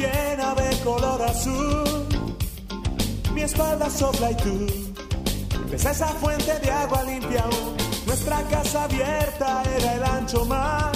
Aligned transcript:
llena 0.00 0.54
de 0.54 0.76
color 0.82 1.22
azul. 1.22 2.06
Mi 3.34 3.42
espalda 3.42 3.88
sopla 3.90 4.30
y 4.30 4.36
tú 4.36 4.66
ves 5.70 5.84
esa 5.84 6.08
fuente 6.08 6.58
de 6.58 6.70
agua 6.70 7.02
limpia 7.04 7.42
aún. 7.42 7.76
Nuestra 8.06 8.42
casa 8.44 8.84
abierta 8.84 9.62
era 9.76 9.94
el 9.94 10.04
ancho 10.04 10.44
mar. 10.44 10.92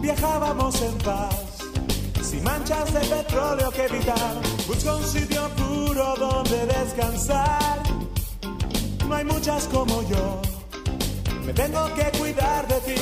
Viajábamos 0.00 0.82
en 0.82 0.98
paz, 0.98 1.36
sin 2.22 2.42
manchas 2.44 2.92
de 2.92 3.00
petróleo 3.00 3.70
que 3.70 3.84
evitar. 3.84 4.34
Busco 4.66 4.96
un 4.96 5.06
sitio 5.06 5.48
puro 5.56 6.14
donde 6.16 6.66
descansar. 6.66 7.82
No 9.08 9.14
hay 9.14 9.24
muchas 9.24 9.66
como 9.68 10.02
yo, 10.02 10.42
me 11.46 11.52
tengo 11.52 11.82
que 11.94 12.18
cuidar 12.18 12.66
de 12.68 12.80
ti. 12.80 13.00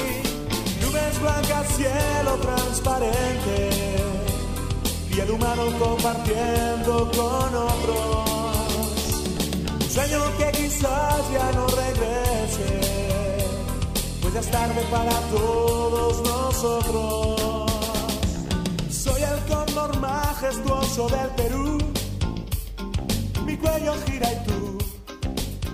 Nubes 0.83 1.21
blancas, 1.21 1.67
cielo 1.77 2.37
transparente 2.41 3.83
y 5.15 5.21
el 5.21 5.31
humano 5.31 5.65
compartiendo 5.79 7.11
con 7.11 7.55
otros. 7.55 8.29
Un 9.81 9.91
sueño 9.91 10.21
que 10.39 10.51
quizás 10.53 11.33
ya 11.33 11.53
no 11.53 11.67
regrese, 11.67 12.81
pues 14.21 14.35
ya 14.35 14.41
es 14.41 14.51
tarde 14.51 14.83
para 14.91 15.13
todos 15.31 16.23
nosotros. 16.23 17.73
Soy 18.91 19.23
el 19.23 19.55
cóndor 19.55 19.99
majestuoso 19.99 21.09
del 21.09 21.31
Perú, 21.37 21.79
mi 23.45 23.57
cuello 23.57 23.95
gira 24.07 24.33
y 24.33 24.47
tú 24.47 24.79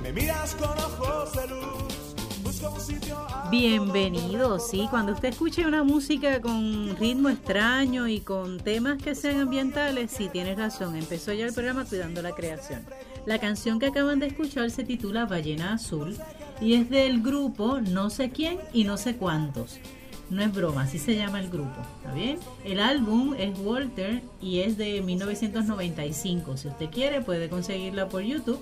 me 0.02 0.12
miras 0.12 0.54
con 0.54 0.70
ojos 0.70 1.32
de 1.34 1.46
luz. 1.48 2.14
Busco 2.42 2.70
un 2.70 2.80
sitio 2.80 3.27
Bienvenido, 3.50 4.58
sí, 4.58 4.86
cuando 4.90 5.12
usted 5.12 5.30
escuche 5.30 5.66
una 5.66 5.82
música 5.82 6.42
con 6.42 6.94
ritmo 6.98 7.30
extraño 7.30 8.06
y 8.06 8.20
con 8.20 8.58
temas 8.58 9.02
que 9.02 9.14
sean 9.14 9.40
ambientales, 9.40 10.10
sí, 10.10 10.28
tienes 10.30 10.58
razón, 10.58 10.96
empezó 10.96 11.32
ya 11.32 11.46
el 11.46 11.54
programa 11.54 11.86
Cuidando 11.86 12.20
la 12.20 12.32
Creación. 12.32 12.84
La 13.24 13.38
canción 13.38 13.78
que 13.78 13.86
acaban 13.86 14.18
de 14.18 14.26
escuchar 14.26 14.70
se 14.70 14.84
titula 14.84 15.24
Ballena 15.24 15.72
Azul 15.72 16.14
y 16.60 16.74
es 16.74 16.90
del 16.90 17.22
grupo 17.22 17.80
No 17.80 18.10
sé 18.10 18.28
quién 18.28 18.58
y 18.74 18.84
no 18.84 18.98
sé 18.98 19.16
cuántos. 19.16 19.80
No 20.28 20.42
es 20.42 20.52
broma, 20.52 20.82
así 20.82 20.98
se 20.98 21.16
llama 21.16 21.40
el 21.40 21.48
grupo, 21.48 21.80
¿está 21.96 22.12
bien? 22.12 22.38
El 22.64 22.80
álbum 22.80 23.34
es 23.38 23.58
Walter 23.60 24.20
y 24.42 24.60
es 24.60 24.76
de 24.76 25.00
1995. 25.00 26.58
Si 26.58 26.68
usted 26.68 26.90
quiere 26.90 27.22
puede 27.22 27.48
conseguirla 27.48 28.10
por 28.10 28.20
YouTube 28.20 28.60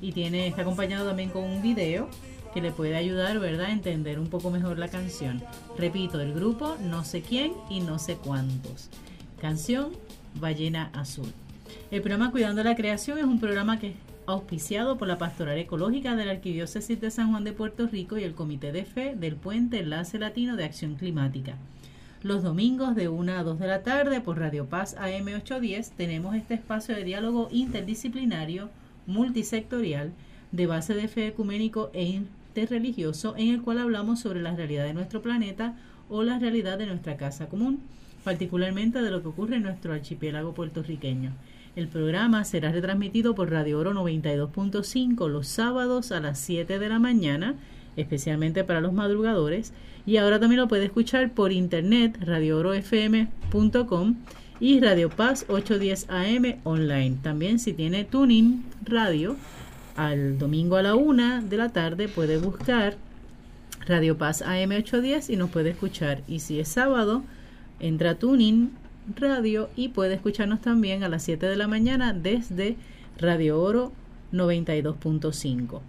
y 0.00 0.12
tiene 0.12 0.46
está 0.46 0.62
acompañado 0.62 1.06
también 1.06 1.28
con 1.28 1.44
un 1.44 1.60
video 1.60 2.08
que 2.58 2.62
le 2.62 2.72
puede 2.72 2.96
ayudar, 2.96 3.38
¿verdad?, 3.38 3.66
a 3.66 3.72
entender 3.72 4.18
un 4.18 4.26
poco 4.26 4.50
mejor 4.50 4.80
la 4.80 4.88
canción. 4.88 5.40
Repito, 5.76 6.20
el 6.20 6.34
grupo 6.34 6.76
No 6.82 7.04
sé 7.04 7.22
quién 7.22 7.52
y 7.70 7.78
no 7.78 8.00
sé 8.00 8.16
cuántos. 8.16 8.88
Canción 9.40 9.90
Ballena 10.40 10.90
Azul. 10.92 11.32
El 11.92 12.02
programa 12.02 12.32
Cuidando 12.32 12.64
la 12.64 12.74
Creación 12.74 13.18
es 13.18 13.24
un 13.26 13.38
programa 13.38 13.78
que 13.78 13.90
es 13.90 13.94
auspiciado 14.26 14.98
por 14.98 15.06
la 15.06 15.18
Pastoral 15.18 15.56
Ecológica 15.56 16.16
de 16.16 16.24
la 16.24 16.32
Arquidiócesis 16.32 17.00
de 17.00 17.12
San 17.12 17.30
Juan 17.30 17.44
de 17.44 17.52
Puerto 17.52 17.86
Rico 17.86 18.18
y 18.18 18.24
el 18.24 18.34
Comité 18.34 18.72
de 18.72 18.84
Fe 18.84 19.14
del 19.14 19.36
Puente 19.36 19.78
Enlace 19.78 20.18
Latino 20.18 20.56
de 20.56 20.64
Acción 20.64 20.96
Climática. 20.96 21.54
Los 22.24 22.42
domingos 22.42 22.96
de 22.96 23.08
1 23.08 23.32
a 23.34 23.44
2 23.44 23.60
de 23.60 23.68
la 23.68 23.84
tarde 23.84 24.20
por 24.20 24.40
Radio 24.40 24.66
Paz 24.66 24.96
AM 24.98 25.28
810 25.28 25.92
tenemos 25.92 26.34
este 26.34 26.54
espacio 26.54 26.96
de 26.96 27.04
diálogo 27.04 27.46
interdisciplinario, 27.52 28.68
multisectorial, 29.06 30.10
de 30.50 30.66
base 30.66 30.94
de 30.94 31.08
fe 31.08 31.28
ecuménico 31.28 31.90
e 31.92 32.04
interreligioso, 32.60 33.34
en 33.36 33.48
el 33.54 33.62
cual 33.62 33.78
hablamos 33.78 34.20
sobre 34.20 34.42
la 34.42 34.54
realidad 34.54 34.84
de 34.84 34.94
nuestro 34.94 35.22
planeta 35.22 35.76
o 36.08 36.22
la 36.22 36.38
realidad 36.38 36.78
de 36.78 36.86
nuestra 36.86 37.16
casa 37.16 37.48
común, 37.48 37.80
particularmente 38.24 39.00
de 39.00 39.10
lo 39.10 39.22
que 39.22 39.28
ocurre 39.28 39.56
en 39.56 39.62
nuestro 39.62 39.92
archipiélago 39.92 40.54
puertorriqueño. 40.54 41.32
El 41.76 41.88
programa 41.88 42.44
será 42.44 42.72
retransmitido 42.72 43.34
por 43.34 43.50
Radio 43.50 43.78
Oro 43.78 43.92
92.5 43.92 45.28
los 45.28 45.46
sábados 45.46 46.10
a 46.10 46.20
las 46.20 46.40
7 46.40 46.78
de 46.78 46.88
la 46.88 46.98
mañana, 46.98 47.54
especialmente 47.96 48.64
para 48.64 48.80
los 48.80 48.92
madrugadores, 48.92 49.72
y 50.04 50.16
ahora 50.16 50.40
también 50.40 50.60
lo 50.60 50.68
puede 50.68 50.86
escuchar 50.86 51.32
por 51.32 51.52
internet, 51.52 52.18
radioorofm.com 52.20 54.16
y 54.60 54.80
Radio 54.80 55.08
Paz 55.08 55.44
810 55.48 56.06
AM 56.10 56.56
online. 56.64 57.18
También 57.22 57.58
si 57.58 57.72
tiene 57.72 58.04
Tuning 58.04 58.64
Radio, 58.84 59.36
al 59.98 60.38
domingo 60.38 60.76
a 60.76 60.82
la 60.82 60.94
una 60.94 61.42
de 61.42 61.56
la 61.56 61.70
tarde 61.70 62.06
puede 62.06 62.38
buscar 62.38 62.96
Radio 63.84 64.16
Paz 64.16 64.42
AM 64.42 64.70
810 64.70 65.28
y 65.28 65.36
nos 65.36 65.50
puede 65.50 65.70
escuchar. 65.70 66.22
Y 66.28 66.38
si 66.38 66.60
es 66.60 66.68
sábado, 66.68 67.24
entra 67.80 68.14
Tuning 68.14 68.70
Radio 69.16 69.68
y 69.74 69.88
puede 69.88 70.14
escucharnos 70.14 70.60
también 70.60 71.02
a 71.02 71.08
las 71.08 71.24
7 71.24 71.46
de 71.46 71.56
la 71.56 71.66
mañana 71.66 72.12
desde 72.12 72.76
Radio 73.18 73.60
Oro 73.60 73.92
92.5. 74.32 75.80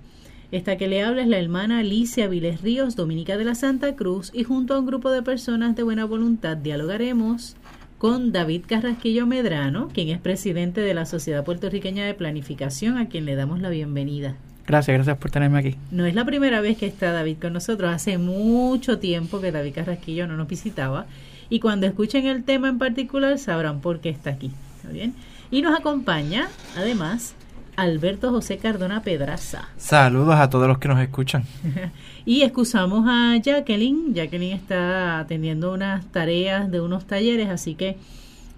Esta 0.52 0.75
que 0.78 0.88
le 0.88 1.03
habla 1.03 1.22
es 1.22 1.28
la 1.28 1.38
hermana 1.38 1.78
Alicia 1.78 2.28
Viles 2.28 2.62
Ríos, 2.62 2.96
dominica 2.96 3.38
de 3.38 3.46
la 3.46 3.53
Santa 3.53 3.96
Cruz, 3.96 4.31
y 4.34 4.44
junto 4.44 4.74
a 4.74 4.80
un 4.80 4.88
grupo 4.88 5.12
de 5.12 5.22
personas 5.22 5.75
de 5.75 5.84
buena 5.84 6.06
voluntad 6.06 6.58
dialogaremos 6.58 7.56
con 8.00 8.32
David 8.32 8.64
Carrasquillo 8.66 9.28
Medrano, 9.28 9.90
quien 9.90 10.08
es 10.08 10.20
presidente 10.20 10.80
de 10.80 10.94
la 10.94 11.06
Sociedad 11.06 11.44
Puertorriqueña 11.44 12.06
de 12.06 12.14
Planificación, 12.14 12.98
a 12.98 13.10
quien 13.10 13.26
le 13.26 13.36
damos 13.36 13.60
la 13.60 13.70
bienvenida. 13.70 14.38
Gracias, 14.66 14.96
gracias 14.96 15.18
por 15.18 15.32
tenerme 15.32 15.60
aquí. 15.60 15.76
No 15.92 16.06
es 16.06 16.16
la 16.16 16.24
primera 16.24 16.62
vez 16.62 16.78
que 16.78 16.86
está 16.86 17.12
David 17.12 17.38
con 17.42 17.52
nosotros, 17.52 17.94
hace 17.94 18.18
mucho 18.18 19.00
tiempo 19.00 19.42
que 19.42 19.52
David 19.52 19.74
Carrasquillo 19.76 20.28
no 20.28 20.38
nos 20.38 20.48
visitaba 20.48 21.08
y 21.50 21.60
cuando 21.60 21.88
escuchen 21.88 22.26
el 22.26 22.46
tema 22.46 22.70
en 22.70 22.78
particular 22.78 23.38
sabrán 23.38 23.82
por 23.82 24.00
qué 24.00 24.10
está 24.10 24.30
aquí. 24.30 24.52
¿Está 24.78 24.90
bien? 24.90 25.14
Y 25.52 25.62
nos 25.62 25.78
acompaña, 25.78 26.48
además, 26.78 27.36
Alberto 27.81 28.31
José 28.31 28.57
Cardona 28.57 29.01
Pedraza. 29.01 29.69
Saludos 29.78 30.35
a 30.35 30.50
todos 30.50 30.67
los 30.67 30.79
que 30.79 30.90
nos 30.90 31.00
escuchan. 31.00 31.45
y 32.25 32.41
excusamos 32.41 33.06
a 33.07 33.38
Jacqueline. 33.38 34.13
Jacqueline 34.13 34.56
está 34.56 35.19
atendiendo 35.19 35.73
unas 35.73 36.06
tareas 36.07 36.69
de 36.69 36.81
unos 36.81 37.06
talleres, 37.06 37.50
así 37.50 37.75
que 37.75 37.97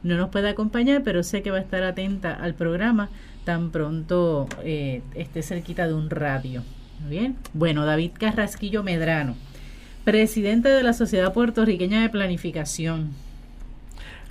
no 0.01 0.17
nos 0.17 0.29
puede 0.29 0.49
acompañar, 0.49 1.03
pero 1.03 1.21
sé 1.21 1.43
que 1.43 1.51
va 1.51 1.57
a 1.57 1.61
estar 1.61 1.83
atenta 1.83 2.33
al 2.33 2.55
programa 2.55 3.09
tan 3.45 3.69
pronto 3.69 4.47
eh, 4.63 5.01
esté 5.13 5.43
cerquita 5.43 5.87
de 5.87 5.93
un 5.93 6.09
radio. 6.09 6.63
Bien. 7.07 7.35
Bueno, 7.53 7.85
David 7.85 8.11
Carrasquillo 8.17 8.81
Medrano, 8.81 9.35
presidente 10.03 10.69
de 10.69 10.83
la 10.83 10.93
Sociedad 10.93 11.33
Puertorriqueña 11.33 12.01
de 12.01 12.09
Planificación. 12.09 13.11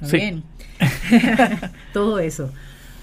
Sí. 0.02 0.16
Bien. 0.16 0.42
Todo 1.92 2.18
eso. 2.18 2.50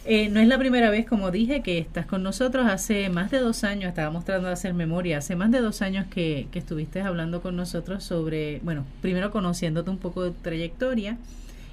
Eh, 0.10 0.30
no 0.30 0.40
es 0.40 0.48
la 0.48 0.58
primera 0.58 0.90
vez, 0.90 1.06
como 1.06 1.32
dije, 1.32 1.62
que 1.62 1.80
estás 1.80 2.06
con 2.06 2.24
nosotros. 2.24 2.66
Hace 2.66 3.10
más 3.10 3.30
de 3.30 3.40
dos 3.40 3.66
años, 3.66 3.90
estábamos 3.90 4.24
tratando 4.24 4.48
de 4.48 4.54
hacer 4.54 4.74
memoria, 4.74 5.18
hace 5.18 5.36
más 5.36 5.52
de 5.52 5.60
dos 5.60 5.82
años 5.82 6.06
que, 6.10 6.48
que 6.50 6.60
estuviste 6.60 7.02
hablando 7.02 7.42
con 7.42 7.58
nosotros 7.58 8.06
sobre, 8.06 8.62
bueno, 8.64 8.86
primero 9.02 9.32
conociéndote 9.32 9.90
un 9.90 9.98
poco 9.98 10.24
de 10.24 10.32
tu 10.32 10.42
trayectoria 10.42 11.18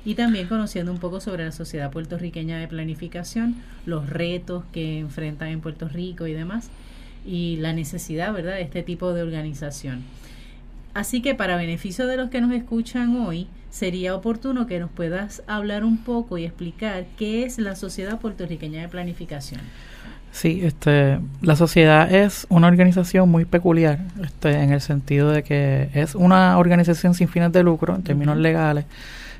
y 0.05 0.17
también 0.17 0.49
conociendo 0.49 0.91
un 0.91 0.99
poco 0.99 1.21
sobre 1.21 1.45
la 1.45 1.53
Sociedad 1.53 1.93
Puertorriqueña 1.93 2.59
de 2.59 2.67
Planificación, 2.67 3.55
los 3.87 4.11
retos 4.11 4.65
que 4.73 4.99
enfrentan 4.99 5.51
en 5.51 5.61
Puerto 5.61 5.89
Rico 5.89 6.27
y 6.27 6.33
demás, 6.33 6.71
y 7.25 7.59
la 7.59 7.73
necesidad, 7.73 8.33
¿verdad?, 8.33 8.55
de 8.55 8.63
este 8.63 8.83
tipo 8.83 9.13
de 9.13 9.23
organización. 9.23 10.03
Así 10.95 11.21
que 11.21 11.35
para 11.35 11.57
beneficio 11.57 12.07
de 12.07 12.17
los 12.17 12.31
que 12.31 12.41
nos 12.41 12.53
escuchan 12.53 13.17
hoy, 13.17 13.49
sería 13.71 14.15
oportuno 14.15 14.69
que 14.69 14.79
nos 14.79 14.91
puedas 14.91 15.43
hablar 15.49 15.85
un 15.85 15.99
poco 15.99 16.39
y 16.39 16.45
explicar 16.45 17.05
qué 17.19 17.45
es 17.45 17.59
la 17.59 17.75
Sociedad 17.75 18.21
Puertorriqueña 18.21 18.83
de 18.83 18.89
Planificación. 18.89 19.61
Sí, 20.31 20.61
este, 20.63 21.19
la 21.43 21.57
sociedad 21.57 22.13
es 22.13 22.47
una 22.49 22.69
organización 22.69 23.29
muy 23.29 23.45
peculiar, 23.45 24.01
este, 24.23 24.51
en 24.51 24.73
el 24.73 24.81
sentido 24.81 25.31
de 25.31 25.43
que 25.43 25.91
es 25.95 26.15
una 26.15 26.59
organización 26.59 27.15
sin 27.15 27.29
fines 27.29 27.53
de 27.53 27.63
lucro 27.63 27.95
en 27.95 28.03
términos 28.03 28.37
legales. 28.37 28.85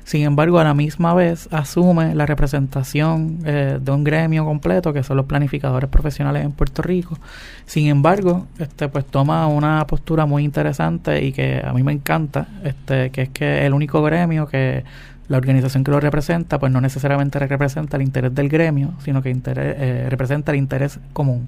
Sin 0.05 0.21
embargo, 0.21 0.59
a 0.59 0.63
la 0.63 0.75
misma 0.75 1.15
vez 1.15 1.49
asume 1.51 2.13
la 2.13 2.27
representación 2.27 3.39
eh, 3.43 3.79
de 3.81 3.91
un 3.91 4.03
gremio 4.03 4.45
completo, 4.45 4.93
que 4.93 5.01
son 5.01 5.17
los 5.17 5.25
planificadores 5.25 5.89
profesionales 5.89 6.45
en 6.45 6.51
Puerto 6.51 6.83
Rico. 6.83 7.17
Sin 7.65 7.87
embargo, 7.87 8.45
este, 8.59 8.87
pues 8.87 9.03
toma 9.07 9.47
una 9.47 9.85
postura 9.87 10.27
muy 10.27 10.43
interesante 10.43 11.25
y 11.25 11.31
que 11.31 11.59
a 11.65 11.73
mí 11.73 11.81
me 11.81 11.91
encanta, 11.91 12.47
este, 12.63 13.09
que 13.09 13.23
es 13.23 13.29
que 13.29 13.65
el 13.65 13.73
único 13.73 14.03
gremio 14.03 14.47
que 14.47 14.83
la 15.27 15.37
organización 15.37 15.83
que 15.83 15.89
lo 15.89 15.99
representa, 15.99 16.59
pues 16.59 16.71
no 16.71 16.81
necesariamente 16.81 17.39
representa 17.39 17.97
el 17.97 18.03
interés 18.03 18.35
del 18.35 18.47
gremio, 18.47 18.93
sino 19.03 19.23
que 19.23 19.35
eh, 19.35 20.05
representa 20.07 20.51
el 20.51 20.59
interés 20.59 20.99
común. 21.13 21.47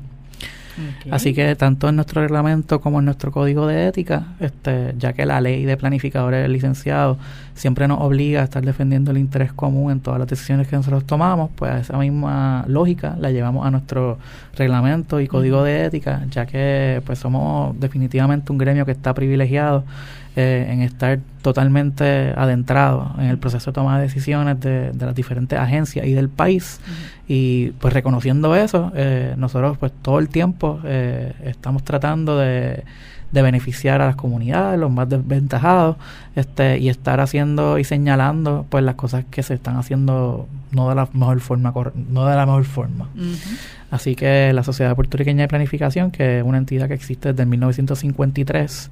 Así 1.11 1.33
que 1.33 1.55
tanto 1.55 1.89
en 1.89 1.95
nuestro 1.95 2.21
reglamento 2.21 2.81
como 2.81 2.99
en 2.99 3.05
nuestro 3.05 3.31
código 3.31 3.67
de 3.67 3.87
ética, 3.87 4.27
este, 4.39 4.93
ya 4.97 5.13
que 5.13 5.25
la 5.25 5.41
ley 5.41 5.65
de 5.65 5.77
planificadores 5.77 6.47
licenciados 6.49 7.17
siempre 7.53 7.87
nos 7.87 8.01
obliga 8.01 8.41
a 8.41 8.43
estar 8.43 8.63
defendiendo 8.63 9.11
el 9.11 9.17
interés 9.17 9.51
común 9.51 9.91
en 9.91 9.99
todas 9.99 10.19
las 10.19 10.27
decisiones 10.27 10.67
que 10.67 10.75
nosotros 10.75 11.05
tomamos, 11.05 11.49
pues 11.55 11.81
esa 11.81 11.97
misma 11.97 12.63
lógica 12.67 13.15
la 13.19 13.31
llevamos 13.31 13.65
a 13.65 13.71
nuestro 13.71 14.19
reglamento 14.55 15.19
y 15.19 15.27
código 15.27 15.63
de 15.63 15.85
ética, 15.85 16.25
ya 16.29 16.45
que 16.45 17.01
pues 17.05 17.19
somos 17.19 17.79
definitivamente 17.79 18.51
un 18.51 18.57
gremio 18.57 18.85
que 18.85 18.91
está 18.91 19.13
privilegiado 19.13 19.83
eh, 20.39 20.67
en 20.69 20.83
estar 20.83 21.17
totalmente 21.41 22.31
adentrado 22.37 23.15
en 23.17 23.25
el 23.25 23.39
proceso 23.39 23.71
de 23.71 23.73
toma 23.73 23.97
de 23.97 24.03
decisiones 24.03 24.59
de, 24.59 24.91
las 24.99 25.15
diferentes 25.15 25.57
agencias 25.57 26.05
y 26.05 26.13
del 26.13 26.29
país. 26.29 26.79
Y 27.27 27.71
pues 27.79 27.91
reconociendo 27.91 28.55
eso, 28.55 28.91
eh, 28.95 29.33
nosotros 29.35 29.79
pues 29.79 29.91
todo 30.03 30.19
el 30.19 30.29
tiempo 30.29 30.79
eh, 30.85 31.33
estamos 31.43 31.83
tratando 31.83 32.37
de 32.37 32.83
de 33.31 33.41
beneficiar 33.41 34.01
a 34.01 34.07
las 34.07 34.15
comunidades, 34.15 34.79
los 34.79 34.91
más 34.91 35.09
desventajados, 35.09 35.97
este, 36.35 36.77
y 36.79 36.89
estar 36.89 37.19
haciendo 37.19 37.77
y 37.79 37.83
señalando 37.83 38.65
pues 38.69 38.83
las 38.83 38.95
cosas 38.95 39.25
que 39.29 39.43
se 39.43 39.55
están 39.55 39.77
haciendo 39.77 40.47
no 40.71 40.89
de 40.89 40.95
la 40.95 41.07
mejor 41.13 41.39
forma, 41.39 41.73
no 42.09 42.25
de 42.25 42.35
la 42.35 42.45
mejor 42.45 42.65
forma. 42.65 43.09
Así 43.89 44.15
que 44.15 44.51
la 44.53 44.63
Sociedad 44.63 44.95
Puertorriqueña 44.95 45.43
de 45.43 45.47
Planificación, 45.47 46.11
que 46.11 46.39
es 46.39 46.43
una 46.43 46.57
entidad 46.57 46.87
que 46.87 46.93
existe 46.93 47.31
desde 47.31 47.45
1953, 47.45 48.91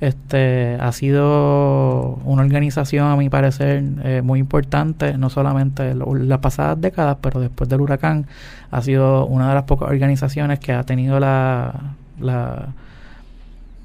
este, 0.00 0.76
ha 0.80 0.92
sido 0.92 2.18
una 2.24 2.42
organización, 2.42 3.08
a 3.08 3.16
mi 3.16 3.28
parecer, 3.28 3.82
eh, 4.04 4.22
muy 4.22 4.40
importante, 4.40 5.18
no 5.18 5.28
solamente 5.28 5.90
en 5.90 6.28
las 6.28 6.38
pasadas 6.38 6.80
décadas, 6.80 7.18
pero 7.20 7.40
después 7.40 7.68
del 7.68 7.82
huracán, 7.82 8.26
ha 8.70 8.80
sido 8.80 9.26
una 9.26 9.48
de 9.48 9.54
las 9.54 9.64
pocas 9.64 9.90
organizaciones 9.90 10.58
que 10.60 10.72
ha 10.72 10.82
tenido 10.84 11.20
la, 11.20 11.94
la 12.18 12.68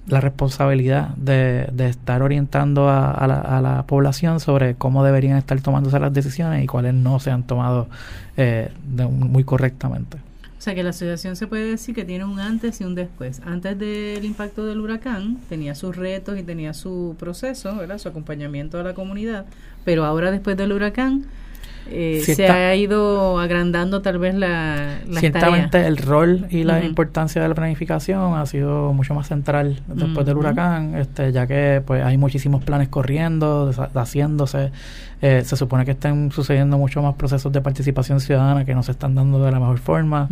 la 0.07 0.21
responsabilidad 0.21 1.09
de, 1.15 1.68
de 1.71 1.89
estar 1.89 2.21
orientando 2.21 2.89
a, 2.89 3.25
la, 3.27 3.39
a, 3.39 3.62
la, 3.62 3.83
población 3.83 4.39
sobre 4.39 4.75
cómo 4.75 5.04
deberían 5.04 5.38
estar 5.38 5.59
tomándose 5.62 6.00
las 6.00 6.13
decisiones 6.13 6.63
y 6.63 6.68
cuáles 6.68 6.94
no 6.94 7.19
se 7.19 7.31
han 7.31 7.44
tomado 7.44 7.88
eh, 8.38 8.71
muy 8.86 9.44
correctamente. 9.44 10.18
O 10.57 10.62
sea 10.62 10.74
que 10.74 10.81
la 10.81 10.89
asociación 10.89 11.36
se 11.36 11.45
puede 11.48 11.69
decir 11.69 11.94
que 11.94 12.04
tiene 12.04 12.25
un 12.25 12.39
antes 12.39 12.81
y 12.81 12.83
un 12.83 12.95
después. 12.95 13.42
Antes 13.45 13.77
del 13.77 14.25
impacto 14.25 14.65
del 14.65 14.80
huracán 14.80 15.38
tenía 15.50 15.75
sus 15.75 15.95
retos 15.95 16.38
y 16.39 16.44
tenía 16.44 16.74
su 16.74 17.15
proceso, 17.19 17.75
¿verdad? 17.75 18.00
su 18.00 18.10
acompañamiento 18.10 18.80
a 18.80 18.83
la 18.83 18.94
comunidad, 18.94 19.45
pero 19.86 20.03
ahora 20.03 20.31
después 20.31 20.57
del 20.57 20.74
huracán 20.74 21.25
eh, 21.92 22.22
se 22.24 22.48
ha 22.48 22.75
ido 22.75 23.39
agrandando 23.39 24.01
tal 24.01 24.18
vez 24.18 24.36
la, 24.36 25.00
Ciertamente 25.19 25.86
el 25.86 25.98
rol 25.98 26.48
y 26.50 26.63
la 26.63 26.84
importancia 26.84 27.42
de 27.42 27.48
la 27.48 27.56
planificación 27.56 28.36
ha 28.36 28.45
sido 28.45 28.94
mucho 28.94 29.13
más 29.13 29.28
central 29.28 29.81
después 29.88 30.25
del 30.25 30.38
huracán, 30.38 30.95
este, 30.95 31.31
ya 31.31 31.48
que 31.48 31.81
pues 31.86 32.04
hay 32.04 32.18
muchísimos 32.18 32.63
planes 32.63 32.89
corriendo, 32.89 33.72
haciéndose, 33.95 34.72
eh, 35.22 35.44
se 35.45 35.56
supone 35.56 35.86
que 35.86 35.92
están 35.92 36.31
sucediendo 36.31 36.78
muchos 36.78 37.04
más 37.04 37.16
procesos 37.16 37.51
de 37.51 37.62
participación 37.62 38.19
ciudadana 38.19 38.66
que 38.66 38.75
no 38.75 38.84
se 38.84 38.92
están 38.92 39.16
dando 39.16 39.44
de 39.44 39.51
la 39.51 39.60
mejor 39.60 39.80
forma, 39.80 40.30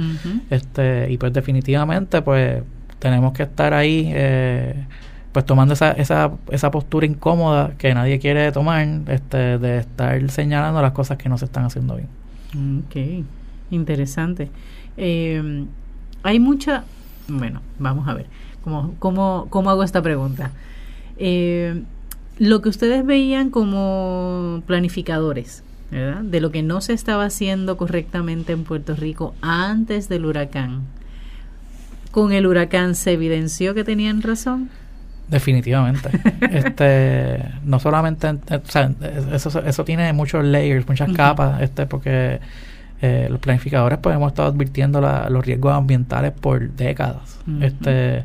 este, 0.49 1.11
y 1.11 1.17
pues 1.17 1.33
definitivamente 1.33 2.21
pues 2.21 2.63
tenemos 2.99 3.33
que 3.33 3.43
estar 3.43 3.73
ahí 3.73 4.11
eh, 4.13 4.85
pues 5.35 5.45
tomando 5.45 5.73
esa, 5.73 5.91
esa, 5.91 6.31
esa 6.49 6.71
postura 6.71 7.05
incómoda 7.05 7.73
que 7.77 7.93
nadie 7.93 8.19
quiere 8.19 8.53
tomar, 8.53 8.87
este, 9.07 9.57
de 9.57 9.79
estar 9.79 10.31
señalando 10.31 10.81
las 10.81 10.93
cosas 10.93 11.17
que 11.17 11.27
no 11.27 11.37
se 11.37 11.43
están 11.43 11.65
haciendo 11.65 11.97
bien. 11.97 12.07
Ok, 12.85 13.25
interesante. 13.69 14.49
Eh, 14.95 15.65
hay 16.23 16.39
mucha, 16.39 16.85
bueno, 17.27 17.61
vamos 17.79 18.07
a 18.07 18.13
ver, 18.13 18.27
¿cómo, 18.63 18.93
cómo, 18.97 19.47
cómo 19.49 19.69
hago 19.71 19.83
esta 19.83 20.01
pregunta? 20.01 20.51
Eh, 21.17 21.83
lo 22.37 22.61
que 22.61 22.69
ustedes 22.69 23.05
veían 23.05 23.49
como 23.49 24.63
planificadores, 24.67 25.65
¿verdad? 25.91 26.21
De 26.21 26.39
lo 26.39 26.49
que 26.51 26.63
no 26.63 26.79
se 26.79 26.93
estaba 26.93 27.25
haciendo 27.25 27.75
correctamente 27.75 28.53
en 28.53 28.63
Puerto 28.63 28.95
Rico 28.95 29.35
antes 29.41 30.07
del 30.07 30.27
huracán. 30.27 30.83
¿Con 32.11 32.31
el 32.31 32.47
huracán 32.47 32.95
se 32.95 33.11
evidenció 33.11 33.73
que 33.73 33.83
tenían 33.83 34.21
razón? 34.21 34.69
Definitivamente. 35.27 36.09
este, 36.51 37.39
no 37.63 37.79
solamente, 37.79 38.27
o 38.29 38.61
sea, 38.65 38.91
eso, 39.33 39.63
eso 39.65 39.83
tiene 39.83 40.13
muchos 40.13 40.43
layers, 40.43 40.87
muchas 40.87 41.11
capas, 41.13 41.61
este, 41.61 41.85
porque 41.85 42.39
eh, 43.01 43.27
los 43.29 43.39
planificadores 43.39 43.99
pues 43.99 44.15
hemos 44.15 44.31
estado 44.31 44.49
advirtiendo 44.49 45.01
los 45.01 45.45
riesgos 45.45 45.73
ambientales 45.73 46.31
por 46.31 46.69
décadas. 46.71 47.39
Este, 47.61 48.23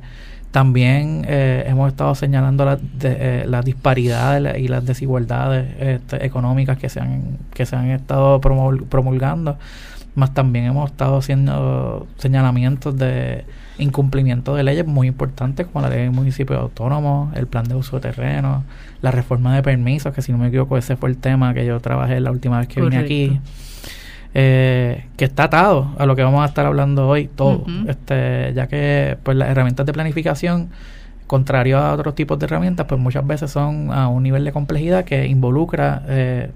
también 0.50 1.24
eh, 1.28 1.64
hemos 1.66 1.88
estado 1.88 2.14
señalando 2.14 2.64
la, 2.64 2.76
de, 2.76 2.82
eh, 3.02 3.44
las 3.46 3.64
disparidades 3.64 4.58
y 4.58 4.68
las 4.68 4.84
desigualdades 4.84 5.74
este, 5.78 6.24
económicas 6.24 6.76
que 6.78 6.88
se 6.88 7.00
han 7.00 7.38
que 7.54 7.66
se 7.66 7.76
han 7.76 7.90
estado 7.90 8.40
promulgando, 8.40 9.58
más 10.14 10.34
también 10.34 10.66
hemos 10.66 10.90
estado 10.90 11.18
haciendo 11.18 12.06
señalamientos 12.18 12.96
de 12.96 13.44
incumplimiento 13.78 14.54
de 14.54 14.62
leyes 14.62 14.86
muy 14.86 15.08
importantes 15.08 15.66
como 15.66 15.82
la 15.82 15.88
ley 15.88 16.02
de 16.02 16.10
municipios 16.10 16.60
autónomos, 16.60 17.34
el 17.36 17.46
plan 17.46 17.64
de 17.64 17.74
uso 17.74 17.96
de 17.96 18.10
terreno, 18.10 18.64
la 19.02 19.10
reforma 19.10 19.54
de 19.54 19.62
permisos, 19.62 20.12
que 20.12 20.22
si 20.22 20.32
no 20.32 20.38
me 20.38 20.48
equivoco 20.48 20.76
ese 20.76 20.96
fue 20.96 21.08
el 21.08 21.16
tema 21.16 21.54
que 21.54 21.64
yo 21.64 21.80
trabajé 21.80 22.20
la 22.20 22.30
última 22.30 22.58
vez 22.58 22.68
que 22.68 22.80
vine 22.80 22.98
aquí. 22.98 23.40
Eh, 24.32 25.06
que 25.16 25.24
está 25.24 25.44
atado 25.44 25.92
a 25.98 26.06
lo 26.06 26.14
que 26.14 26.22
vamos 26.22 26.42
a 26.42 26.46
estar 26.46 26.64
hablando 26.64 27.08
hoy 27.08 27.26
todo, 27.26 27.64
este, 27.88 28.52
ya 28.54 28.68
que 28.68 29.18
pues 29.24 29.36
las 29.36 29.48
herramientas 29.48 29.86
de 29.86 29.92
planificación 29.92 30.70
contrario 31.26 31.78
a 31.78 31.92
otros 31.92 32.14
tipos 32.14 32.38
de 32.38 32.46
herramientas, 32.46 32.86
pues 32.86 33.00
muchas 33.00 33.26
veces 33.26 33.50
son 33.50 33.92
a 33.92 34.08
un 34.08 34.22
nivel 34.22 34.44
de 34.44 34.52
complejidad 34.52 35.04
que 35.04 35.26
involucra 35.26 36.02
eh, 36.08 36.50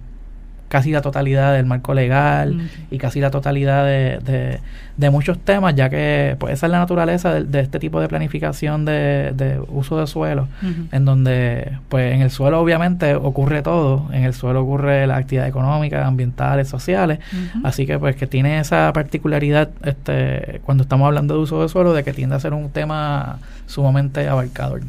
casi 0.69 0.91
la 0.91 1.03
totalidad 1.03 1.55
del 1.55 1.67
marco 1.67 1.95
legal 1.95 2.69
y 2.91 2.99
casi 2.99 3.21
la 3.21 3.31
totalidad 3.31 3.85
de, 3.85 4.61
de, 4.97 5.11
muchos 5.11 5.39
temas, 5.39 5.75
ya 5.75 5.89
que 5.89 6.37
pues 6.39 6.55
esa 6.55 6.67
es 6.67 6.73
la 6.73 6.79
naturaleza 6.79 7.33
de, 7.35 7.61
este 7.61 7.79
tipo 7.79 8.01
de 8.01 8.09
planificación 8.09 8.85
de, 8.85 9.63
uso 9.69 9.99
de 9.99 10.07
suelo, 10.07 10.49
en 10.91 11.05
donde 11.05 11.79
pues 11.89 12.15
en 12.15 12.23
el 12.23 12.31
suelo 12.31 12.61
obviamente 12.61 13.15
ocurre 13.15 13.63
todo, 13.63 14.09
en 14.13 14.25
el 14.25 14.35
suelo 14.35 14.63
ocurre 14.63 15.07
la 15.07 15.17
actividad 15.17 15.47
económica, 15.47 16.07
ambientales, 16.07 16.69
sociales, 16.69 17.21
así 17.63 17.87
que 17.87 17.99
pues 17.99 18.17
que 18.17 18.27
tiene 18.27 18.59
esa 18.59 18.93
particularidad 18.93 19.71
este 19.85 20.61
cuando 20.65 20.83
estamos 20.83 21.07
hablando 21.07 21.35
de 21.35 21.41
uso 21.41 21.63
de 21.63 21.69
suelo 21.69 21.93
de 21.93 22.03
que 22.03 22.13
tiende 22.13 22.37
a 22.37 22.41
ser 22.41 22.55
un 22.55 22.71
tema 22.71 23.39
sumamente 23.67 24.29
abarcador. 24.29 24.83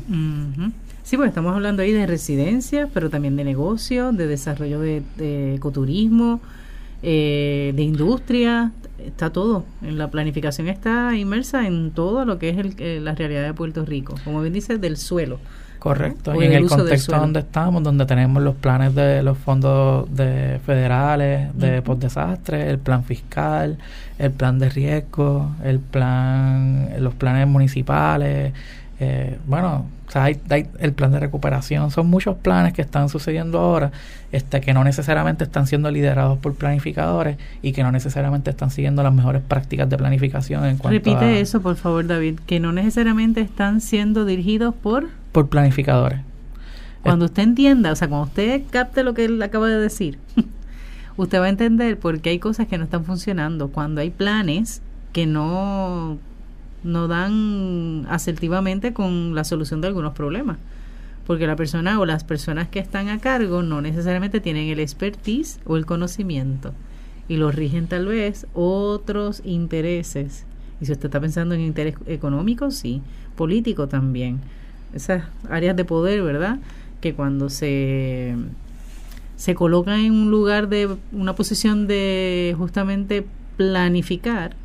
Sí, 1.05 1.17
pues 1.17 1.29
estamos 1.29 1.53
hablando 1.53 1.83
ahí 1.83 1.91
de 1.91 2.07
residencia, 2.07 2.89
pero 2.91 3.11
también 3.11 3.35
de 3.35 3.43
negocio, 3.43 4.11
de 4.11 4.25
desarrollo 4.25 4.79
de, 4.79 5.53
ecoturismo, 5.53 6.41
eh, 7.03 7.73
de 7.75 7.83
industria, 7.83 8.71
está 8.97 9.29
todo. 9.29 9.65
En 9.83 9.99
la 9.99 10.09
planificación 10.09 10.67
está 10.67 11.15
inmersa 11.15 11.67
en 11.67 11.91
todo 11.91 12.25
lo 12.25 12.39
que 12.39 12.49
es 12.49 12.57
el, 12.57 12.73
eh, 12.79 12.99
la 12.99 13.13
realidad 13.13 13.43
de 13.43 13.53
Puerto 13.53 13.85
Rico, 13.85 14.15
como 14.23 14.41
bien 14.41 14.53
dice, 14.53 14.79
del 14.79 14.97
suelo. 14.97 15.37
Correcto, 15.77 16.33
y 16.41 16.45
en 16.45 16.53
el, 16.53 16.67
contexto 16.67 17.15
donde 17.15 17.41
estamos, 17.41 17.83
donde 17.83 18.07
tenemos 18.07 18.41
los 18.41 18.55
planes 18.55 18.95
de 18.95 19.21
los 19.21 19.37
fondos 19.37 20.07
de 20.15 20.59
federales 20.65 21.55
de 21.55 21.83
postdesastre, 21.83 22.67
el 22.67 22.79
plan 22.79 23.03
fiscal, 23.03 23.77
el 24.17 24.31
plan 24.31 24.57
de 24.57 24.71
riesgo, 24.71 25.51
el 25.63 25.77
plan, 25.77 26.89
los 26.97 27.13
planes 27.13 27.47
municipales, 27.47 28.53
eh, 28.99 29.37
bueno, 29.45 29.85
o 30.07 30.11
sea, 30.11 30.23
hay, 30.23 30.39
el 30.79 30.93
plan 30.93 31.11
de 31.11 31.19
recuperación, 31.19 31.89
son 31.91 32.07
muchos 32.07 32.35
planes 32.35 32.73
que 32.73 32.81
están 32.81 33.09
sucediendo 33.09 33.59
ahora, 33.59 33.91
este, 34.31 34.61
que 34.61 34.73
no 34.73 34.83
necesariamente 34.83 35.43
están 35.43 35.67
siendo 35.67 35.89
liderados 35.89 36.37
por 36.37 36.55
planificadores 36.55 37.37
y 37.61 37.71
que 37.71 37.83
no 37.83 37.91
necesariamente 37.91 38.51
están 38.51 38.69
siguiendo 38.69 39.01
las 39.03 39.13
mejores 39.13 39.41
prácticas 39.41 39.89
de 39.89 39.97
planificación 39.97 40.65
en 40.65 40.77
cuanto 40.77 40.97
Repite 40.97 41.41
eso, 41.41 41.61
por 41.61 41.75
favor, 41.75 42.05
David, 42.05 42.39
que 42.45 42.59
no 42.59 42.71
necesariamente 42.71 43.41
están 43.41 43.81
siendo 43.81 44.25
dirigidos 44.25 44.75
por... 44.75 45.09
Por 45.31 45.49
planificadores. 45.49 46.19
Cuando 47.01 47.25
usted 47.25 47.43
entienda, 47.43 47.91
o 47.91 47.95
sea, 47.95 48.07
cuando 48.07 48.27
usted 48.27 48.63
capte 48.71 49.03
lo 49.03 49.13
que 49.13 49.25
él 49.25 49.41
acaba 49.41 49.67
de 49.67 49.79
decir, 49.79 50.17
usted 51.17 51.39
va 51.39 51.45
a 51.45 51.49
entender 51.49 51.97
por 51.99 52.19
qué 52.19 52.31
hay 52.31 52.39
cosas 52.39 52.67
que 52.67 52.77
no 52.77 52.85
están 52.85 53.05
funcionando, 53.05 53.69
cuando 53.69 54.01
hay 54.01 54.09
planes 54.09 54.81
que 55.13 55.25
no 55.25 56.17
no 56.85 57.07
dan 57.07 58.05
asertivamente 58.09 58.93
con 58.93 59.35
la 59.35 59.43
solución 59.43 59.81
de 59.81 59.87
algunos 59.87 60.13
problemas. 60.13 60.57
Porque 61.25 61.47
la 61.47 61.55
persona 61.55 61.99
o 61.99 62.05
las 62.05 62.23
personas 62.23 62.69
que 62.69 62.79
están 62.79 63.09
a 63.09 63.19
cargo 63.19 63.63
no 63.63 63.81
necesariamente 63.81 64.39
tienen 64.39 64.69
el 64.69 64.79
expertise 64.79 65.59
o 65.65 65.75
el 65.75 65.85
conocimiento. 65.85 66.73
Y 67.27 67.37
lo 67.37 67.51
rigen 67.51 67.87
tal 67.87 68.05
vez 68.05 68.45
otros 68.53 69.41
intereses. 69.43 70.45
Y 70.79 70.85
si 70.85 70.91
usted 70.91 71.05
está 71.05 71.19
pensando 71.19 71.55
en 71.55 71.61
interés 71.61 71.95
económico, 72.05 72.69
sí. 72.69 73.01
Político 73.35 73.87
también. 73.87 74.39
Esas 74.93 75.23
áreas 75.49 75.75
de 75.75 75.83
poder, 75.83 76.21
¿verdad? 76.21 76.59
Que 77.01 77.15
cuando 77.15 77.49
se, 77.49 78.35
se 79.35 79.55
colocan 79.55 80.01
en 80.01 80.13
un 80.13 80.29
lugar 80.29 80.69
de 80.69 80.95
una 81.11 81.33
posición 81.33 81.87
de 81.87 82.53
justamente 82.55 83.25
planificar, 83.57 84.55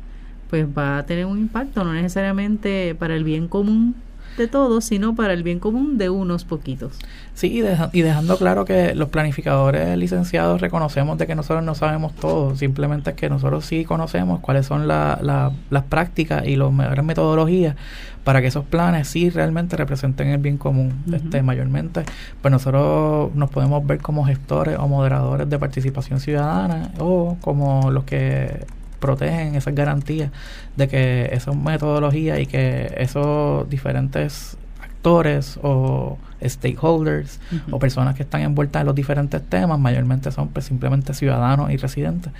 pues 0.51 0.67
va 0.67 0.97
a 0.97 1.05
tener 1.05 1.25
un 1.25 1.39
impacto, 1.39 1.83
no 1.85 1.93
necesariamente 1.93 2.93
para 2.93 3.15
el 3.15 3.23
bien 3.23 3.47
común 3.47 3.95
de 4.37 4.47
todos, 4.47 4.83
sino 4.83 5.15
para 5.15 5.33
el 5.33 5.43
bien 5.43 5.59
común 5.59 5.97
de 5.97 6.09
unos 6.09 6.43
poquitos. 6.43 6.99
Sí, 7.33 7.47
y, 7.47 7.97
y, 7.97 8.01
dejando 8.01 8.37
claro 8.37 8.65
que 8.65 8.93
los 8.93 9.09
planificadores 9.09 9.97
licenciados 9.97 10.59
reconocemos 10.59 11.17
de 11.17 11.25
que 11.25 11.35
nosotros 11.35 11.63
no 11.63 11.73
sabemos 11.73 12.13
todo, 12.15 12.55
simplemente 12.57 13.11
es 13.11 13.15
que 13.15 13.29
nosotros 13.29 13.65
sí 13.65 13.85
conocemos 13.85 14.41
cuáles 14.41 14.65
son 14.65 14.89
las 14.89 15.53
prácticas 15.87 16.45
y 16.45 16.57
las 16.57 16.71
mejores 16.71 17.05
metodologías 17.05 17.77
para 18.25 18.41
que 18.41 18.47
esos 18.47 18.65
planes 18.65 19.07
sí 19.07 19.29
realmente 19.29 19.77
representen 19.77 20.27
el 20.27 20.37
bien 20.39 20.57
común. 20.57 21.01
este 21.13 21.41
Mayormente, 21.43 22.03
pues 22.41 22.51
nosotros 22.51 23.33
nos 23.35 23.49
podemos 23.49 23.87
ver 23.87 23.99
como 23.99 24.25
gestores 24.25 24.77
o 24.77 24.87
moderadores 24.89 25.49
de 25.49 25.57
participación 25.57 26.19
ciudadana 26.19 26.91
o 26.99 27.37
como 27.39 27.89
los 27.89 28.03
que 28.03 28.65
protegen 29.01 29.55
esas 29.55 29.75
garantías 29.75 30.31
de 30.77 30.87
que 30.87 31.29
esas 31.33 31.57
metodologías 31.57 32.39
y 32.39 32.45
que 32.45 32.93
esos 32.95 33.69
diferentes 33.69 34.57
actores 34.81 35.59
o 35.61 36.17
stakeholders 36.47 37.39
o 37.71 37.79
personas 37.79 38.15
que 38.15 38.23
están 38.23 38.41
envueltas 38.41 38.81
en 38.81 38.85
los 38.85 38.95
diferentes 38.95 39.41
temas, 39.41 39.79
mayormente 39.79 40.31
son 40.31 40.49
pues, 40.49 40.65
simplemente 40.65 41.13
ciudadanos 41.13 41.71
y 41.71 41.77
residentes, 41.77 42.31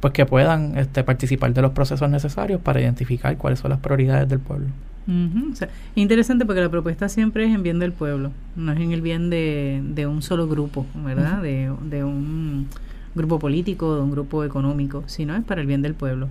pues 0.00 0.12
que 0.12 0.26
puedan 0.26 0.76
este, 0.78 1.02
participar 1.02 1.52
de 1.52 1.62
los 1.62 1.72
procesos 1.72 2.08
necesarios 2.08 2.60
para 2.60 2.80
identificar 2.80 3.36
cuáles 3.36 3.58
son 3.58 3.70
las 3.70 3.80
prioridades 3.80 4.28
del 4.28 4.38
pueblo. 4.38 4.68
interesante 5.94 6.44
porque 6.44 6.60
la 6.60 6.68
propuesta 6.68 7.08
siempre 7.08 7.44
es 7.44 7.54
en 7.54 7.62
bien 7.62 7.78
del 7.78 7.92
pueblo, 7.92 8.30
no 8.54 8.72
es 8.72 8.80
en 8.80 8.92
el 8.92 9.00
bien 9.00 9.30
de, 9.30 9.82
de 9.82 10.06
un 10.06 10.22
solo 10.22 10.46
grupo, 10.46 10.86
¿verdad? 10.94 11.42
de, 11.42 11.72
de 11.82 12.04
un 12.04 12.68
grupo 13.14 13.38
político, 13.38 13.94
de 13.94 14.02
un 14.02 14.10
grupo 14.10 14.44
económico, 14.44 15.04
sino 15.06 15.34
es 15.36 15.44
para 15.44 15.60
el 15.60 15.66
bien 15.66 15.82
del 15.82 15.94
pueblo. 15.94 16.28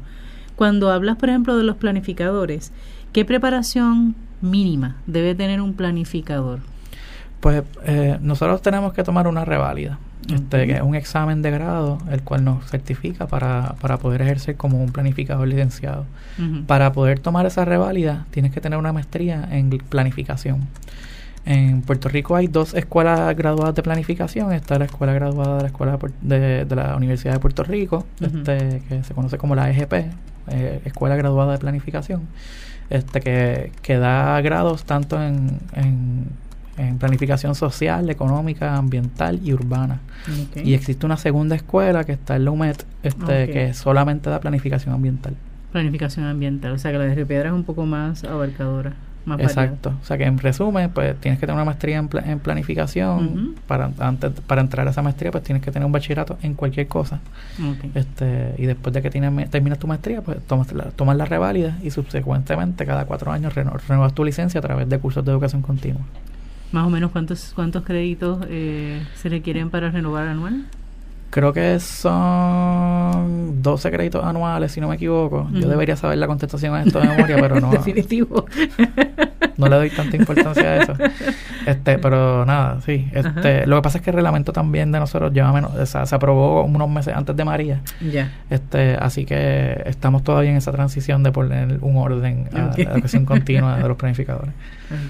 Cuando 0.55 0.91
hablas, 0.91 1.17
por 1.17 1.29
ejemplo, 1.29 1.57
de 1.57 1.63
los 1.63 1.77
planificadores, 1.77 2.71
¿qué 3.13 3.25
preparación 3.25 4.15
mínima 4.41 4.97
debe 5.07 5.35
tener 5.35 5.61
un 5.61 5.73
planificador? 5.73 6.59
Pues 7.39 7.63
eh, 7.85 8.17
nosotros 8.21 8.61
tenemos 8.61 8.91
que 8.91 9.03
tomar 9.03 9.27
una 9.27 9.45
reválida, 9.45 9.97
este, 10.27 10.67
que 10.67 10.73
es 10.73 10.81
un 10.81 10.95
examen 10.95 11.41
de 11.41 11.51
grado, 11.51 11.99
el 12.11 12.21
cual 12.21 12.43
nos 12.43 12.65
certifica 12.69 13.27
para, 13.27 13.75
para 13.79 13.97
poder 13.97 14.21
ejercer 14.21 14.57
como 14.57 14.83
un 14.83 14.91
planificador 14.91 15.47
licenciado. 15.47 16.05
Para 16.67 16.93
poder 16.93 17.19
tomar 17.19 17.45
esa 17.45 17.65
reválida, 17.65 18.25
tienes 18.31 18.53
que 18.53 18.61
tener 18.61 18.79
una 18.79 18.93
maestría 18.93 19.47
en 19.51 19.69
planificación. 19.69 20.67
En 21.49 21.81
Puerto 21.81 22.09
Rico 22.09 22.35
hay 22.35 22.45
dos 22.45 22.75
escuelas 22.75 23.35
graduadas 23.35 23.73
de 23.73 23.81
planificación. 23.81 24.53
Está 24.53 24.77
la 24.77 24.85
escuela 24.85 25.13
graduada 25.13 25.55
de 25.55 25.61
la 25.63 25.67
escuela 25.69 25.97
de, 26.21 26.67
la 26.69 26.95
Universidad 26.95 27.33
de 27.33 27.39
Puerto 27.39 27.63
Rico, 27.63 28.05
este, 28.21 28.83
que 28.87 29.03
se 29.03 29.15
conoce 29.15 29.39
como 29.39 29.55
la 29.55 29.67
EGP, 29.71 29.93
eh, 30.49 30.81
Escuela 30.85 31.15
Graduada 31.15 31.53
de 31.53 31.57
Planificación, 31.57 32.27
este, 32.91 33.19
que, 33.21 33.71
que 33.81 33.97
da 33.97 34.39
grados 34.41 34.83
tanto 34.83 35.19
en, 35.19 35.57
en, 35.73 36.27
planificación 36.99 37.55
social, 37.55 38.11
económica, 38.11 38.75
ambiental 38.75 39.39
y 39.43 39.51
urbana. 39.51 40.01
Y 40.55 40.75
existe 40.75 41.03
una 41.07 41.17
segunda 41.17 41.55
escuela 41.55 42.03
que 42.03 42.11
está 42.11 42.35
en 42.35 42.45
la 42.45 42.51
UMED, 42.51 42.75
este, 43.01 43.49
que 43.49 43.73
solamente 43.73 44.29
da 44.29 44.39
planificación 44.39 44.93
ambiental. 44.93 45.35
Planificación 45.71 46.27
ambiental, 46.27 46.73
o 46.73 46.77
sea 46.77 46.91
que 46.91 46.99
la 46.99 47.05
de 47.05 47.15
Río 47.15 47.25
Piedra 47.27 47.49
es 47.49 47.55
un 47.55 47.63
poco 47.63 47.87
más 47.87 48.23
abarcadora. 48.23 48.93
Exacto. 49.37 49.93
O 50.01 50.05
sea 50.05 50.17
que 50.17 50.23
en 50.23 50.37
resumen, 50.37 50.89
pues 50.91 51.19
tienes 51.19 51.39
que 51.39 51.45
tener 51.45 51.55
una 51.55 51.65
maestría 51.65 51.97
en, 51.97 52.39
planificación. 52.39 53.55
para, 53.67 53.91
antes, 53.99 54.31
para 54.47 54.61
entrar 54.61 54.87
a 54.87 54.91
esa 54.91 55.01
maestría, 55.01 55.31
pues 55.31 55.43
tienes 55.43 55.63
que 55.63 55.71
tener 55.71 55.85
un 55.85 55.91
bachillerato 55.91 56.37
en 56.41 56.53
cualquier 56.53 56.87
cosa. 56.87 57.19
Este, 57.93 58.55
y 58.57 58.65
después 58.65 58.93
de 58.93 59.01
que 59.01 59.09
tienes, 59.09 59.49
terminas 59.49 59.79
tu 59.79 59.87
maestría, 59.87 60.21
pues 60.21 60.39
tomas 60.45 60.71
la, 60.73 60.85
tomas 60.91 61.17
la 61.17 61.25
reválida 61.25 61.77
y 61.83 61.91
subsecuentemente 61.91 62.85
cada 62.85 63.05
cuatro 63.05 63.31
años 63.31 63.53
renuevas 63.55 64.13
tu 64.13 64.23
licencia 64.23 64.59
a 64.59 64.61
través 64.61 64.89
de 64.89 64.99
cursos 64.99 65.23
de 65.25 65.31
educación 65.31 65.61
continua. 65.61 66.01
Más 66.71 66.85
o 66.85 66.89
menos 66.89 67.11
cuántos 67.11 67.51
cuántos 67.55 67.83
créditos 67.83 68.45
eh, 68.47 69.01
se 69.15 69.29
requieren 69.29 69.69
para 69.69 69.89
renovar 69.89 70.27
anual? 70.27 70.65
Creo 71.29 71.53
que 71.53 71.79
son 71.79 73.61
12 73.61 73.91
créditos 73.91 74.25
anuales, 74.25 74.71
si 74.71 74.81
no 74.81 74.87
me 74.87 74.95
equivoco. 74.95 75.47
Yo 75.53 75.69
debería 75.69 75.95
saber 75.95 76.17
la 76.17 76.25
contestación 76.25 76.73
a 76.73 76.83
esto 76.83 76.99
de 76.99 77.07
memoria, 77.07 77.37
pero 77.39 77.59
no. 77.59 77.69
Definitivo. 77.79 78.45
no 79.57 79.67
le 79.67 79.75
doy 79.75 79.89
tanta 79.91 80.15
importancia 80.17 80.63
a 80.63 80.83
eso. 80.83 80.93
Este, 81.67 81.99
pero 81.99 82.45
nada, 82.45 82.81
sí. 82.81 83.07
Este, 83.11 83.67
lo 83.67 83.75
que 83.75 83.81
pasa 83.83 83.99
es 83.99 84.03
que 84.03 84.09
el 84.09 84.15
reglamento 84.15 84.53
también 84.53 84.91
de 84.91 84.99
nosotros 84.99 85.31
lleva 85.31 85.53
menos, 85.53 85.75
o 85.75 85.85
sea, 85.85 86.07
se 86.07 86.15
aprobó 86.15 86.63
unos 86.63 86.89
meses 86.89 87.13
antes 87.15 87.35
de 87.35 87.45
María. 87.45 87.81
Ya. 88.01 88.31
Este, 88.49 88.95
así 88.95 89.25
que 89.25 89.83
estamos 89.85 90.23
todavía 90.23 90.49
en 90.49 90.57
esa 90.57 90.71
transición 90.71 91.21
de 91.21 91.31
poner 91.31 91.77
un 91.81 91.97
orden 91.97 92.49
a 92.53 92.75
la 92.75 92.93
educación 92.93 93.25
continua 93.27 93.77
de 93.77 93.87
los 93.87 93.97
planificadores. 93.97 94.53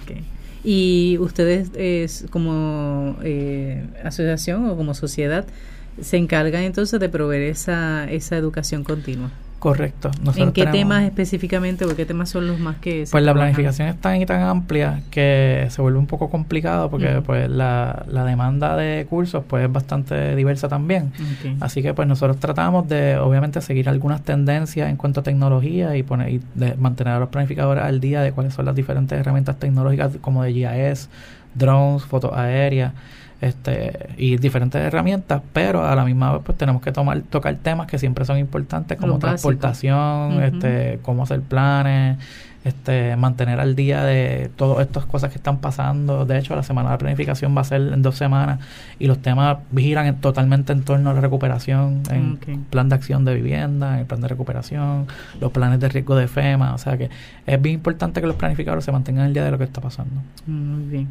Okay. 0.03 0.25
Y 0.63 1.17
ustedes, 1.19 1.71
es, 1.75 2.25
como 2.29 3.15
eh, 3.23 3.85
asociación 4.03 4.69
o 4.69 4.75
como 4.75 4.93
sociedad, 4.93 5.45
se 6.01 6.17
encargan 6.17 6.63
entonces 6.63 6.99
de 6.99 7.09
proveer 7.09 7.43
esa, 7.43 8.09
esa 8.09 8.37
educación 8.37 8.83
continua. 8.83 9.29
Correcto. 9.59 10.09
¿En 10.37 10.53
qué 10.53 10.65
temas 10.67 11.03
específicamente 11.03 11.83
o 11.83 11.93
qué 11.93 12.05
temas 12.05 12.29
son 12.29 12.47
los 12.47 12.59
más 12.59 12.77
que... 12.77 13.05
Pues 13.11 13.23
la 13.23 13.33
planificación 13.33 13.89
es 13.89 13.99
tan 13.99 14.21
y 14.21 14.25
tan 14.25 14.41
amplia 14.41 15.01
que 15.11 15.67
se 15.69 15.81
vuelve 15.81 15.99
un 15.99 16.07
poco 16.07 16.29
complicado 16.29 16.89
porque 16.89 17.21
pues 17.25 17.49
la, 17.49 18.05
la, 18.07 18.23
demanda 18.23 18.77
de 18.77 19.05
cursos 19.09 19.43
pues 19.45 19.65
es 19.65 19.71
bastante 19.71 20.35
diversa 20.37 20.69
también. 20.69 21.11
Así 21.59 21.81
que 21.81 21.93
pues 21.93 22.07
nosotros 22.07 22.37
tratamos 22.37 22.87
de 22.87 23.17
obviamente 23.17 23.59
seguir 23.61 23.89
algunas 23.89 24.21
tendencias 24.21 24.89
en 24.89 24.95
cuanto 24.95 25.19
a 25.19 25.23
tecnología 25.23 25.95
y 25.97 26.03
poner 26.03 26.29
y 26.29 26.41
de 26.55 26.75
mantener 26.75 27.15
a 27.15 27.19
los 27.19 27.29
planificadores 27.29 27.83
al 27.83 27.99
día 27.99 28.21
de 28.21 28.31
cuáles 28.31 28.53
son 28.53 28.65
las 28.65 28.75
diferentes 28.75 29.19
herramientas 29.19 29.59
tecnológicas 29.59 30.13
como 30.21 30.43
de 30.43 30.53
GIS, 30.53 31.09
drones, 31.53 32.03
fotos 32.03 32.31
aéreas 32.33 32.93
este 33.41 34.09
y 34.17 34.37
diferentes 34.37 34.81
herramientas, 34.81 35.41
pero 35.53 35.85
a 35.85 35.95
la 35.95 36.03
misma 36.03 36.33
vez 36.33 36.41
pues 36.45 36.57
tenemos 36.57 36.81
que 36.81 36.91
tomar 36.91 37.21
tocar 37.21 37.55
temas 37.55 37.87
que 37.87 37.97
siempre 37.97 38.25
son 38.25 38.37
importantes 38.37 38.97
como 38.97 39.19
transportación, 39.19 40.43
este 40.43 40.99
cómo 41.03 41.23
hacer 41.23 41.41
planes, 41.41 42.17
este 42.65 43.15
mantener 43.15 43.59
al 43.59 43.75
día 43.75 44.03
de 44.03 44.51
todas 44.55 44.85
estas 44.85 45.05
cosas 45.05 45.31
que 45.31 45.37
están 45.37 45.59
pasando. 45.59 46.25
De 46.25 46.37
hecho, 46.37 46.55
la 46.55 46.63
semana 46.63 46.91
de 46.91 46.97
planificación 46.97 47.55
va 47.55 47.61
a 47.61 47.63
ser 47.63 47.81
en 47.81 48.01
dos 48.01 48.15
semanas 48.15 48.59
y 48.99 49.07
los 49.07 49.19
temas 49.19 49.57
giran 49.75 50.19
totalmente 50.19 50.73
en 50.73 50.83
torno 50.83 51.11
a 51.11 51.13
la 51.13 51.21
recuperación, 51.21 52.03
en 52.11 52.37
plan 52.69 52.89
de 52.89 52.95
acción 52.95 53.23
de 53.25 53.35
vivienda, 53.35 53.93
en 53.93 53.99
el 53.99 54.05
plan 54.05 54.21
de 54.21 54.27
recuperación, 54.27 55.07
los 55.39 55.51
planes 55.51 55.79
de 55.79 55.89
riesgo 55.89 56.15
de 56.15 56.27
FEMA. 56.27 56.73
O 56.73 56.77
sea 56.77 56.97
que 56.97 57.09
es 57.45 57.61
bien 57.61 57.75
importante 57.75 58.19
que 58.19 58.27
los 58.27 58.35
planificadores 58.35 58.83
se 58.83 58.91
mantengan 58.91 59.25
al 59.27 59.33
día 59.33 59.45
de 59.45 59.51
lo 59.51 59.57
que 59.57 59.63
está 59.63 59.79
pasando. 59.79 60.21
Muy 60.45 60.83
bien. 60.83 61.07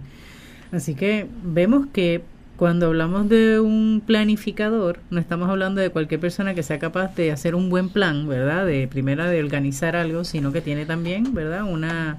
Así 0.72 0.94
que 0.94 1.26
vemos 1.42 1.86
que 1.92 2.22
cuando 2.56 2.86
hablamos 2.86 3.28
de 3.28 3.60
un 3.60 4.02
planificador, 4.04 4.98
no 5.10 5.20
estamos 5.20 5.48
hablando 5.48 5.80
de 5.80 5.90
cualquier 5.90 6.20
persona 6.20 6.54
que 6.54 6.62
sea 6.62 6.78
capaz 6.78 7.14
de 7.14 7.30
hacer 7.30 7.54
un 7.54 7.70
buen 7.70 7.88
plan, 7.88 8.26
¿verdad? 8.28 8.66
De 8.66 8.88
primera 8.88 9.30
de 9.30 9.40
organizar 9.42 9.94
algo, 9.94 10.24
sino 10.24 10.52
que 10.52 10.60
tiene 10.60 10.84
también, 10.84 11.34
¿verdad? 11.34 11.62
Una 11.62 12.18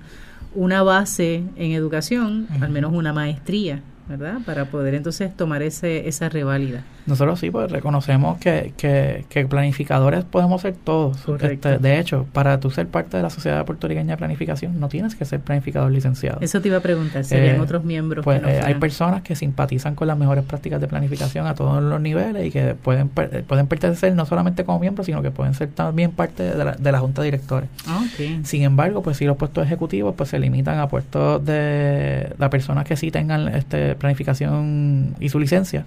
una 0.56 0.82
base 0.82 1.44
en 1.58 1.74
educación, 1.74 2.48
al 2.60 2.72
menos 2.72 2.92
una 2.92 3.14
maestría 3.14 3.84
¿verdad? 4.10 4.40
Para 4.44 4.66
poder 4.66 4.96
entonces 4.96 5.36
tomar 5.38 5.62
ese, 5.62 6.08
esa 6.08 6.30
reválida. 6.30 6.84
Nosotros 7.10 7.40
sí, 7.40 7.52
pues 7.52 7.72
reconocemos 7.72 8.38
que, 8.38 8.74
que, 8.78 9.26
que 9.30 9.46
planificadores 9.46 10.24
podemos 10.24 10.62
ser 10.62 10.76
todos. 10.76 11.18
Este, 11.42 11.80
de 11.80 12.00
hecho, 12.00 12.26
para 12.32 12.60
tú 12.60 12.70
ser 12.72 12.88
parte 12.88 13.18
de 13.18 13.24
la 13.24 13.30
Sociedad 13.30 13.66
Puertorriqueña 13.66 14.14
de 14.14 14.18
Planificación, 14.18 14.80
no 14.80 14.88
tienes 14.90 15.16
que 15.16 15.26
ser 15.26 15.40
planificador 15.40 15.92
licenciado. 15.92 16.38
Eso 16.42 16.62
te 16.62 16.68
iba 16.68 16.78
a 16.78 16.82
preguntar, 16.82 17.26
¿serían 17.26 17.58
eh, 17.58 17.60
otros 17.60 17.84
miembros? 17.84 18.24
Pues 18.24 18.42
eh, 18.46 18.62
hay 18.64 18.76
personas 18.76 19.24
que 19.24 19.36
simpatizan 19.36 19.96
con 19.96 20.08
las 20.08 20.18
mejores 20.18 20.44
prácticas 20.44 20.80
de 20.80 20.88
planificación 20.88 21.48
a 21.48 21.56
todos 21.56 21.82
los 21.82 22.00
niveles 22.00 22.46
y 22.46 22.52
que 22.52 22.76
pueden, 22.76 23.10
pueden 23.10 23.68
pertenecer 23.68 24.14
no 24.14 24.26
solamente 24.26 24.64
como 24.64 24.80
miembros, 24.80 25.08
sino 25.08 25.22
que 25.22 25.32
pueden 25.32 25.54
ser 25.54 25.70
también 25.70 26.12
parte 26.12 26.44
de 26.44 26.64
la, 26.64 26.74
de 26.74 26.92
la 26.92 27.00
Junta 27.00 27.22
de 27.22 27.28
Directores. 27.28 27.70
Ah, 27.88 28.04
Sin 28.44 28.64
embargo, 28.64 29.02
pues 29.02 29.18
si 29.18 29.26
los 29.26 29.38
puestos 29.38 29.66
ejecutivos 29.66 30.14
pues 30.16 30.30
se 30.30 30.40
limitan 30.40 30.80
a 30.80 30.88
puestos 30.88 31.44
de 31.44 32.34
las 32.38 32.50
personas 32.50 32.86
que 32.86 32.96
sí 32.96 33.12
tengan 33.12 33.48
este 33.50 33.96
planificación 33.96 35.16
y 35.20 35.30
su 35.30 35.40
licencia, 35.40 35.86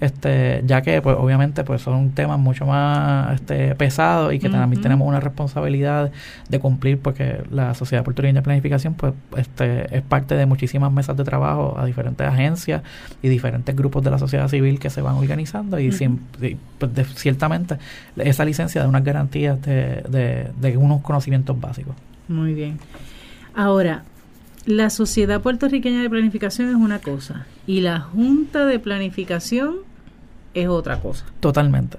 este, 0.00 0.62
ya 0.66 0.82
que 0.82 1.00
pues 1.02 1.16
obviamente 1.18 1.64
pues 1.64 1.82
son 1.82 2.10
temas 2.10 2.38
mucho 2.38 2.66
más 2.66 3.34
este, 3.34 3.74
pesados 3.74 4.32
y 4.32 4.38
que 4.38 4.48
también 4.48 4.82
tenemos 4.82 5.06
una 5.06 5.20
responsabilidad 5.20 6.10
de 6.48 6.58
cumplir 6.58 6.98
porque 6.98 7.42
la 7.50 7.74
Sociedad 7.74 8.04
Puertorriqueña 8.04 8.40
de 8.40 8.44
Planificación 8.44 8.94
pues 8.94 9.14
este, 9.36 9.96
es 9.96 10.02
parte 10.02 10.34
de 10.34 10.46
muchísimas 10.46 10.92
mesas 10.92 11.16
de 11.16 11.24
trabajo 11.24 11.76
a 11.78 11.84
diferentes 11.84 12.26
agencias 12.26 12.82
y 13.22 13.28
diferentes 13.28 13.74
grupos 13.74 14.02
de 14.04 14.10
la 14.10 14.18
sociedad 14.18 14.48
civil 14.48 14.78
que 14.78 14.90
se 14.90 15.00
van 15.02 15.16
organizando 15.16 15.78
y, 15.78 15.90
pues, 16.78 16.90
ciertamente 17.14 17.78
esa 18.16 18.44
licencia 18.44 18.82
da 18.82 18.88
unas 18.88 19.04
garantías 19.04 19.60
de, 19.62 20.02
de, 20.08 20.50
de 20.60 20.76
unos 20.76 21.02
conocimientos 21.02 21.58
básicos. 21.60 21.94
Muy 22.28 22.54
bien. 22.54 22.78
Ahora, 23.54 24.04
la 24.66 24.90
Sociedad 24.90 25.40
Puertorriqueña 25.42 26.00
de 26.02 26.10
Planificación 26.10 26.70
es 26.70 26.76
una 26.76 26.98
cosa 26.98 27.46
y 27.66 27.80
la 27.80 28.00
Junta 28.00 28.64
de 28.64 28.78
Planificación 28.78 29.76
es 30.54 30.68
otra 30.68 31.00
cosa. 31.00 31.26
Totalmente. 31.40 31.98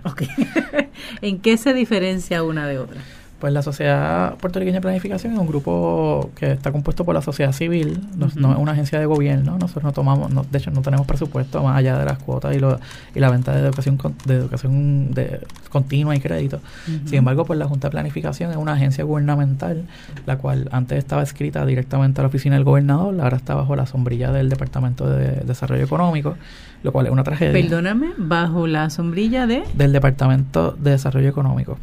¿En 1.22 1.40
qué 1.40 1.58
se 1.58 1.74
diferencia 1.74 2.44
una 2.44 2.68
de 2.68 2.80
otra? 2.80 3.02
Pues 3.40 3.52
la 3.52 3.62
Sociedad 3.62 4.36
Puertorriqueña 4.38 4.78
de 4.78 4.82
Planificación 4.82 5.34
es 5.34 5.40
un 5.40 5.48
grupo 5.48 6.32
que 6.36 6.54
está 6.54 6.72
compuesto 6.72 7.04
por 7.04 7.14
la 7.14 7.22
sociedad 7.22 7.52
civil, 7.52 8.00
no, 8.18 8.30
no 8.36 8.54
es 8.54 8.58
una 8.58 8.72
agencia 8.72 8.98
de 8.98 9.06
gobierno, 9.06 9.58
nosotros 9.60 9.84
no 9.84 9.92
tomamos, 9.92 10.32
no, 10.32 10.46
de 10.50 10.58
hecho 10.58 10.72
no 10.72 10.82
tenemos 10.82 11.06
presupuesto 11.06 11.62
más 11.62 11.78
allá 11.78 11.98
de 11.98 12.06
las 12.06 12.18
cuotas 12.18 12.56
y, 12.56 12.60
lo, 12.60 12.80
y 13.14 13.20
la 13.20 13.30
venta 13.30 13.54
de 13.54 13.60
educación 13.60 14.00
de 14.26 14.36
educación 14.36 15.14
de 15.14 15.42
continua 15.70 16.16
y 16.16 16.22
crédito. 16.22 16.62
Sin 17.06 17.16
embargo, 17.16 17.46
pues 17.46 17.60
la 17.60 17.68
Junta 17.68 17.88
de 17.88 17.92
Planificación 17.92 18.52
es 18.52 18.58
una 18.58 18.74
agencia 18.74 19.04
gubernamental, 19.04 19.84
la 20.26 20.38
cual 20.38 20.70
antes 20.72 20.98
estaba 20.98 21.22
escrita 21.22 21.66
directamente 21.66 22.22
a 22.22 22.24
la 22.24 22.30
oficina 22.30 22.56
del 22.56 22.64
gobernador, 22.64 23.20
ahora 23.20 23.36
está 23.36 23.54
bajo 23.54 23.76
la 23.76 23.86
sombrilla 23.86 24.32
del 24.32 24.50
Departamento 24.50 25.10
de 25.10 25.42
Desarrollo 25.42 25.84
Económico, 25.84 26.38
lo 26.84 26.94
cual 26.94 27.08
es 27.08 27.12
una 27.12 27.24
tragedia. 27.24 27.62
Perdóname, 27.62 28.12
bajo 28.18 28.66
la 28.66 28.90
sombrilla 28.90 29.46
de... 29.46 29.64
Del 29.74 29.92
Departamento 29.92 30.72
de 30.72 30.92
Desarrollo 30.92 31.28
Económico. 31.28 31.78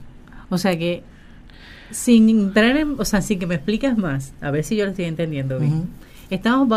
O 0.48 0.58
sea 0.58 0.78
que 0.78 1.02
sin 1.92 2.28
entrar 2.28 2.76
en, 2.76 2.96
o 2.98 3.04
sea, 3.04 3.22
sin 3.22 3.38
que 3.38 3.46
me 3.46 3.54
explicas 3.54 3.96
más, 3.96 4.32
a 4.40 4.50
ver 4.50 4.64
si 4.64 4.76
yo 4.76 4.84
lo 4.84 4.90
estoy 4.90 5.06
entendiendo 5.06 5.58
bien. 5.58 5.88
Estamos 6.30 6.68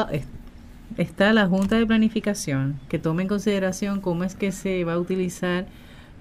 está 0.97 1.33
la 1.33 1.47
Junta 1.47 1.77
de 1.77 1.85
Planificación 1.85 2.79
que 2.89 2.99
toma 2.99 3.21
en 3.21 3.27
consideración 3.27 4.01
cómo 4.01 4.23
es 4.23 4.35
que 4.35 4.51
se 4.51 4.83
va 4.83 4.93
a 4.93 4.99
utilizar 4.99 5.65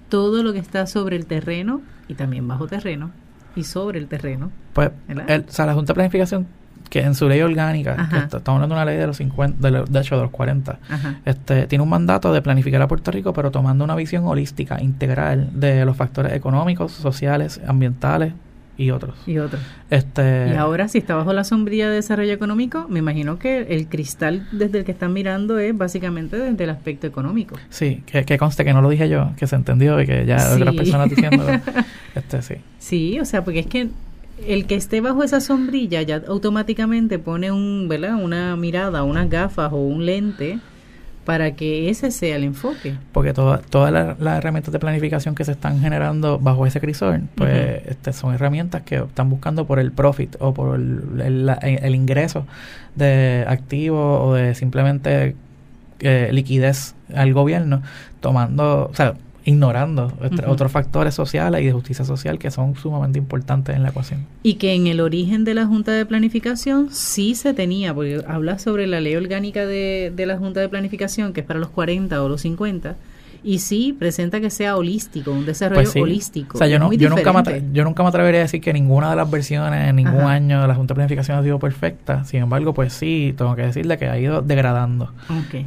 todo 0.09 0.43
lo 0.43 0.53
que 0.53 0.59
está 0.59 0.87
sobre 0.87 1.15
el 1.15 1.25
terreno 1.25 1.81
y 2.07 2.15
también 2.15 2.47
bajo 2.47 2.67
terreno 2.67 3.11
y 3.55 3.63
sobre 3.63 3.99
el 3.99 4.07
terreno. 4.07 4.51
Pues, 4.73 4.89
o 4.89 5.51
sea, 5.51 5.65
la 5.65 5.73
Junta 5.73 5.93
de 5.93 5.95
Planificación 5.95 6.47
que 6.89 7.01
en 7.01 7.15
su 7.15 7.27
ley 7.27 7.41
orgánica, 7.41 8.07
estamos 8.13 8.47
hablando 8.47 8.75
de 8.75 8.81
una 8.81 8.85
ley 8.85 8.97
de 8.97 9.07
los 9.07 9.17
50, 9.17 9.71
de, 9.71 9.99
hecho 9.99 10.15
de 10.15 10.21
los 10.21 10.31
40, 10.31 10.79
este, 11.25 11.67
tiene 11.67 11.83
un 11.83 11.89
mandato 11.89 12.31
de 12.31 12.41
planificar 12.41 12.81
a 12.81 12.87
Puerto 12.87 13.11
Rico, 13.11 13.33
pero 13.33 13.51
tomando 13.51 13.83
una 13.83 13.95
visión 13.95 14.25
holística, 14.25 14.81
integral 14.81 15.49
de 15.59 15.83
los 15.83 15.97
factores 15.97 16.33
económicos, 16.33 16.91
sociales, 16.91 17.59
ambientales, 17.67 18.33
y 18.77 18.91
otros. 18.91 19.15
Y 19.25 19.37
otros. 19.37 19.61
Este, 19.89 20.49
y 20.53 20.55
ahora, 20.55 20.87
si 20.87 20.97
está 20.97 21.15
bajo 21.15 21.33
la 21.33 21.43
sombrilla 21.43 21.89
de 21.89 21.95
desarrollo 21.95 22.33
económico, 22.33 22.87
me 22.89 22.99
imagino 22.99 23.39
que 23.39 23.61
el 23.69 23.87
cristal 23.87 24.47
desde 24.51 24.79
el 24.79 24.85
que 24.85 24.91
están 24.91 25.13
mirando 25.13 25.57
es 25.59 25.77
básicamente 25.77 26.37
desde 26.37 26.63
el 26.63 26.69
aspecto 26.69 27.07
económico. 27.07 27.55
Sí, 27.69 28.03
que, 28.05 28.37
conste 28.37 28.65
que 28.65 28.73
no 28.73 28.81
lo 28.81 28.89
dije 28.89 29.07
yo, 29.09 29.31
que 29.37 29.47
se 29.47 29.55
entendió 29.55 30.01
y 30.01 30.05
que 30.05 30.25
ya 30.25 30.53
otras 30.53 30.75
personas 30.75 31.09
diciendo. 31.09 31.45
este, 32.15 32.41
sí. 32.41 32.55
Sí, 32.79 33.19
o 33.19 33.25
sea, 33.25 33.43
porque 33.43 33.59
es 33.59 33.67
que 33.67 33.89
el 34.45 34.65
que 34.65 34.75
esté 34.75 35.01
bajo 35.01 35.23
esa 35.23 35.39
sombrilla 35.39 36.01
ya 36.01 36.21
automáticamente 36.27 37.19
pone 37.19 37.51
un, 37.51 37.87
¿verdad? 37.87 38.15
una 38.15 38.55
mirada, 38.55 39.03
unas 39.03 39.29
gafas 39.29 39.71
o 39.71 39.77
un 39.77 40.05
lente 40.05 40.59
para 41.25 41.55
que 41.55 41.89
ese 41.89 42.11
sea 42.11 42.35
el 42.35 42.43
enfoque. 42.43 42.95
Porque 43.11 43.33
todas 43.33 43.91
las 43.91 44.37
herramientas 44.37 44.71
de 44.71 44.79
planificación 44.79 45.35
que 45.35 45.43
se 45.43 45.53
están 45.53 45.81
generando 45.81 46.39
bajo 46.39 46.65
ese 46.67 46.79
crisol, 46.79 47.23
pues 47.35 47.81
este, 47.87 48.13
son 48.13 48.33
herramientas 48.33 48.83
que 48.83 48.97
están 48.97 49.29
buscando 49.29 49.65
por 49.65 49.79
el 49.79 49.91
profit 49.91 50.35
o 50.39 50.53
por 50.53 50.75
el, 50.75 51.95
ingreso 51.95 52.45
de 52.95 53.43
activos 53.47 54.21
o 54.21 54.33
de 54.35 54.53
simplemente 54.53 55.35
eh, 55.99 56.29
liquidez 56.31 56.93
al 57.13 57.33
gobierno, 57.33 57.81
tomando, 58.21 58.89
o 58.91 58.95
sea, 58.95 59.15
ignorando 59.45 60.11
otros 60.47 60.71
factores 60.71 61.13
sociales 61.13 61.61
y 61.61 61.65
de 61.65 61.71
justicia 61.71 62.03
social 62.03 62.39
que 62.39 62.51
son 62.51 62.75
sumamente 62.75 63.19
importantes 63.19 63.75
en 63.75 63.83
la 63.83 63.89
ecuación. 63.89 64.25
Y 64.43 64.55
que 64.55 64.73
en 64.73 64.87
el 64.87 64.99
origen 64.99 65.43
de 65.45 65.53
la 65.53 65.67
Junta 65.67 65.91
de 65.91 66.05
Planificación 66.05 66.89
sí 66.91 67.35
se 67.35 67.53
tenía, 67.53 67.93
porque 67.93 68.23
habla 68.27 68.57
sobre 68.59 68.87
la 68.87 68.99
ley 68.99 69.15
orgánica 69.15 69.65
de, 69.65 70.11
de 70.15 70.25
la 70.25 70.37
Junta 70.37 70.59
de 70.59 70.67
Planificación, 70.67 71.31
que 71.31 71.41
es 71.41 71.47
para 71.47 71.59
los 71.59 71.69
40 71.69 72.21
o 72.21 72.27
los 72.27 72.41
50, 72.41 72.95
y 73.45 73.59
sí 73.59 73.95
presenta 73.97 74.41
que 74.41 74.49
sea 74.49 74.75
holístico, 74.75 75.31
un 75.31 75.45
desarrollo 75.45 75.83
pues 75.83 75.95
holístico. 75.95 76.57
O 76.57 76.57
sea, 76.57 76.67
yo, 76.67 76.79
no, 76.79 76.91
yo, 76.91 77.09
nunca 77.09 77.31
me 77.31 77.63
yo 77.71 77.83
nunca 77.83 78.01
me 78.01 78.09
atrevería 78.09 78.39
a 78.39 78.43
decir 78.43 78.59
que 78.59 78.73
ninguna 78.73 79.11
de 79.11 79.15
las 79.15 79.29
versiones 79.29 79.87
en 79.87 79.97
ningún 79.97 80.21
año 80.21 80.63
de 80.63 80.67
la 80.67 80.73
Junta 80.73 80.93
de 80.93 80.95
Planificación 80.95 81.37
ha 81.37 81.43
sido 81.43 81.59
perfecta. 81.59 82.25
Sin 82.25 82.41
embargo, 82.41 82.73
pues 82.73 82.91
sí, 82.91 83.35
tengo 83.37 83.55
que 83.55 83.61
decirle 83.61 83.99
que 83.99 84.07
ha 84.07 84.17
ido 84.17 84.41
degradando 84.41 85.11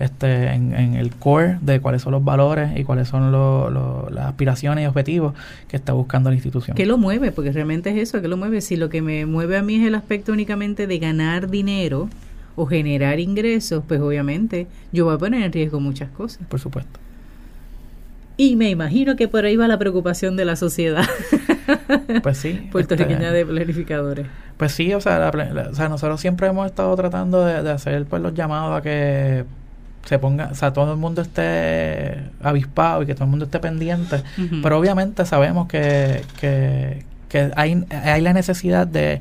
este 0.01 0.49
en, 0.55 0.75
el 0.75 1.15
core 1.15 1.59
de 1.61 1.79
cuáles 1.79 2.03
son 2.03 2.13
los 2.13 2.25
valores 2.25 2.77
y 2.77 2.83
cuáles 2.83 3.07
son 3.07 3.31
las 4.13 4.27
aspiraciones 4.27 4.83
y 4.83 4.87
objetivos 4.89 5.35
que 5.69 5.77
está 5.77 5.93
buscando 5.93 6.31
la 6.31 6.35
institución. 6.35 6.77
¿Qué 6.77 6.85
lo 6.85 6.99
mueve? 6.99 7.31
Porque 7.31 7.53
realmente 7.53 7.91
es 7.91 8.09
eso, 8.09 8.21
¿qué 8.21 8.27
lo 8.27 8.37
mueve? 8.37 8.61
Si 8.61 8.75
lo 8.75 8.89
que 8.89 9.03
me 9.03 9.25
mueve 9.25 9.57
a 9.57 9.63
mí 9.63 9.77
es 9.77 9.87
el 9.87 9.95
aspecto 9.95 10.33
únicamente 10.33 10.89
de 10.89 10.99
ganar 10.99 11.49
dinero 11.49 12.09
o 12.57 12.67
generar 12.67 13.21
ingresos, 13.21 13.85
pues 13.87 14.01
obviamente 14.01 14.67
yo 14.91 15.05
voy 15.05 15.15
a 15.15 15.19
poner 15.19 15.45
en 15.45 15.53
riesgo 15.53 15.79
muchas 15.79 16.11
cosas. 16.11 16.45
Por 16.49 16.59
supuesto. 16.59 16.99
Y 18.41 18.55
me 18.55 18.71
imagino 18.71 19.17
que 19.17 19.27
por 19.27 19.45
ahí 19.45 19.57
va 19.57 19.67
la 19.67 19.79
preocupación 19.79 20.37
de 20.37 20.47
la 20.47 20.57
sociedad. 20.57 21.05
Pues 22.23 22.39
sí. 22.39 22.67
Puertorriqueña 22.73 23.27
este, 23.27 23.37
de 23.37 23.47
planificadores. 23.47 24.27
Pues 24.57 24.73
sí, 24.73 24.95
o 24.95 25.01
sea, 25.03 25.31
o 25.31 25.75
sea, 25.75 25.89
nosotros 25.91 26.19
siempre 26.19 26.47
hemos 26.47 26.65
estado 26.65 26.97
tratando 26.97 27.45
de, 27.45 27.71
hacer 27.71 28.07
pues, 28.07 28.23
los 28.23 28.33
llamados 28.33 28.79
a 28.79 28.83
que 28.83 29.45
se 30.07 30.19
ponga, 30.19 30.49
o 30.51 30.55
sea, 30.55 30.73
todo 30.73 30.93
el 30.93 30.99
mundo 30.99 31.21
esté 31.21 32.23
avispado 32.43 33.03
y 33.03 33.07
que 33.07 33.15
todo 33.15 33.25
el 33.25 33.31
mundo 33.31 33.45
esté 33.45 33.61
pendiente. 33.61 34.23
Pero 34.63 34.79
obviamente 34.79 35.27
sabemos 35.27 35.69
que, 35.69 36.23
que, 36.41 37.05
que 37.29 37.51
hay, 37.55 37.85
hay 37.91 38.23
la 38.23 38.33
necesidad 38.33 38.87
de, 38.87 39.21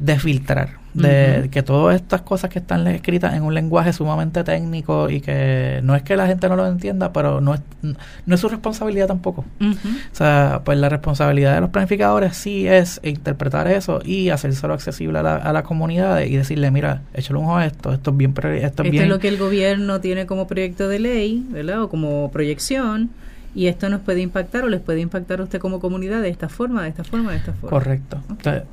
de 0.00 0.18
filtrar 0.18 0.80
de 0.94 1.48
que 1.50 1.62
todas 1.62 1.96
estas 1.96 2.22
cosas 2.22 2.50
que 2.50 2.58
están 2.58 2.86
escritas 2.88 3.34
en 3.34 3.42
un 3.42 3.54
lenguaje 3.54 3.92
sumamente 3.92 4.42
técnico 4.44 5.08
y 5.08 5.20
que 5.20 5.80
no 5.82 5.94
es 5.94 6.02
que 6.02 6.16
la 6.16 6.26
gente 6.26 6.48
no 6.48 6.56
lo 6.56 6.66
entienda, 6.66 7.12
pero 7.12 7.40
no 7.40 7.54
es, 7.54 7.60
no 7.82 8.34
es 8.34 8.40
su 8.40 8.48
responsabilidad 8.48 9.06
tampoco. 9.06 9.44
O 9.60 10.14
sea, 10.14 10.62
pues 10.64 10.78
la 10.78 10.88
responsabilidad 10.88 11.54
de 11.54 11.60
los 11.60 11.70
planificadores 11.70 12.36
sí 12.36 12.66
es 12.66 13.00
interpretar 13.02 13.68
eso 13.68 14.00
y 14.04 14.30
hacérselo 14.30 14.74
accesible 14.74 15.20
a 15.20 15.22
la, 15.22 15.36
a 15.36 15.52
la 15.52 15.62
comunidad 15.62 16.20
y 16.22 16.36
decirle, 16.36 16.70
mira, 16.70 17.02
échale 17.14 17.38
un 17.38 17.44
ojo 17.46 17.56
a 17.56 17.66
esto, 17.66 17.92
esto 17.92 18.10
es 18.10 18.16
bien... 18.16 18.30
Esto 18.30 18.48
es, 18.48 18.64
esto 18.64 18.82
bien. 18.84 19.04
es 19.04 19.08
lo 19.08 19.18
que 19.18 19.28
el 19.28 19.38
gobierno 19.38 20.00
tiene 20.00 20.26
como 20.26 20.46
proyecto 20.46 20.88
de 20.88 20.98
ley, 20.98 21.44
¿verdad? 21.50 21.82
O 21.82 21.88
como 21.88 22.30
proyección 22.30 23.10
y 23.54 23.66
esto 23.66 23.88
nos 23.88 24.00
puede 24.00 24.20
impactar 24.20 24.64
o 24.64 24.68
les 24.68 24.80
puede 24.80 25.00
impactar 25.00 25.40
a 25.40 25.44
usted 25.44 25.58
como 25.58 25.80
comunidad 25.80 26.22
de 26.22 26.28
esta 26.28 26.48
forma, 26.48 26.82
de 26.82 26.90
esta 26.90 27.02
forma, 27.02 27.32
de 27.32 27.38
esta 27.38 27.52
forma. 27.52 27.70
Correcto. 27.70 28.18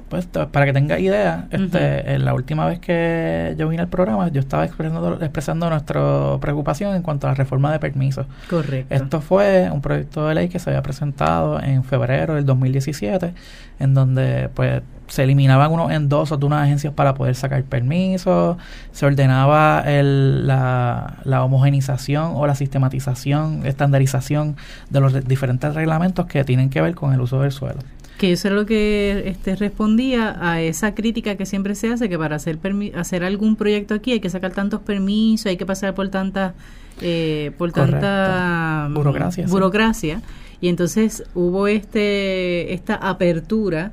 pues, 0.09 0.27
para 0.27 0.65
que 0.65 0.73
tenga 0.73 0.99
idea, 0.99 1.47
este, 1.49 2.19
la 2.19 2.33
última 2.33 2.67
vez 2.67 2.79
que 2.79 3.55
yo 3.57 3.67
vine 3.69 3.81
al 3.81 3.89
programa, 3.89 4.27
yo 4.29 4.39
estaba 4.39 4.65
expresando, 4.65 5.19
expresando 5.21 5.69
nuestra 5.69 6.37
preocupación 6.39 6.95
en 6.95 7.01
cuanto 7.01 7.27
a 7.27 7.31
la 7.31 7.35
reforma 7.35 7.71
de 7.71 7.79
permisos. 7.79 8.27
Correcto. 8.49 8.93
Esto 8.93 9.21
fue 9.21 9.69
un 9.71 9.81
proyecto 9.81 10.27
de 10.27 10.35
ley 10.35 10.49
que 10.49 10.59
se 10.59 10.69
había 10.69 10.83
presentado 10.83 11.59
en 11.61 11.83
febrero 11.83 12.35
del 12.35 12.45
2017, 12.45 13.33
en 13.79 13.93
donde 13.93 14.49
pues 14.53 14.81
se 15.07 15.23
eliminaban 15.23 15.71
unos 15.71 15.91
endosos 15.91 16.39
de 16.39 16.45
unas 16.45 16.63
agencias 16.63 16.93
para 16.93 17.13
poder 17.13 17.35
sacar 17.35 17.63
permisos, 17.63 18.57
se 18.91 19.05
ordenaba 19.05 19.83
el, 19.85 20.45
la, 20.45 21.17
la, 21.23 21.43
homogenización 21.43 22.33
o 22.35 22.45
la 22.45 22.55
sistematización, 22.55 23.65
estandarización 23.65 24.57
de 24.89 24.99
los 24.99 25.27
diferentes 25.27 25.73
reglamentos 25.73 26.25
que 26.25 26.43
tienen 26.43 26.69
que 26.69 26.81
ver 26.81 26.95
con 26.95 27.13
el 27.13 27.21
uso 27.21 27.41
del 27.41 27.51
suelo. 27.51 27.79
Que 28.17 28.31
eso 28.31 28.47
es 28.47 28.53
lo 28.53 28.65
que 28.65 29.23
este 29.27 29.55
respondía 29.55 30.35
a 30.41 30.59
esa 30.59 30.95
crítica 30.95 31.35
que 31.35 31.45
siempre 31.45 31.75
se 31.75 31.93
hace, 31.93 32.09
que 32.09 32.17
para 32.17 32.37
hacer, 32.37 32.59
hacer 32.95 33.23
algún 33.23 33.55
proyecto 33.55 33.93
aquí 33.93 34.11
hay 34.11 34.19
que 34.19 34.29
sacar 34.29 34.53
tantos 34.53 34.81
permisos, 34.81 35.45
hay 35.45 35.57
que 35.57 35.67
pasar 35.67 35.93
por 35.93 36.09
tanta, 36.09 36.55
eh, 37.01 37.51
por 37.59 37.71
tanta 37.71 38.89
burocracia. 38.91 39.45
burocracia. 39.47 40.21
Y 40.61 40.69
entonces 40.69 41.23
hubo 41.35 41.67
este 41.67 42.73
esta 42.73 42.95
apertura 42.95 43.91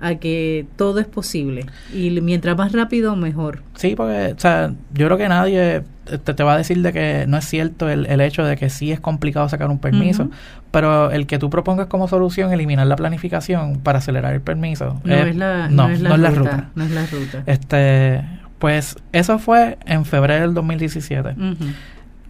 a 0.00 0.14
que 0.14 0.66
todo 0.76 0.98
es 0.98 1.06
posible 1.06 1.66
y 1.94 2.20
mientras 2.20 2.56
más 2.56 2.72
rápido 2.72 3.16
mejor. 3.16 3.62
Sí, 3.74 3.94
porque 3.96 4.34
o 4.36 4.40
sea, 4.40 4.72
yo 4.94 5.06
creo 5.06 5.18
que 5.18 5.28
nadie 5.28 5.82
te, 6.24 6.42
va 6.42 6.54
a 6.54 6.56
decir 6.56 6.80
de 6.82 6.92
que 6.92 7.26
no 7.28 7.36
es 7.36 7.44
cierto 7.44 7.88
el, 7.88 8.06
el 8.06 8.20
hecho 8.20 8.44
de 8.44 8.56
que 8.56 8.70
sí 8.70 8.92
es 8.92 9.00
complicado 9.00 9.48
sacar 9.48 9.68
un 9.70 9.78
permiso, 9.78 10.30
pero 10.70 11.10
el 11.10 11.26
que 11.26 11.38
tú 11.38 11.50
propongas 11.50 11.86
como 11.86 12.08
solución 12.08 12.52
eliminar 12.52 12.86
la 12.86 12.96
planificación 12.96 13.80
para 13.80 13.98
acelerar 13.98 14.34
el 14.34 14.40
permiso 14.40 15.00
no 15.04 15.14
es, 15.14 15.36
la, 15.36 15.68
no, 15.68 15.88
es 15.90 16.00
la, 16.00 16.30
ruta, 16.30 16.70
No 16.74 16.84
es 16.84 16.90
la 16.90 17.06
ruta. 17.06 17.42
Este, 17.46 18.22
pues 18.58 18.96
eso 19.12 19.38
fue 19.38 19.78
en 19.86 20.04
febrero 20.04 20.42
del 20.42 20.54
2017. 20.54 21.34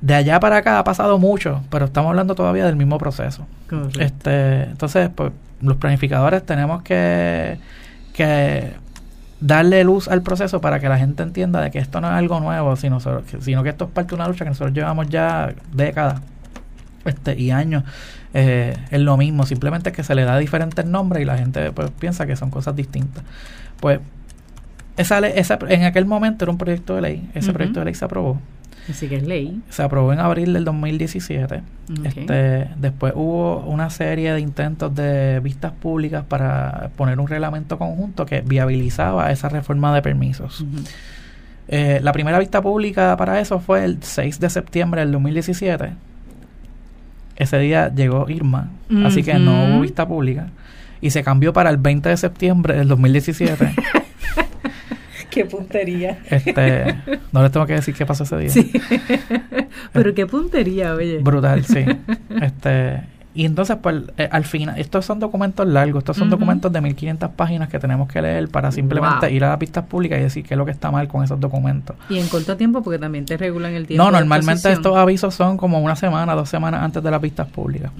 De 0.00 0.14
allá 0.14 0.40
para 0.40 0.58
acá 0.58 0.78
ha 0.78 0.84
pasado 0.84 1.18
mucho, 1.18 1.62
pero 1.70 1.84
estamos 1.86 2.10
hablando 2.10 2.34
todavía 2.34 2.64
del 2.64 2.76
mismo 2.76 2.96
proceso. 2.98 3.46
Este, 3.98 4.62
entonces, 4.64 5.10
pues 5.14 5.32
los 5.60 5.76
planificadores 5.76 6.44
tenemos 6.44 6.82
que, 6.82 7.58
que 8.14 8.72
darle 9.40 9.84
luz 9.84 10.08
al 10.08 10.22
proceso 10.22 10.60
para 10.60 10.80
que 10.80 10.88
la 10.88 10.98
gente 10.98 11.22
entienda 11.22 11.60
de 11.60 11.70
que 11.70 11.78
esto 11.78 12.00
no 12.00 12.08
es 12.08 12.14
algo 12.14 12.40
nuevo, 12.40 12.76
sino, 12.76 12.98
sino 13.40 13.62
que 13.62 13.68
esto 13.68 13.84
es 13.84 13.90
parte 13.90 14.10
de 14.10 14.14
una 14.16 14.28
lucha 14.28 14.44
que 14.44 14.50
nosotros 14.50 14.74
llevamos 14.74 15.08
ya 15.08 15.52
décadas 15.72 16.20
este, 17.04 17.38
y 17.38 17.50
años. 17.50 17.84
Eh, 18.32 18.76
es 18.90 19.00
lo 19.00 19.16
mismo, 19.16 19.44
simplemente 19.44 19.92
que 19.92 20.04
se 20.04 20.14
le 20.14 20.24
da 20.24 20.38
diferentes 20.38 20.84
nombres 20.86 21.22
y 21.22 21.24
la 21.24 21.36
gente 21.36 21.72
pues, 21.72 21.90
piensa 21.90 22.26
que 22.26 22.36
son 22.36 22.50
cosas 22.50 22.76
distintas. 22.76 23.24
Pues 23.80 24.00
esa, 24.96 25.18
esa, 25.18 25.58
en 25.68 25.84
aquel 25.84 26.06
momento 26.06 26.44
era 26.44 26.52
un 26.52 26.58
proyecto 26.58 26.94
de 26.94 27.00
ley, 27.02 27.30
ese 27.34 27.52
proyecto 27.52 27.80
de 27.80 27.86
ley 27.86 27.94
se 27.94 28.04
aprobó. 28.04 28.38
Así 28.88 29.08
que 29.08 29.16
es 29.16 29.26
ley. 29.26 29.60
Se 29.68 29.82
aprobó 29.82 30.12
en 30.12 30.20
abril 30.20 30.52
del 30.52 30.64
2017. 30.64 31.56
Ok. 31.56 32.06
Este, 32.06 32.68
después 32.76 33.12
hubo 33.14 33.58
una 33.66 33.90
serie 33.90 34.32
de 34.32 34.40
intentos 34.40 34.94
de 34.94 35.40
vistas 35.40 35.72
públicas 35.72 36.24
para 36.26 36.90
poner 36.96 37.20
un 37.20 37.28
reglamento 37.28 37.78
conjunto 37.78 38.26
que 38.26 38.40
viabilizaba 38.40 39.30
esa 39.30 39.48
reforma 39.48 39.94
de 39.94 40.02
permisos. 40.02 40.64
Eh, 41.68 42.00
la 42.02 42.12
primera 42.12 42.38
vista 42.38 42.60
pública 42.60 43.16
para 43.16 43.40
eso 43.40 43.60
fue 43.60 43.84
el 43.84 44.02
6 44.02 44.40
de 44.40 44.50
septiembre 44.50 45.02
del 45.02 45.12
2017. 45.12 45.92
Ese 47.36 47.58
día 47.58 47.92
llegó 47.94 48.28
Irma, 48.28 48.70
así 49.04 49.22
que 49.22 49.34
no 49.34 49.64
hubo 49.64 49.80
vista 49.80 50.06
pública. 50.06 50.48
Y 51.00 51.10
se 51.10 51.22
cambió 51.22 51.52
para 51.52 51.70
el 51.70 51.78
20 51.78 52.08
de 52.10 52.16
septiembre 52.16 52.76
del 52.76 52.88
2017. 52.88 53.72
Qué 55.42 55.46
puntería. 55.46 56.18
este, 56.28 56.96
no 57.32 57.42
les 57.42 57.50
tengo 57.50 57.64
que 57.66 57.74
decir 57.74 57.94
qué 57.94 58.04
pasó 58.04 58.24
ese 58.24 58.36
día. 58.36 58.50
Sí. 58.50 58.70
Pero 59.92 60.14
qué 60.14 60.26
puntería, 60.26 60.94
oye. 60.94 61.18
Brutal, 61.18 61.64
sí. 61.64 61.84
Este, 62.42 63.02
y 63.32 63.46
entonces, 63.46 63.76
pues, 63.80 64.02
eh, 64.18 64.28
al 64.30 64.44
final, 64.44 64.78
estos 64.78 65.04
son 65.06 65.18
documentos 65.20 65.66
largos, 65.66 66.00
estos 66.00 66.16
son 66.16 66.28
documentos 66.30 66.72
de 66.72 66.80
1500 66.80 67.30
páginas 67.30 67.68
que 67.68 67.78
tenemos 67.78 68.08
que 68.08 68.20
leer 68.20 68.48
para 68.48 68.72
simplemente 68.72 69.26
Wow. 69.28 69.34
ir 69.34 69.44
a 69.44 69.48
las 69.50 69.58
pistas 69.58 69.84
públicas 69.86 70.18
y 70.18 70.22
decir 70.22 70.44
qué 70.44 70.54
es 70.54 70.58
lo 70.58 70.64
que 70.66 70.72
está 70.72 70.90
mal 70.90 71.06
con 71.08 71.22
esos 71.24 71.38
documentos. 71.40 71.96
Y 72.08 72.18
en 72.18 72.26
corto 72.28 72.56
tiempo, 72.56 72.82
porque 72.82 72.98
también 72.98 73.24
te 73.24 73.36
regulan 73.36 73.72
el 73.74 73.86
tiempo. 73.86 74.04
No, 74.04 74.10
normalmente 74.10 74.70
estos 74.72 74.96
avisos 74.96 75.34
son 75.34 75.56
como 75.56 75.80
una 75.80 75.96
semana, 75.96 76.34
dos 76.34 76.48
semanas 76.48 76.82
antes 76.82 77.02
de 77.02 77.10
las 77.10 77.20
pistas 77.20 77.46
públicas. 77.48 77.92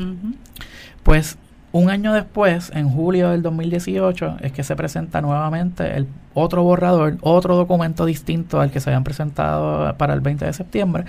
Pues 1.05 1.38
un 1.72 1.88
año 1.88 2.12
después, 2.12 2.72
en 2.74 2.88
julio 2.88 3.30
del 3.30 3.42
2018, 3.42 4.38
es 4.42 4.52
que 4.52 4.64
se 4.64 4.74
presenta 4.74 5.20
nuevamente 5.20 5.96
el 5.96 6.09
otro 6.35 6.64
borrador, 6.64 7.16
otro 7.20 7.54
documento 7.54 8.06
distinto 8.06 8.61
al 8.61 8.70
que 8.72 8.80
se 8.80 8.90
habían 8.90 9.04
presentado 9.04 9.96
para 9.96 10.14
el 10.14 10.20
20 10.20 10.44
de 10.44 10.52
septiembre, 10.52 11.04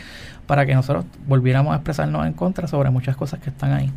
para 0.46 0.66
que 0.68 0.76
nosotros 0.76 1.06
volviéramos 1.28 1.74
a 1.74 1.78
expresarnos 1.78 2.28
en 2.28 2.34
contra 2.34 2.68
sobre 2.68 2.92
muchas 2.92 3.16
cosas 3.16 3.40
que 3.40 3.50
están 3.50 3.74
ahí, 3.74 3.92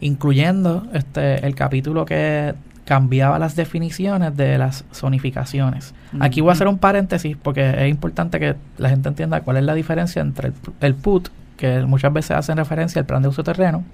incluyendo 0.00 0.86
este 0.92 1.46
el 1.46 1.54
capítulo 1.54 2.04
que 2.04 2.54
cambiaba 2.84 3.38
las 3.38 3.56
definiciones 3.56 4.36
de 4.36 4.58
las 4.58 4.84
zonificaciones. 4.92 5.94
Aquí 6.20 6.42
voy 6.42 6.50
a 6.50 6.52
hacer 6.52 6.68
un 6.68 6.76
paréntesis 6.76 7.34
porque 7.42 7.70
es 7.82 7.90
importante 7.90 8.38
que 8.38 8.56
la 8.76 8.90
gente 8.90 9.08
entienda 9.08 9.40
cuál 9.40 9.56
es 9.56 9.64
la 9.64 9.72
diferencia 9.72 10.20
entre 10.20 10.48
el, 10.48 10.54
el 10.82 10.94
PUT, 10.94 11.28
que 11.56 11.80
muchas 11.86 12.12
veces 12.12 12.32
hacen 12.32 12.58
referencia 12.58 13.00
al 13.00 13.06
plan 13.06 13.22
de 13.22 13.28
uso 13.28 13.42
de 13.42 13.54
terreno, 13.54 13.84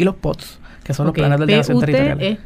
y 0.00 0.04
los 0.04 0.14
POTS, 0.16 0.58
que 0.84 0.94
son 0.94 1.06
los 1.06 1.14
planes 1.14 1.38
de 1.38 1.44
ordenación 1.44 1.80
territorial. 1.80 2.20
es 2.20 2.38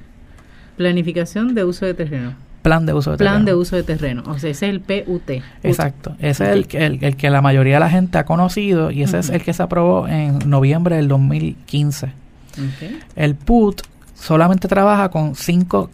planificación 0.76 1.54
de 1.54 1.64
uso 1.64 1.86
de 1.86 1.94
terreno. 1.94 2.34
Plan 2.62 2.86
de 2.86 2.94
uso 2.94 3.10
de 3.12 3.18
Plan 3.18 3.32
terreno. 3.44 3.46
de 3.46 3.54
uso 3.54 3.76
de 3.76 3.82
terreno. 3.82 4.22
O 4.26 4.38
sea, 4.38 4.50
ese 4.50 4.66
es 4.66 4.72
el 4.74 4.80
PUT. 4.80 5.30
Exacto. 5.62 6.16
Ese 6.18 6.44
es 6.44 6.50
el, 6.50 6.66
que- 6.66 6.84
el, 6.86 7.04
el 7.04 7.16
que 7.16 7.28
la 7.30 7.42
mayoría 7.42 7.74
de 7.74 7.80
la 7.80 7.90
gente 7.90 8.16
ha 8.18 8.24
conocido 8.24 8.90
y 8.90 9.02
ese 9.02 9.18
es 9.18 9.28
el 9.30 9.42
que 9.42 9.52
se 9.52 9.62
aprobó 9.62 10.08
en 10.08 10.38
noviembre 10.48 10.96
del 10.96 11.06
2015. 11.08 12.06
Ok. 12.06 12.12
El 13.16 13.34
PUT 13.34 13.82
solamente 14.24 14.68
trabaja 14.68 15.10
con 15.10 15.34
cinco 15.34 15.90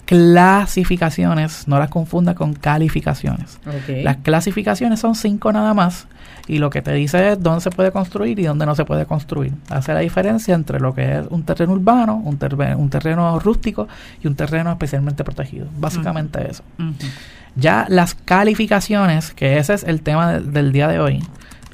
clasificaciones, 0.64 1.66
no 1.66 1.78
las 1.78 1.88
confunda 1.88 2.34
con 2.34 2.54
calificaciones. 2.54 3.58
Las 4.04 4.18
clasificaciones 4.18 5.00
son 5.00 5.14
cinco 5.16 5.52
nada 5.52 5.74
más 5.74 6.06
y 6.46 6.58
lo 6.58 6.70
que 6.70 6.80
te 6.82 6.92
dice 6.92 7.32
es 7.32 7.42
dónde 7.42 7.60
se 7.60 7.70
puede 7.70 7.90
construir 7.90 8.38
y 8.38 8.44
dónde 8.44 8.66
no 8.66 8.74
se 8.74 8.84
puede 8.84 9.04
construir. 9.06 9.52
Hace 9.68 9.94
la 9.94 10.00
diferencia 10.00 10.54
entre 10.54 10.78
lo 10.78 10.94
que 10.94 11.18
es 11.18 11.26
un 11.30 11.42
terreno 11.42 11.72
urbano, 11.72 12.16
un, 12.24 12.38
terre- 12.38 12.74
un 12.76 12.88
terreno 12.88 13.38
rústico 13.40 13.88
y 14.22 14.28
un 14.28 14.34
terreno 14.36 14.70
especialmente 14.70 15.24
protegido. 15.24 15.66
Básicamente 15.78 16.48
eso. 16.50 16.62
Ya 17.56 17.84
las 17.88 18.14
calificaciones, 18.14 19.32
que 19.32 19.58
ese 19.58 19.74
es 19.74 19.82
el 19.82 20.02
tema 20.02 20.32
de- 20.34 20.40
del 20.40 20.70
día 20.72 20.86
de 20.86 21.00
hoy, 21.00 21.24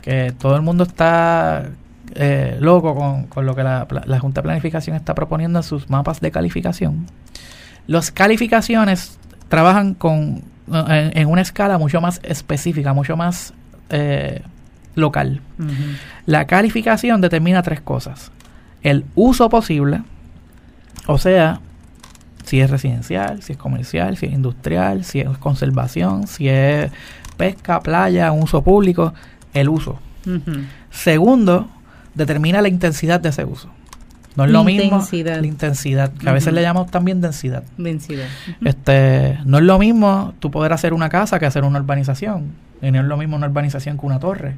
que 0.01 0.33
todo 0.39 0.57
el 0.57 0.63
mundo 0.63 0.85
está 0.85 1.67
eh, 2.15 2.57
loco 2.61 2.95
con, 2.95 3.27
con 3.27 3.47
lo 3.47 3.55
que 3.55 3.63
la, 3.63 3.87
la 4.07 4.21
Junta 4.21 4.41
de 4.41 4.45
Planificación 4.45 4.97
está 4.97 5.15
proponiendo 5.15 5.59
en 5.59 5.63
sus 5.63 5.91
mapas 5.91 6.21
de 6.21 6.31
calificación. 6.31 7.07
Las 7.87 8.11
calificaciones 8.11 9.19
trabajan 9.49 9.95
con 9.95 10.43
en, 10.69 11.19
en 11.19 11.29
una 11.29 11.43
escala 11.43 11.79
mucho 11.79 12.01
más 12.01 12.21
específica, 12.23 12.93
mucho 12.93 13.17
más 13.17 13.55
eh, 13.91 14.43
local. 14.95 15.41
La 16.27 16.47
calificación 16.47 17.21
determina 17.21 17.63
tres 17.63 17.81
cosas. 17.81 18.33
El 18.83 19.05
uso 19.15 19.49
posible, 19.49 20.03
o 21.07 21.19
sea, 21.19 21.61
si 22.45 22.61
es 22.61 22.71
residencial, 22.71 23.43
si 23.43 23.53
es 23.53 23.59
comercial, 23.59 24.17
si 24.17 24.27
es 24.27 24.33
industrial, 24.33 25.05
si 25.05 25.21
es 25.21 25.29
conservación, 25.39 26.27
si 26.27 26.49
es 26.49 26.91
pesca, 27.37 27.81
playa, 27.81 28.33
un 28.33 28.45
uso 28.45 28.63
público, 28.63 29.13
el 29.53 29.69
uso. 29.69 29.99
Segundo, 30.91 31.69
determina 32.17 32.61
la 32.61 32.69
intensidad 32.69 33.21
de 33.21 33.29
ese 33.29 33.45
uso. 33.45 33.71
No 34.35 34.45
es 34.45 34.51
lo 34.51 34.65
mismo 34.65 34.83
Intensidad. 34.85 35.41
la 35.41 35.47
intensidad, 35.47 36.13
que 36.13 36.29
a 36.29 36.33
veces 36.33 36.53
le 36.53 36.61
llamamos 36.61 36.91
también 36.91 37.23
densidad. 37.23 37.63
Densidad. 37.79 38.27
Este, 38.63 39.39
no 39.47 39.57
es 39.59 39.65
lo 39.65 39.79
mismo 39.79 40.35
tú 40.41 40.51
poder 40.51 40.75
hacer 40.75 40.93
una 40.93 41.09
casa 41.09 41.39
que 41.39 41.47
hacer 41.47 41.65
una 41.65 41.79
urbanización. 41.79 42.53
Y 42.83 42.91
no 42.91 43.01
es 43.01 43.07
lo 43.07 43.17
mismo 43.17 43.37
una 43.37 43.47
urbanización 43.47 43.99
que 43.99 44.05
una 44.05 44.19
torre. 44.19 44.57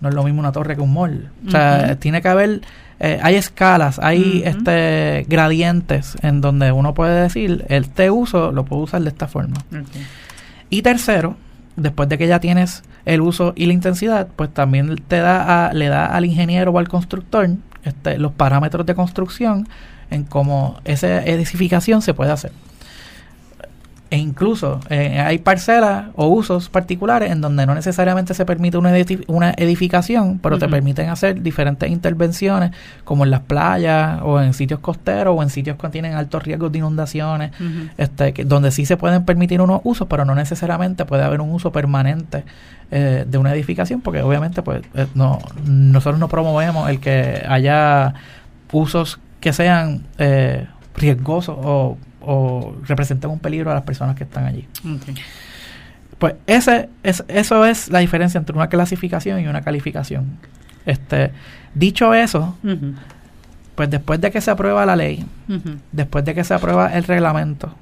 No 0.00 0.10
es 0.10 0.14
lo 0.14 0.22
mismo 0.22 0.38
una 0.38 0.52
torre 0.52 0.76
que 0.76 0.82
un 0.82 0.92
mall. 0.92 1.30
O 1.44 1.50
sea, 1.50 1.96
tiene 1.96 2.22
que 2.22 2.28
haber, 2.28 2.60
eh, 3.00 3.18
hay 3.20 3.34
escalas, 3.34 3.98
hay 3.98 4.42
este 4.44 5.26
gradientes 5.28 6.16
en 6.22 6.40
donde 6.40 6.70
uno 6.70 6.94
puede 6.94 7.22
decir, 7.22 7.64
este 7.68 8.10
uso 8.10 8.52
lo 8.52 8.64
puedo 8.64 8.82
usar 8.82 9.02
de 9.02 9.08
esta 9.08 9.26
forma. 9.26 9.56
Y 10.70 10.82
tercero, 10.82 11.36
después 11.76 12.08
de 12.08 12.18
que 12.18 12.26
ya 12.26 12.40
tienes 12.40 12.82
el 13.04 13.20
uso 13.20 13.52
y 13.56 13.66
la 13.66 13.72
intensidad, 13.72 14.28
pues 14.36 14.52
también 14.52 14.96
te 15.08 15.18
da 15.18 15.68
a- 15.68 15.72
le 15.72 15.86
da 15.88 16.06
al 16.06 16.24
ingeniero 16.24 16.70
o 16.72 16.78
al 16.78 16.88
constructor 16.88 17.48
este, 17.84 18.18
los 18.18 18.32
parámetros 18.32 18.84
de 18.86 18.94
construcción 18.94 19.68
en 20.10 20.24
cómo 20.24 20.78
esa 20.84 21.24
edificación 21.24 22.02
se 22.02 22.14
puede 22.14 22.32
hacer. 22.32 22.52
E 24.08 24.18
incluso 24.18 24.78
eh, 24.88 25.18
hay 25.18 25.38
parcelas 25.38 26.06
o 26.14 26.28
usos 26.28 26.68
particulares 26.68 27.32
en 27.32 27.40
donde 27.40 27.66
no 27.66 27.74
necesariamente 27.74 28.34
se 28.34 28.44
permite 28.44 28.78
una, 28.78 28.92
una 29.26 29.50
edificación, 29.56 30.38
pero 30.38 30.58
te 30.58 30.66
permiten 30.68 31.08
hacer 31.08 31.42
diferentes 31.42 31.90
intervenciones, 31.90 32.70
como 33.02 33.24
en 33.24 33.30
las 33.32 33.40
playas 33.40 34.20
o 34.22 34.40
en 34.40 34.54
sitios 34.54 34.78
costeros 34.78 35.34
o 35.36 35.42
en 35.42 35.50
sitios 35.50 35.76
que 35.76 35.88
tienen 35.88 36.14
altos 36.14 36.44
riesgos 36.44 36.70
de 36.70 36.78
inundaciones 36.78 37.50
este, 37.98 38.32
que- 38.32 38.44
donde 38.44 38.70
sí 38.70 38.86
se 38.86 38.96
pueden 38.96 39.24
permitir 39.24 39.60
unos 39.60 39.80
usos, 39.82 40.06
pero 40.08 40.24
no 40.24 40.36
necesariamente 40.36 41.04
puede 41.04 41.24
haber 41.24 41.40
un 41.40 41.50
uso 41.50 41.72
permanente 41.72 42.44
eh, 42.92 43.24
de 43.28 43.38
una 43.38 43.52
edificación, 43.52 44.02
porque 44.02 44.22
obviamente 44.22 44.62
pues 44.62 44.82
eh, 44.94 45.08
no 45.16 45.40
nosotros 45.66 46.20
no 46.20 46.28
promovemos 46.28 46.88
el 46.90 47.00
que 47.00 47.42
haya 47.48 48.14
usos 48.70 49.18
que 49.40 49.52
sean 49.52 50.02
eh, 50.18 50.66
riesgosos 50.96 51.56
o, 51.58 51.98
o 52.26 52.74
representen 52.82 53.30
un 53.30 53.38
peligro 53.38 53.70
a 53.70 53.74
las 53.74 53.84
personas 53.84 54.16
que 54.16 54.24
están 54.24 54.44
allí. 54.44 54.66
Pues 56.18 56.34
ese, 56.46 56.88
es, 57.02 57.24
eso 57.28 57.64
es 57.64 57.88
la 57.90 58.00
diferencia 58.00 58.38
entre 58.38 58.56
una 58.56 58.68
clasificación 58.68 59.40
y 59.40 59.46
una 59.46 59.62
calificación. 59.62 60.38
Este, 60.84 61.32
dicho 61.74 62.14
eso, 62.14 62.56
pues 63.74 63.90
después 63.90 64.20
de 64.20 64.30
que 64.30 64.40
se 64.40 64.50
aprueba 64.50 64.84
la 64.86 64.96
ley, 64.96 65.24
después 65.92 66.24
de 66.24 66.34
que 66.34 66.44
se 66.44 66.54
aprueba 66.54 66.92
el 66.94 67.04
reglamento. 67.04 67.72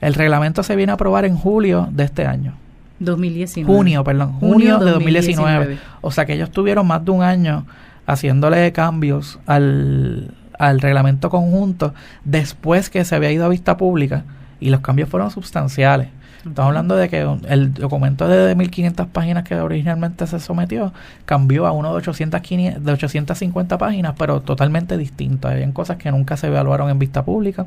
El 0.00 0.14
reglamento 0.14 0.62
se 0.62 0.76
viene 0.76 0.92
a 0.92 0.94
aprobar 0.94 1.24
en 1.24 1.36
julio 1.36 1.88
de 1.90 2.04
este 2.04 2.26
año. 2.26 2.54
2019. 3.00 3.72
Junio, 3.72 4.04
perdón, 4.04 4.32
junio, 4.34 4.54
Junio 4.54 4.78
de 4.78 4.90
2019. 4.92 5.54
2019. 5.54 5.78
O 6.00 6.10
sea 6.10 6.26
que 6.26 6.34
ellos 6.34 6.50
tuvieron 6.50 6.86
más 6.86 7.04
de 7.04 7.10
un 7.10 7.22
año 7.22 7.66
haciéndole 8.06 8.72
cambios 8.72 9.38
al, 9.46 10.34
al 10.58 10.80
reglamento 10.80 11.30
conjunto 11.30 11.94
después 12.24 12.90
que 12.90 13.04
se 13.04 13.14
había 13.14 13.32
ido 13.32 13.44
a 13.44 13.48
vista 13.48 13.76
pública 13.76 14.24
y 14.60 14.70
los 14.70 14.80
cambios 14.80 15.08
fueron 15.08 15.30
sustanciales. 15.30 16.08
Estamos 16.38 16.68
hablando 16.68 16.96
de 16.96 17.08
que 17.08 17.26
el 17.48 17.74
documento 17.74 18.26
de 18.28 18.54
1500 18.54 19.06
páginas 19.08 19.44
que 19.44 19.56
originalmente 19.56 20.26
se 20.26 20.38
sometió 20.38 20.92
cambió 21.24 21.66
a 21.66 21.72
uno 21.72 21.90
de 21.90 21.96
800, 21.96 22.40
500 22.40 22.84
de 22.84 22.92
850 22.92 23.76
páginas, 23.76 24.14
pero 24.16 24.40
totalmente 24.40 24.96
distinto. 24.96 25.48
Habían 25.48 25.72
cosas 25.72 25.96
que 25.96 26.10
nunca 26.10 26.36
se 26.36 26.46
evaluaron 26.46 26.90
en 26.90 26.98
vista 26.98 27.24
pública, 27.24 27.66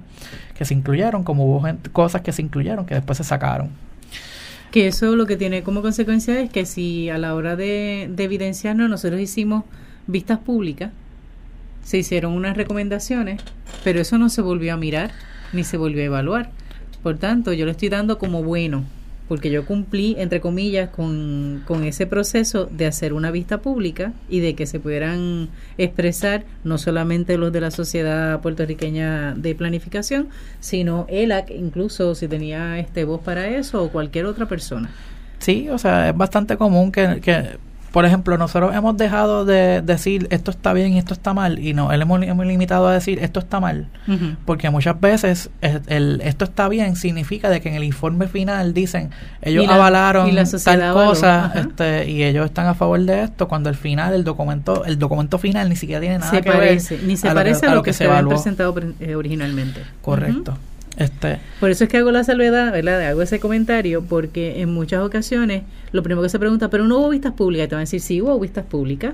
que 0.58 0.66
se 0.66 0.74
incluyeron, 0.74 1.24
como 1.24 1.46
hubo 1.46 1.62
gente- 1.62 1.90
cosas 1.92 2.22
que 2.22 2.32
se 2.32 2.42
incluyeron 2.42 2.86
que 2.86 2.96
después 2.96 3.18
se 3.18 3.24
sacaron. 3.26 3.70
Que 4.72 4.88
eso 4.88 5.16
lo 5.18 5.26
que 5.26 5.36
tiene 5.36 5.64
como 5.64 5.82
consecuencia 5.82 6.40
es 6.40 6.50
que 6.50 6.66
si 6.66 7.10
a 7.10 7.18
la 7.18 7.36
hora 7.36 7.58
de, 7.58 8.10
de 8.10 8.24
evidenciarnos 8.24 8.90
nosotros 8.90 9.20
hicimos 9.20 9.64
vistas 10.08 10.40
públicas, 10.40 10.92
se 11.84 11.98
hicieron 11.98 12.34
unas 12.34 12.58
recomendaciones, 12.58 13.41
pero 13.84 14.02
eso 14.02 14.17
no 14.17 14.30
se 14.30 14.41
volvió 14.41 14.74
a 14.74 14.78
mirar 14.78 15.12
ni 15.54 15.63
se 15.63 15.78
volvió 15.78 16.02
a 16.02 16.06
evaluar. 16.06 16.50
Por 17.04 17.17
tanto, 17.17 17.54
yo 17.54 17.65
lo 17.65 17.72
estoy 17.72 17.89
dando 17.89 18.17
como 18.17 18.44
bueno, 18.44 18.86
porque 19.28 19.50
yo 19.50 19.65
cumplí, 19.65 20.15
entre 20.20 20.41
comillas, 20.41 20.89
con, 20.89 21.63
con 21.65 21.84
ese 21.84 22.06
proceso 22.06 22.65
de 22.65 22.86
hacer 22.86 23.13
una 23.13 23.32
vista 23.32 23.62
pública 23.62 24.13
y 24.30 24.39
de 24.41 24.56
que 24.56 24.65
se 24.65 24.80
pudieran 24.80 25.50
expresar 25.78 26.44
no 26.63 26.78
solamente 26.78 27.38
los 27.38 27.52
de 27.52 27.62
la 27.62 27.72
Sociedad 27.72 28.41
Puertorriqueña 28.41 29.34
de 29.34 29.56
Planificación, 29.56 30.28
sino 30.60 31.06
ELAC, 31.10 31.52
incluso 31.52 32.13
si 32.13 32.28
tenía 32.28 32.78
este 32.78 33.06
voz 33.06 33.22
para 33.22 33.48
eso, 33.48 33.84
o 33.84 33.89
cualquier 33.89 34.26
otra 34.26 34.48
persona. 34.48 34.89
Sí, 35.39 35.70
o 35.70 35.78
sea, 35.78 36.10
es 36.10 36.17
bastante 36.17 36.58
común 36.58 36.91
que, 36.91 37.20
que 37.22 37.58
por 37.92 38.06
ejemplo, 38.06 38.38
nosotros 38.38 38.74
hemos 38.74 38.96
dejado 38.96 39.44
de 39.44 39.82
decir 39.82 40.28
esto 40.32 40.52
está 40.52 40.72
bien 40.72 40.94
y 40.94 40.98
esto 40.98 41.14
está 41.14 41.34
mal 41.34 41.60
y 41.60 41.74
no, 41.74 41.92
él 41.92 42.02
hemos, 42.02 42.24
hemos 42.24 42.46
limitado 42.46 42.88
a 42.88 42.94
decir 42.94 43.20
esto 43.22 43.40
está 43.40 43.60
mal, 43.60 43.88
porque 44.46 44.70
muchas 44.70 45.00
veces 45.00 45.50
el, 45.62 46.22
esto 46.24 46.46
está 46.46 46.70
bien 46.70 46.96
significa 46.96 47.50
de 47.50 47.60
que 47.60 47.70
en 47.70 47.76
el 47.76 47.84
informe 47.84 48.28
final 48.28 48.74
dicen 48.74 49.10
ellos 49.42 49.68
avalaron 49.68 50.34
tal 50.64 50.94
cosa 50.94 51.52
este, 51.56 52.10
y 52.10 52.24
ellos 52.24 52.46
están 52.46 52.68
a 52.68 52.76
favor 52.76 53.00
de 53.02 53.24
esto 53.24 53.48
cuando 53.48 53.70
al 53.70 53.76
final 53.76 54.14
el 54.14 54.24
documento 54.24 54.86
el 54.86 54.98
documento 54.98 55.38
final 55.38 55.68
ni 55.68 55.76
siquiera 55.76 56.00
tiene 56.00 56.20
nada 56.20 56.42
que 56.42 56.50
ver 56.50 56.82
ni 57.04 57.18
se 57.18 57.30
parece 57.32 57.68
a 57.68 57.76
lo 57.76 57.84
que, 57.84 57.92
se, 57.92 58.06
había 58.06 58.28
presentado 58.28 58.74
eh, 59.00 59.16
originalmente. 59.16 59.82
Correcto. 60.02 60.58
Este, 61.02 61.40
Por 61.60 61.72
eso 61.72 61.84
es 61.86 61.90
que 61.90 61.98
hago 61.98 62.12
la 62.12 62.24
salvedad, 62.24 62.72
¿verdad? 62.72 63.02
Hago 63.02 63.22
ese 63.22 63.40
comentario 63.40 64.04
porque 64.04 64.62
en 64.62 64.72
muchas 64.72 65.02
ocasiones 65.04 65.64
lo 65.92 66.04
primero 66.04 66.22
que 66.22 66.30
se 66.30 66.40
pregunta, 66.40 66.70
pero 66.70 66.86
no 66.86 67.00
hubo 67.00 67.10
vistas 67.10 67.34
públicas, 67.34 67.66
y 67.66 67.70
te 67.70 67.76
van 67.76 67.82
a 67.82 67.84
decir, 67.84 68.02
sí 68.02 68.22
hubo 68.22 68.40
vistas 68.40 68.66
públicas 68.66 69.14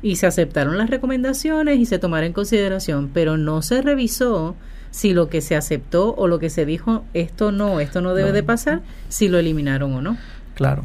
y 0.00 0.16
se 0.16 0.26
aceptaron 0.26 0.78
las 0.78 0.90
recomendaciones 0.90 1.78
y 1.78 1.86
se 1.86 1.98
tomaron 1.98 2.28
en 2.28 2.32
consideración, 2.32 3.10
pero 3.12 3.36
no 3.36 3.62
se 3.62 3.82
revisó 3.82 4.56
si 4.90 5.12
lo 5.12 5.28
que 5.28 5.40
se 5.40 5.54
aceptó 5.54 6.14
o 6.14 6.28
lo 6.28 6.38
que 6.38 6.50
se 6.50 6.64
dijo, 6.64 7.04
esto 7.14 7.52
no, 7.52 7.80
esto 7.80 8.00
no 8.00 8.14
debe 8.14 8.32
de 8.32 8.42
pasar, 8.42 8.80
si 9.08 9.28
lo 9.28 9.38
eliminaron 9.38 9.92
o 9.92 10.00
no. 10.00 10.16
Claro. 10.54 10.84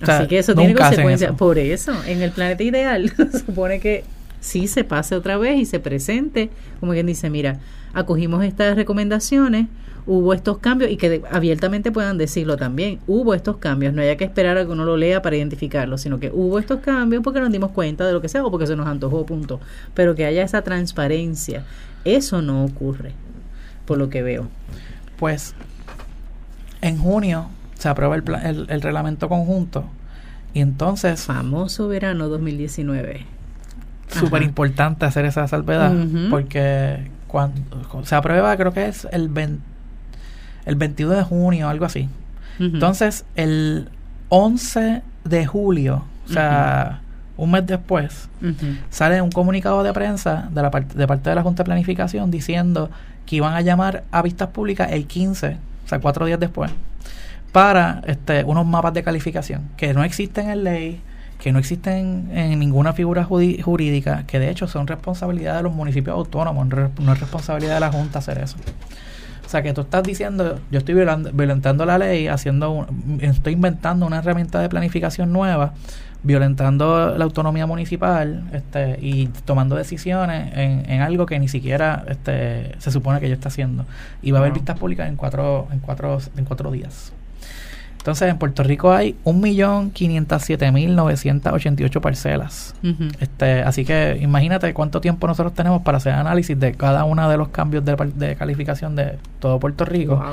Así 0.00 0.28
que 0.28 0.38
eso 0.38 0.54
tiene 0.54 0.74
consecuencias. 0.74 1.34
Por 1.36 1.58
eso, 1.58 1.92
en 2.06 2.22
el 2.22 2.30
planeta 2.30 2.62
ideal, 2.62 3.12
se 3.16 3.40
supone 3.40 3.80
que 3.80 4.04
sí 4.40 4.68
se 4.68 4.84
pase 4.84 5.14
otra 5.14 5.36
vez 5.36 5.58
y 5.58 5.66
se 5.66 5.80
presente, 5.80 6.50
como 6.80 6.92
quien 6.92 7.06
dice, 7.06 7.28
mira, 7.28 7.58
acogimos 7.92 8.44
estas 8.44 8.76
recomendaciones, 8.76 9.66
hubo 10.06 10.32
estos 10.32 10.58
cambios 10.58 10.90
y 10.90 10.96
que 10.96 11.22
abiertamente 11.30 11.92
puedan 11.92 12.16
decirlo 12.16 12.56
también, 12.56 12.98
hubo 13.06 13.34
estos 13.34 13.58
cambios, 13.58 13.92
no 13.92 14.00
haya 14.00 14.16
que 14.16 14.24
esperar 14.24 14.56
a 14.56 14.64
que 14.64 14.70
uno 14.70 14.84
lo 14.84 14.96
lea 14.96 15.20
para 15.20 15.36
identificarlo, 15.36 15.98
sino 15.98 16.18
que 16.18 16.30
hubo 16.32 16.58
estos 16.58 16.80
cambios 16.80 17.22
porque 17.22 17.40
nos 17.40 17.52
dimos 17.52 17.72
cuenta 17.72 18.06
de 18.06 18.12
lo 18.12 18.22
que 18.22 18.28
sea 18.28 18.44
o 18.44 18.50
porque 18.50 18.66
se 18.66 18.74
nos 18.74 18.86
antojó, 18.86 19.26
punto. 19.26 19.60
Pero 19.94 20.14
que 20.14 20.24
haya 20.24 20.42
esa 20.42 20.62
transparencia, 20.62 21.64
eso 22.04 22.40
no 22.40 22.64
ocurre, 22.64 23.12
por 23.84 23.98
lo 23.98 24.08
que 24.08 24.22
veo. 24.22 24.48
Pues 25.18 25.54
en 26.80 26.96
junio 26.96 27.50
se 27.74 27.88
aprueba 27.88 28.16
el, 28.16 28.66
el, 28.68 28.80
reglamento 28.80 29.28
conjunto 29.28 29.84
y 30.54 30.60
entonces... 30.60 31.22
Famoso 31.22 31.86
verano 31.88 32.28
2019. 32.28 33.26
Súper 34.08 34.42
importante 34.42 35.04
hacer 35.04 35.26
esa 35.26 35.46
salvedad 35.48 35.92
porque 36.30 37.10
cuando 37.28 38.04
se 38.04 38.14
aprueba, 38.14 38.56
creo 38.56 38.72
que 38.72 38.88
es 38.88 39.06
el, 39.12 39.30
el 40.64 40.74
22 40.74 41.16
de 41.16 41.22
junio, 41.22 41.68
algo 41.68 41.84
así. 41.84 42.08
Entonces, 42.58 43.24
el 43.36 43.88
11 44.30 45.02
de 45.24 45.46
julio, 45.46 46.04
o 46.28 46.32
sea, 46.32 47.00
un 47.36 47.52
mes 47.52 47.66
después, 47.66 48.28
sale 48.90 49.22
un 49.22 49.30
comunicado 49.30 49.82
de 49.84 49.92
prensa 49.92 50.48
de, 50.50 50.62
la 50.62 50.70
de 50.70 51.06
parte 51.06 51.30
de 51.30 51.36
la 51.36 51.42
Junta 51.42 51.62
de 51.62 51.66
Planificación 51.66 52.30
diciendo 52.30 52.90
que 53.26 53.36
iban 53.36 53.54
a 53.54 53.60
llamar 53.60 54.04
a 54.10 54.22
vistas 54.22 54.48
públicas 54.48 54.90
el 54.90 55.06
15, 55.06 55.56
o 55.84 55.88
sea, 55.88 56.00
cuatro 56.00 56.26
días 56.26 56.40
después, 56.40 56.72
para 57.52 58.02
este, 58.06 58.42
unos 58.44 58.66
mapas 58.66 58.92
de 58.94 59.02
calificación 59.02 59.68
que 59.76 59.94
no 59.94 60.02
existen 60.02 60.50
en 60.50 60.64
ley, 60.64 61.00
que 61.38 61.52
no 61.52 61.58
existen 61.58 62.30
en 62.32 62.58
ninguna 62.58 62.92
figura 62.92 63.24
jurídica, 63.24 64.24
que 64.26 64.38
de 64.38 64.50
hecho 64.50 64.66
son 64.66 64.86
responsabilidad 64.86 65.56
de 65.56 65.62
los 65.62 65.72
municipios 65.72 66.16
autónomos, 66.16 66.66
no 66.66 67.12
es 67.12 67.20
responsabilidad 67.20 67.74
de 67.74 67.80
la 67.80 67.92
Junta 67.92 68.18
hacer 68.18 68.38
eso. 68.38 68.56
O 69.48 69.50
sea, 69.50 69.62
que 69.62 69.72
tú 69.72 69.80
estás 69.80 70.02
diciendo, 70.02 70.60
yo 70.70 70.78
estoy 70.78 70.94
violentando 70.94 71.86
la 71.86 71.96
ley, 71.96 72.28
haciendo 72.28 72.86
estoy 73.20 73.54
inventando 73.54 74.04
una 74.04 74.18
herramienta 74.18 74.60
de 74.60 74.68
planificación 74.68 75.32
nueva, 75.32 75.72
violentando 76.22 77.16
la 77.16 77.24
autonomía 77.24 77.66
municipal 77.66 78.42
este, 78.52 78.98
y 79.00 79.28
tomando 79.46 79.76
decisiones 79.76 80.52
en, 80.54 81.00
algo 81.00 81.24
que 81.24 81.38
ni 81.38 81.48
siquiera 81.48 82.04
este, 82.08 82.74
se 82.78 82.90
supone 82.90 83.20
que 83.20 83.28
yo 83.28 83.34
está 83.34 83.48
haciendo. 83.48 83.86
Y 84.20 84.32
va 84.32 84.38
a 84.38 84.42
haber 84.42 84.52
vistas 84.52 84.78
públicas 84.78 85.08
en 85.08 85.16
cuatro, 85.16 85.68
en 85.72 85.78
cuatro, 85.78 86.18
en 86.36 86.44
cuatro 86.44 86.70
días. 86.70 87.12
Entonces, 88.08 88.30
en 88.30 88.38
Puerto 88.38 88.62
Rico 88.62 88.90
hay 88.90 89.16
1.507.988 89.26 92.00
parcelas. 92.00 92.74
este, 93.20 93.60
así 93.60 93.84
que 93.84 94.16
imagínate 94.22 94.72
cuánto 94.72 95.02
tiempo 95.02 95.26
nosotros 95.26 95.52
tenemos 95.52 95.82
para 95.82 95.98
hacer 95.98 96.14
análisis 96.14 96.58
de 96.58 96.72
cada 96.72 97.04
uno 97.04 97.28
de 97.28 97.36
los 97.36 97.48
cambios 97.48 97.84
de, 97.84 98.34
calificación 98.38 98.96
de 98.96 99.18
todo 99.40 99.60
Puerto 99.60 99.84
Rico. 99.84 100.24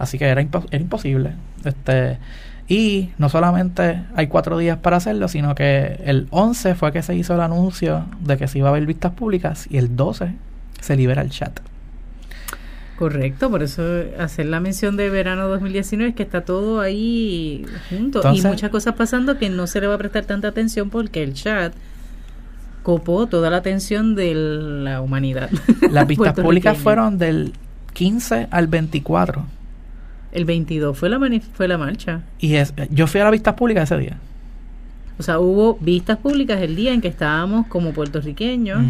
Así 0.00 0.18
que 0.18 0.24
era, 0.24 0.40
era 0.40 0.82
imposible. 0.82 1.34
Este, 1.64 2.18
y 2.66 3.10
no 3.16 3.28
solamente 3.28 4.02
hay 4.16 4.26
cuatro 4.26 4.58
días 4.58 4.78
para 4.78 4.96
hacerlo, 4.96 5.28
sino 5.28 5.54
que 5.54 6.00
el 6.04 6.26
11 6.30 6.74
fue 6.74 6.90
que 6.90 7.02
se 7.02 7.14
hizo 7.14 7.36
el 7.36 7.42
anuncio 7.42 8.06
de 8.18 8.38
que 8.38 8.48
se 8.48 8.58
iba 8.58 8.66
a 8.66 8.70
haber 8.70 8.86
vistas 8.86 9.12
públicas 9.12 9.68
y 9.70 9.78
el 9.78 9.94
12 9.94 10.34
se 10.80 10.96
libera 10.96 11.22
el 11.22 11.30
chat. 11.30 11.60
Correcto, 13.00 13.48
por 13.48 13.62
eso 13.62 13.82
hacer 14.18 14.44
la 14.44 14.60
mención 14.60 14.94
de 14.98 15.08
verano 15.08 15.48
2019 15.48 16.10
es 16.10 16.14
que 16.14 16.22
está 16.22 16.42
todo 16.42 16.82
ahí 16.82 17.64
junto 17.88 18.20
y 18.34 18.42
muchas 18.42 18.68
cosas 18.68 18.94
pasando 18.94 19.38
que 19.38 19.48
no 19.48 19.66
se 19.66 19.80
le 19.80 19.86
va 19.86 19.94
a 19.94 19.96
prestar 19.96 20.26
tanta 20.26 20.48
atención 20.48 20.90
porque 20.90 21.22
el 21.22 21.32
chat 21.32 21.72
copó 22.82 23.26
toda 23.26 23.48
la 23.48 23.56
atención 23.56 24.14
de 24.14 24.34
la 24.34 25.00
humanidad. 25.00 25.48
Las 25.90 26.06
vistas 26.06 26.34
públicas 26.34 26.76
fueron 26.76 27.16
del 27.16 27.54
15 27.94 28.48
al 28.50 28.66
24. 28.66 29.46
El 30.32 30.44
22 30.44 30.98
fue 30.98 31.08
la 31.08 31.18
fue 31.54 31.68
la 31.68 31.78
marcha. 31.78 32.20
Y 32.38 32.56
es, 32.56 32.74
yo 32.90 33.06
fui 33.06 33.22
a 33.22 33.24
la 33.24 33.30
vista 33.30 33.56
pública 33.56 33.80
ese 33.80 33.96
día. 33.96 34.18
O 35.18 35.22
sea, 35.22 35.38
hubo 35.38 35.78
vistas 35.80 36.18
públicas 36.18 36.60
el 36.60 36.76
día 36.76 36.92
en 36.92 37.00
que 37.00 37.08
estábamos 37.08 37.66
como 37.68 37.92
puertorriqueños 37.94 38.82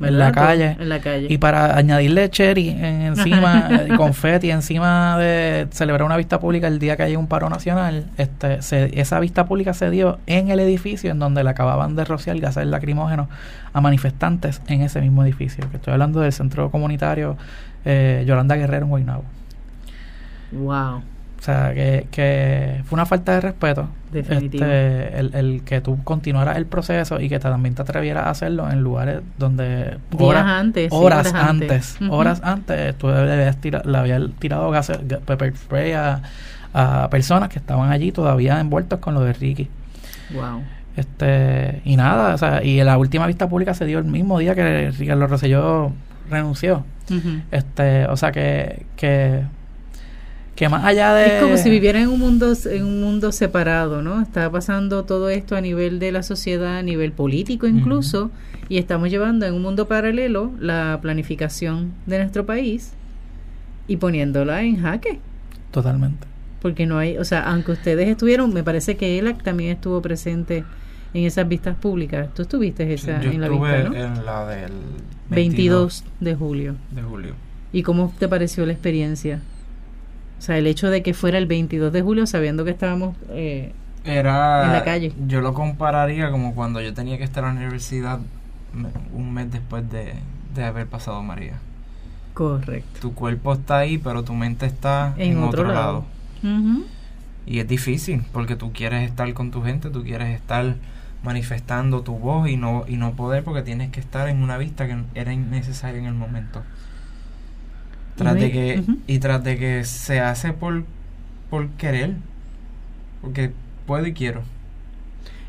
en 0.00 0.18
la 0.18 0.32
calle. 0.32 0.76
En 0.78 0.88
la 0.88 1.00
calle. 1.00 1.26
Y 1.28 1.38
para 1.38 1.76
añadirle 1.76 2.30
cherry 2.30 2.68
encima, 2.68 3.68
eh, 3.70 3.88
confeti 3.96 4.50
encima 4.50 5.18
de 5.18 5.66
celebrar 5.70 6.04
una 6.04 6.16
vista 6.16 6.38
pública 6.38 6.68
el 6.68 6.78
día 6.78 6.96
que 6.96 7.02
haya 7.02 7.18
un 7.18 7.26
paro 7.26 7.48
nacional, 7.48 8.06
este, 8.16 8.58
esa 9.00 9.20
vista 9.20 9.46
pública 9.46 9.74
se 9.74 9.90
dio 9.90 10.18
en 10.26 10.50
el 10.50 10.60
edificio 10.60 11.10
en 11.10 11.18
donde 11.18 11.42
le 11.42 11.50
acababan 11.50 11.96
de 11.96 12.04
rociar 12.04 12.38
gases 12.38 12.66
lacrimógenos 12.66 13.28
a 13.72 13.80
manifestantes 13.80 14.62
en 14.68 14.82
ese 14.82 15.00
mismo 15.00 15.24
edificio. 15.24 15.68
Que 15.70 15.76
estoy 15.76 15.92
hablando 15.92 16.20
del 16.20 16.32
centro 16.32 16.70
comunitario 16.70 17.36
eh, 17.84 18.24
Yolanda 18.26 18.56
Guerrero 18.56 18.84
en 18.84 18.90
Guaynabo. 18.90 19.24
Wow. 20.52 21.02
O 21.38 21.42
sea, 21.42 21.72
que, 21.72 22.06
que 22.10 22.82
fue 22.84 22.96
una 22.96 23.06
falta 23.06 23.32
de 23.32 23.40
respeto. 23.40 23.88
Este, 24.12 25.18
el, 25.18 25.62
que 25.64 25.80
tú 25.80 26.02
continuaras 26.02 26.56
el 26.56 26.66
proceso 26.66 27.20
y 27.20 27.28
que 27.28 27.38
también 27.38 27.74
te 27.74 27.82
atrevieras 27.82 28.26
a 28.26 28.30
hacerlo 28.30 28.70
en 28.70 28.82
lugares 28.82 29.20
donde... 29.38 29.98
Días 30.10 30.44
antes. 30.44 30.92
Horas, 30.92 31.32
antes. 31.32 31.98
Horas 32.08 32.40
antes. 32.42 32.96
Tú 32.96 33.08
le 33.08 33.98
habías 33.98 34.30
tirado 34.38 34.70
gases, 34.70 34.98
pepper 35.24 35.56
spray 35.56 35.92
a, 35.92 36.22
a 36.72 37.08
personas 37.10 37.48
que 37.48 37.58
estaban 37.58 37.90
allí 37.90 38.12
todavía 38.12 38.58
envueltos 38.60 38.98
con 38.98 39.14
lo 39.14 39.20
de 39.20 39.32
Ricky. 39.32 39.68
Wow. 40.34 40.62
Este, 40.96 41.80
y 41.84 41.96
nada, 41.96 42.34
o 42.34 42.38
sea, 42.38 42.64
y 42.64 42.82
la 42.82 42.98
última 42.98 43.26
vista 43.28 43.48
pública 43.48 43.72
se 43.72 43.84
dio 43.84 44.00
el 44.00 44.04
mismo 44.04 44.40
día 44.40 44.56
que 44.56 44.90
Ricardo 44.90 45.28
Rosselló 45.28 45.92
renunció. 46.28 46.84
Este, 47.52 48.06
o 48.06 48.16
sea 48.16 48.32
que, 48.32 48.84
que 48.96 49.44
que 50.58 50.68
más 50.68 50.84
allá 50.84 51.14
de 51.14 51.36
es 51.36 51.42
como 51.42 51.56
si 51.56 51.70
vivieran 51.70 52.02
en 52.02 52.08
un 52.08 52.18
mundo 52.18 52.52
en 52.68 52.84
un 52.84 53.00
mundo 53.00 53.30
separado 53.30 54.02
no 54.02 54.20
está 54.20 54.50
pasando 54.50 55.04
todo 55.04 55.30
esto 55.30 55.54
a 55.54 55.60
nivel 55.60 56.00
de 56.00 56.10
la 56.10 56.24
sociedad 56.24 56.78
a 56.78 56.82
nivel 56.82 57.12
político 57.12 57.68
incluso 57.68 58.32
y 58.68 58.78
estamos 58.78 59.08
llevando 59.08 59.46
en 59.46 59.54
un 59.54 59.62
mundo 59.62 59.86
paralelo 59.86 60.50
la 60.58 60.98
planificación 61.00 61.92
de 62.06 62.18
nuestro 62.18 62.44
país 62.44 62.92
y 63.86 63.98
poniéndola 63.98 64.62
en 64.62 64.82
jaque. 64.82 65.20
Totalmente. 65.70 66.26
Porque 66.60 66.86
no 66.86 66.98
hay 66.98 67.18
o 67.18 67.24
sea 67.24 67.48
aunque 67.48 67.70
ustedes 67.70 68.08
estuvieron 68.08 68.52
me 68.52 68.64
parece 68.64 68.96
que 68.96 69.16
él 69.20 69.32
también 69.44 69.70
estuvo 69.70 70.02
presente 70.02 70.64
en 71.14 71.24
esas 71.24 71.46
vistas 71.46 71.76
públicas. 71.76 72.34
Tú 72.34 72.42
estuviste 72.42 72.92
esa 72.92 73.22
en 73.22 73.40
la 73.40 73.48
vista 73.48 73.82
¿no? 73.84 73.94
en 73.94 74.26
la 74.26 74.44
del 74.48 74.72
22 75.30 76.04
de 76.18 76.34
julio. 76.34 76.74
de 76.90 77.02
julio. 77.02 77.34
Y 77.72 77.84
cómo 77.84 78.12
te 78.18 78.26
pareció 78.26 78.66
la 78.66 78.72
experiencia 78.72 79.40
o 80.38 80.42
sea, 80.42 80.56
el 80.56 80.66
hecho 80.66 80.90
de 80.90 81.02
que 81.02 81.14
fuera 81.14 81.38
el 81.38 81.46
22 81.46 81.92
de 81.92 82.02
julio 82.02 82.26
sabiendo 82.26 82.64
que 82.64 82.70
estábamos 82.70 83.16
eh, 83.30 83.72
Era, 84.04 84.66
en 84.66 84.72
la 84.72 84.84
calle. 84.84 85.12
Yo 85.26 85.40
lo 85.40 85.52
compararía 85.52 86.30
como 86.30 86.54
cuando 86.54 86.80
yo 86.80 86.94
tenía 86.94 87.18
que 87.18 87.24
estar 87.24 87.44
en 87.44 87.54
la 87.54 87.60
universidad 87.60 88.20
un 89.12 89.32
mes 89.32 89.50
después 89.50 89.84
de, 89.90 90.14
haber 90.62 90.86
pasado 90.86 91.22
María. 91.22 91.58
Correcto. 92.34 93.00
Tu 93.00 93.14
cuerpo 93.14 93.54
está 93.54 93.78
ahí, 93.78 93.98
pero 93.98 94.22
tu 94.22 94.34
mente 94.34 94.66
está 94.66 95.14
en, 95.16 95.42
otro, 95.42 95.66
lado. 95.66 96.04
Y 97.46 97.58
es 97.58 97.66
difícil 97.66 98.24
porque 98.32 98.54
tú 98.54 98.72
quieres 98.72 99.08
estar 99.08 99.32
con 99.34 99.50
tu 99.50 99.62
gente, 99.62 99.90
tú 99.90 100.04
quieres 100.04 100.34
estar 100.34 100.76
manifestando 101.24 102.02
tu 102.02 102.16
voz 102.16 102.48
y 102.48 102.56
no, 102.56 102.84
y 102.86 102.96
no 102.96 103.14
poder 103.14 103.42
porque 103.42 103.62
tienes 103.62 103.90
que 103.90 103.98
estar 103.98 104.28
en 104.28 104.42
una 104.42 104.56
vista 104.56 104.86
que 104.86 104.96
era 105.14 105.32
innecesaria 105.32 105.98
en 105.98 106.06
el 106.06 106.14
momento 106.14 106.62
tras 108.18 108.34
de 108.34 108.50
que 108.50 108.84
y 109.06 109.18
tras 109.18 109.42
de 109.42 109.58
que 109.58 109.84
se 109.84 110.20
hace 110.20 110.52
por 110.52 110.84
por 111.48 111.68
querer 111.70 112.16
porque 113.22 113.52
puedo 113.86 114.06
y 114.06 114.12
quiero 114.12 114.42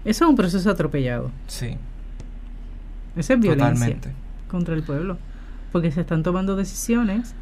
Eso 0.05 0.23
es 0.23 0.29
un 0.29 0.35
proceso 0.35 0.69
atropellado. 0.69 1.31
Sí. 1.47 1.75
Esa 3.15 3.33
es 3.33 3.39
violencia 3.39 3.97
contra 4.49 4.75
el 4.75 4.83
pueblo. 4.83 5.17
Porque 5.71 5.91
se 5.91 6.01
están 6.01 6.23
tomando 6.23 6.55
decisiones 6.55 7.35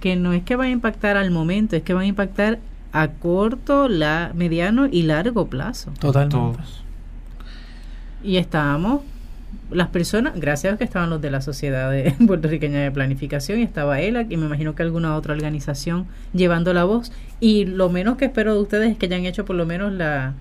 que 0.00 0.16
no 0.16 0.32
es 0.32 0.42
que 0.42 0.56
van 0.56 0.68
a 0.68 0.70
impactar 0.70 1.16
al 1.16 1.30
momento, 1.30 1.76
es 1.76 1.82
que 1.82 1.92
van 1.92 2.04
a 2.04 2.06
impactar 2.06 2.60
a 2.92 3.08
corto, 3.08 3.88
la, 3.88 4.32
mediano 4.34 4.86
y 4.86 5.02
largo 5.02 5.48
plazo. 5.48 5.92
Totalmente. 5.98 6.62
Y 8.22 8.36
estábamos, 8.36 9.02
las 9.70 9.88
personas, 9.88 10.38
gracias 10.38 10.74
a 10.74 10.76
que 10.76 10.84
estaban 10.84 11.10
los 11.10 11.20
de 11.20 11.30
la 11.30 11.40
Sociedad 11.40 11.90
de 11.90 12.14
Puertorriqueña 12.26 12.80
de 12.80 12.90
Planificación 12.90 13.60
y 13.60 13.62
estaba 13.62 14.00
él 14.00 14.26
y 14.28 14.36
me 14.36 14.46
imagino 14.46 14.74
que 14.74 14.82
alguna 14.82 15.16
otra 15.16 15.34
organización 15.34 16.06
llevando 16.32 16.72
la 16.72 16.84
voz. 16.84 17.12
Y 17.40 17.64
lo 17.64 17.90
menos 17.90 18.16
que 18.16 18.26
espero 18.26 18.54
de 18.54 18.60
ustedes 18.60 18.90
es 18.90 18.96
que 18.96 19.06
hayan 19.06 19.26
hecho 19.26 19.44
por 19.44 19.56
lo 19.56 19.66
menos 19.66 19.92
la, 19.92 20.34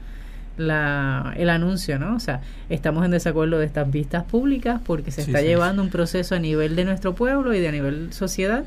la, 0.57 1.33
el 1.37 1.49
anuncio, 1.49 1.99
¿no? 1.99 2.15
O 2.15 2.19
sea, 2.19 2.41
estamos 2.69 3.03
en 3.05 3.11
desacuerdo 3.11 3.59
de 3.59 3.65
estas 3.65 3.89
vistas 3.91 4.23
públicas 4.23 4.81
porque 4.85 5.11
se 5.11 5.21
está 5.21 5.41
llevando 5.41 5.81
un 5.81 5.89
proceso 5.89 6.35
a 6.35 6.39
nivel 6.39 6.75
de 6.75 6.85
nuestro 6.85 7.13
pueblo 7.13 7.53
y 7.53 7.59
de 7.59 7.67
a 7.67 7.71
nivel 7.71 8.13
sociedad 8.13 8.63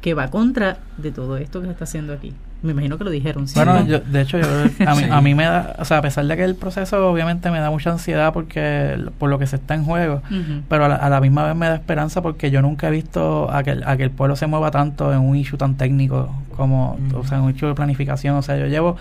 que 0.00 0.14
va 0.14 0.28
contra 0.30 0.78
de 0.96 1.12
todo 1.12 1.36
esto 1.36 1.60
que 1.60 1.66
se 1.66 1.72
está 1.72 1.84
haciendo 1.84 2.12
aquí. 2.12 2.34
Me 2.60 2.72
imagino 2.72 2.98
que 2.98 3.04
lo 3.04 3.10
dijeron. 3.10 3.46
Bueno, 3.54 3.84
de 3.84 4.20
hecho, 4.20 4.38
a, 4.84 5.20
mí, 5.20 5.34
me 5.36 5.44
da, 5.44 5.76
o 5.78 5.84
sea, 5.84 5.98
a 5.98 6.02
pesar 6.02 6.26
de 6.26 6.36
que 6.36 6.42
el 6.44 6.56
proceso 6.56 7.08
obviamente 7.08 7.50
me 7.50 7.60
da 7.60 7.70
mucha 7.70 7.90
ansiedad 7.90 8.32
porque 8.32 8.98
por 9.18 9.30
lo 9.30 9.38
que 9.38 9.46
se 9.46 9.56
está 9.56 9.74
en 9.74 9.84
juego, 9.84 10.22
pero 10.68 10.86
a 10.86 11.08
la, 11.08 11.20
misma 11.20 11.44
vez 11.46 11.54
me 11.54 11.68
da 11.68 11.76
esperanza 11.76 12.20
porque 12.20 12.50
yo 12.50 12.60
nunca 12.60 12.88
he 12.88 12.90
visto 12.90 13.50
a 13.52 13.62
que, 13.62 13.80
a 13.84 13.96
que 13.96 14.02
el 14.02 14.10
pueblo 14.10 14.34
se 14.34 14.46
mueva 14.48 14.70
tanto 14.70 15.12
en 15.12 15.20
un 15.20 15.36
issue 15.36 15.56
tan 15.56 15.76
técnico 15.76 16.34
como, 16.56 16.98
o 17.14 17.24
sea, 17.24 17.38
en 17.38 17.44
un 17.44 17.54
issue 17.54 17.68
de 17.68 17.74
planificación. 17.74 18.34
O 18.36 18.42
sea, 18.42 18.56
yo 18.56 18.66
llevo 18.66 18.96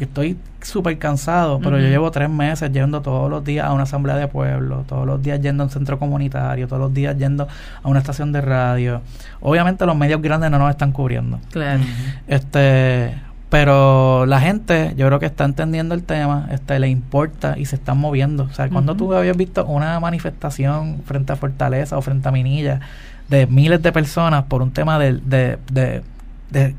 estoy 0.00 0.36
súper 0.62 0.98
cansado, 0.98 1.60
pero 1.60 1.78
yo 1.78 1.88
llevo 1.88 2.10
tres 2.10 2.30
meses 2.30 2.70
yendo 2.72 3.02
todos 3.02 3.28
los 3.30 3.44
días 3.44 3.66
a 3.66 3.72
una 3.72 3.82
asamblea 3.82 4.16
de 4.16 4.28
pueblo, 4.28 4.84
todos 4.88 5.06
los 5.06 5.22
días 5.22 5.40
yendo 5.40 5.62
a 5.62 5.66
un 5.66 5.70
centro 5.70 5.98
comunitario, 5.98 6.66
todos 6.68 6.80
los 6.80 6.94
días 6.94 7.16
yendo 7.18 7.48
a 7.82 7.88
una 7.88 7.98
estación 7.98 8.32
de 8.32 8.40
radio. 8.40 9.02
Obviamente 9.40 9.84
los 9.86 9.96
medios 9.96 10.22
grandes 10.22 10.50
no 10.50 10.58
nos 10.58 10.70
están 10.70 10.92
cubriendo. 10.92 11.40
Claro. 11.50 11.82
Este, 12.26 13.14
pero 13.50 14.26
la 14.26 14.40
gente, 14.40 14.94
yo 14.96 15.06
creo 15.06 15.18
que 15.20 15.26
está 15.26 15.44
entendiendo 15.44 15.94
el 15.94 16.02
tema, 16.02 16.48
este, 16.50 16.78
le 16.78 16.88
importa 16.88 17.58
y 17.58 17.66
se 17.66 17.76
están 17.76 17.98
moviendo. 17.98 18.44
O 18.44 18.54
sea, 18.54 18.68
cuando 18.68 18.94
tú 18.94 19.12
habías 19.12 19.36
visto 19.36 19.64
una 19.66 20.00
manifestación 20.00 21.02
frente 21.04 21.32
a 21.32 21.36
Fortaleza 21.36 21.98
o 21.98 22.02
frente 22.02 22.28
a 22.28 22.32
Minilla 22.32 22.80
de 23.28 23.46
miles 23.46 23.82
de 23.82 23.92
personas 23.92 24.44
por 24.44 24.60
un 24.60 24.70
tema 24.70 24.98
de, 24.98 25.14
de 25.14 25.58
de 25.72 26.02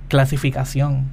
clasificación. 0.08 1.06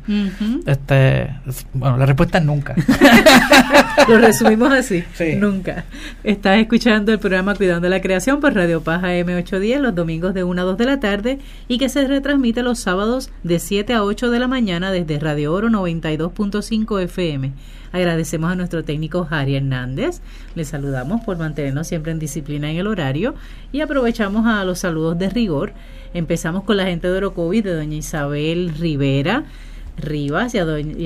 Este, 0.66 1.30
bueno, 1.72 1.96
la 1.96 2.06
respuesta 2.06 2.38
es 2.38 2.44
nunca. 2.44 2.74
Lo 4.08 4.18
resumimos 4.18 4.72
así, 4.72 5.04
nunca. 5.36 5.84
Estás 6.24 6.58
escuchando 6.58 7.12
el 7.12 7.18
programa 7.18 7.54
Cuidando 7.54 7.88
la 7.88 8.00
Creación 8.00 8.40
por 8.40 8.54
Radio 8.54 8.82
Paja 8.82 9.08
M810 9.14 9.78
los 9.78 9.94
domingos 9.94 10.34
de 10.34 10.44
1 10.44 10.62
a 10.62 10.64
2 10.64 10.78
de 10.78 10.84
la 10.84 11.00
tarde 11.00 11.38
y 11.68 11.78
que 11.78 11.88
se 11.88 12.06
retransmite 12.06 12.62
los 12.62 12.78
sábados 12.78 13.30
de 13.42 13.58
7 13.58 13.94
a 13.94 14.04
8 14.04 14.30
de 14.30 14.38
la 14.38 14.48
mañana 14.48 14.90
desde 14.92 15.18
Radio 15.18 15.52
Oro 15.52 15.68
92.5 15.68 17.02
FM. 17.02 17.52
Agradecemos 17.92 18.50
a 18.50 18.54
nuestro 18.56 18.84
técnico 18.84 19.24
Jari 19.24 19.56
Hernández. 19.56 20.20
Le 20.54 20.64
saludamos 20.64 21.20
por 21.22 21.38
mantenernos 21.38 21.86
siempre 21.86 22.12
en 22.12 22.18
disciplina 22.18 22.70
en 22.70 22.78
el 22.78 22.86
horario 22.86 23.34
y 23.70 23.80
aprovechamos 23.80 24.46
a 24.46 24.64
los 24.64 24.78
saludos 24.80 25.18
de 25.18 25.30
rigor 25.30 25.72
Empezamos 26.14 26.64
con 26.64 26.76
la 26.76 26.84
gente 26.84 27.08
de 27.08 27.16
Orocovis, 27.16 27.64
de 27.64 27.74
doña 27.74 27.96
Isabel 27.96 28.72
Rivera. 28.78 29.44
Rivas 29.96 30.54
y 30.54 30.58
a, 30.58 30.64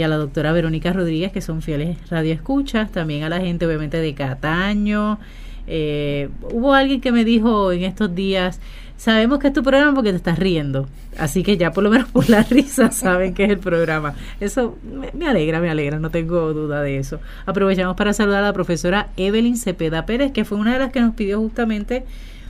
la 0.08 0.16
doctora 0.16 0.52
Verónica 0.52 0.92
Rodríguez, 0.92 1.32
que 1.32 1.40
son 1.40 1.60
fieles 1.60 1.96
radioescuchas, 2.08 2.92
también 2.92 3.24
a 3.24 3.28
la 3.28 3.40
gente 3.40 3.66
obviamente 3.66 3.98
de 3.98 4.14
Cataño. 4.14 5.18
Eh, 5.66 6.28
hubo 6.52 6.72
alguien 6.72 7.00
que 7.00 7.10
me 7.10 7.24
dijo 7.24 7.72
en 7.72 7.82
estos 7.82 8.14
días, 8.14 8.60
sabemos 8.96 9.38
que 9.38 9.48
es 9.48 9.52
tu 9.52 9.62
programa 9.62 9.94
porque 9.94 10.10
te 10.10 10.16
estás 10.16 10.38
riendo, 10.38 10.88
así 11.18 11.42
que 11.42 11.56
ya 11.56 11.72
por 11.72 11.84
lo 11.84 11.90
menos 11.90 12.08
por 12.12 12.28
la 12.28 12.42
risa 12.42 12.90
saben 12.90 13.34
que 13.34 13.44
es 13.44 13.50
el 13.50 13.58
programa. 13.58 14.14
Eso 14.40 14.78
me, 15.14 15.28
alegra, 15.28 15.60
me 15.60 15.70
alegra, 15.70 15.98
no 15.98 16.10
tengo 16.10 16.52
duda 16.52 16.82
de 16.82 16.98
eso. 16.98 17.20
Aprovechamos 17.46 17.96
para 17.96 18.12
saludar 18.12 18.42
a 18.42 18.46
la 18.48 18.52
profesora 18.52 19.08
Evelyn 19.16 19.56
Cepeda 19.56 20.06
Pérez, 20.06 20.32
que 20.32 20.44
fue 20.44 20.58
una 20.58 20.72
de 20.72 20.78
las 20.78 20.92
que 20.92 21.00
nos 21.00 21.14
pidió 21.14 21.38
justamente 21.38 22.04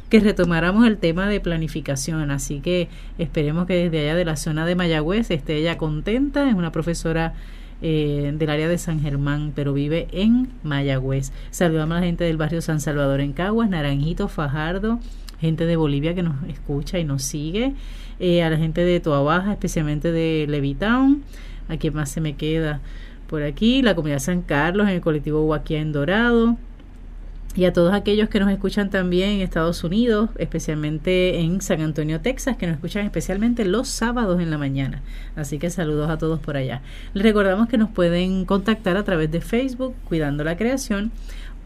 que 0.08 0.20
retomáramos 0.20 0.86
el 0.86 0.98
tema 0.98 1.28
de 1.28 1.40
planificación. 1.40 2.30
Así 2.30 2.60
que 2.60 2.88
esperemos 3.18 3.66
que 3.66 3.74
desde 3.74 4.00
allá 4.00 4.14
de 4.14 4.24
la 4.24 4.36
zona 4.36 4.64
de 4.66 4.76
Mayagüez 4.76 5.30
esté 5.30 5.56
ella 5.56 5.78
contenta. 5.78 6.48
Es 6.48 6.54
una 6.54 6.70
profesora 6.70 7.34
eh, 7.82 8.32
del 8.34 8.50
área 8.50 8.68
de 8.68 8.78
San 8.78 9.00
Germán, 9.00 9.52
pero 9.54 9.72
vive 9.72 10.08
en 10.12 10.48
Mayagüez. 10.62 11.32
Saludamos 11.50 11.96
a 11.96 12.00
la 12.00 12.06
gente 12.06 12.24
del 12.24 12.36
barrio 12.36 12.62
San 12.62 12.80
Salvador 12.80 13.20
en 13.20 13.32
Caguas, 13.32 13.68
Naranjito, 13.68 14.28
Fajardo, 14.28 15.00
gente 15.40 15.66
de 15.66 15.76
Bolivia 15.76 16.14
que 16.14 16.22
nos 16.22 16.36
escucha 16.48 16.98
y 16.98 17.04
nos 17.04 17.22
sigue, 17.22 17.74
eh, 18.18 18.42
a 18.42 18.50
la 18.50 18.56
gente 18.56 18.82
de 18.82 19.00
Toabaja, 19.00 19.52
especialmente 19.52 20.12
de 20.12 20.46
Levitown, 20.48 21.22
a 21.68 21.76
quien 21.76 21.94
más 21.94 22.10
se 22.10 22.20
me 22.20 22.34
queda 22.34 22.80
por 23.26 23.42
aquí, 23.42 23.82
la 23.82 23.94
comunidad 23.94 24.20
San 24.20 24.42
Carlos, 24.42 24.88
en 24.88 24.94
el 24.94 25.00
colectivo 25.00 25.44
Huaquía 25.44 25.80
en 25.80 25.92
Dorado, 25.92 26.56
y 27.56 27.64
a 27.64 27.72
todos 27.72 27.94
aquellos 27.94 28.28
que 28.28 28.38
nos 28.38 28.50
escuchan 28.50 28.90
también 28.90 29.30
en 29.30 29.40
Estados 29.40 29.82
Unidos, 29.82 30.28
especialmente 30.36 31.40
en 31.40 31.62
San 31.62 31.80
Antonio, 31.80 32.20
Texas, 32.20 32.58
que 32.58 32.66
nos 32.66 32.74
escuchan 32.74 33.06
especialmente 33.06 33.64
los 33.64 33.88
sábados 33.88 34.42
en 34.42 34.50
la 34.50 34.58
mañana. 34.58 35.00
Así 35.36 35.58
que 35.58 35.70
saludos 35.70 36.10
a 36.10 36.18
todos 36.18 36.38
por 36.38 36.58
allá. 36.58 36.82
Les 37.14 37.22
recordamos 37.22 37.68
que 37.68 37.78
nos 37.78 37.88
pueden 37.88 38.44
contactar 38.44 38.98
a 38.98 39.04
través 39.04 39.30
de 39.30 39.40
Facebook, 39.40 39.94
Cuidando 40.04 40.44
la 40.44 40.58
Creación, 40.58 41.12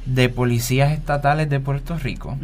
de 0.05 0.27
Policías 0.27 0.91
Estatales 0.91 1.49
de 1.49 1.61
Puerto 1.61 1.97
Rico. 1.97 2.37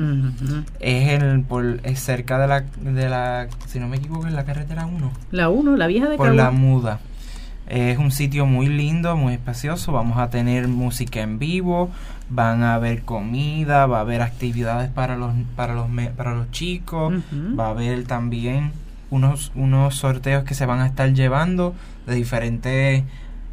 Es 0.80 1.10
el 1.10 1.42
por, 1.42 1.82
es 1.84 2.00
cerca 2.00 2.40
de 2.40 2.48
la 2.48 2.62
de 2.62 3.10
la 3.10 3.48
si 3.68 3.80
no 3.80 3.90
me 3.90 3.98
equivoco 3.98 4.28
en 4.28 4.36
la 4.36 4.46
carretera 4.46 4.86
1. 4.86 5.12
La 5.32 5.50
1, 5.50 5.76
la 5.76 5.88
vieja 5.88 6.08
de 6.08 6.16
Por 6.16 6.34
la 6.34 6.52
Muda. 6.52 7.00
Es 7.70 8.00
un 8.00 8.12
sitio 8.12 8.48
muy 8.48 8.68
lindo, 8.68 9.16
muy 9.16 9.34
espacioso. 9.34 9.92
Vamos 9.92 10.18
a 10.18 10.30
tener 10.30 10.68
música 10.68 11.22
en 11.22 11.38
vivo, 11.38 11.92
van 12.30 12.64
a 12.64 12.74
haber 12.74 13.04
comida, 13.04 13.86
va 13.86 14.00
a 14.00 14.02
haber 14.02 14.22
actividades 14.24 14.90
para 14.90 15.16
los 15.16 15.34
para 15.56 15.76
los 15.76 15.88
para 16.18 16.34
los 16.34 16.50
chicos, 16.50 17.14
va 17.58 17.68
a 17.68 17.70
haber 17.70 18.06
también 18.06 18.72
unos, 19.12 19.52
unos 19.56 19.96
sorteos 19.96 20.44
que 20.44 20.54
se 20.54 20.66
van 20.66 20.80
a 20.80 20.88
estar 20.88 21.14
llevando 21.14 21.76
de 22.06 22.16
diferentes 22.16 23.04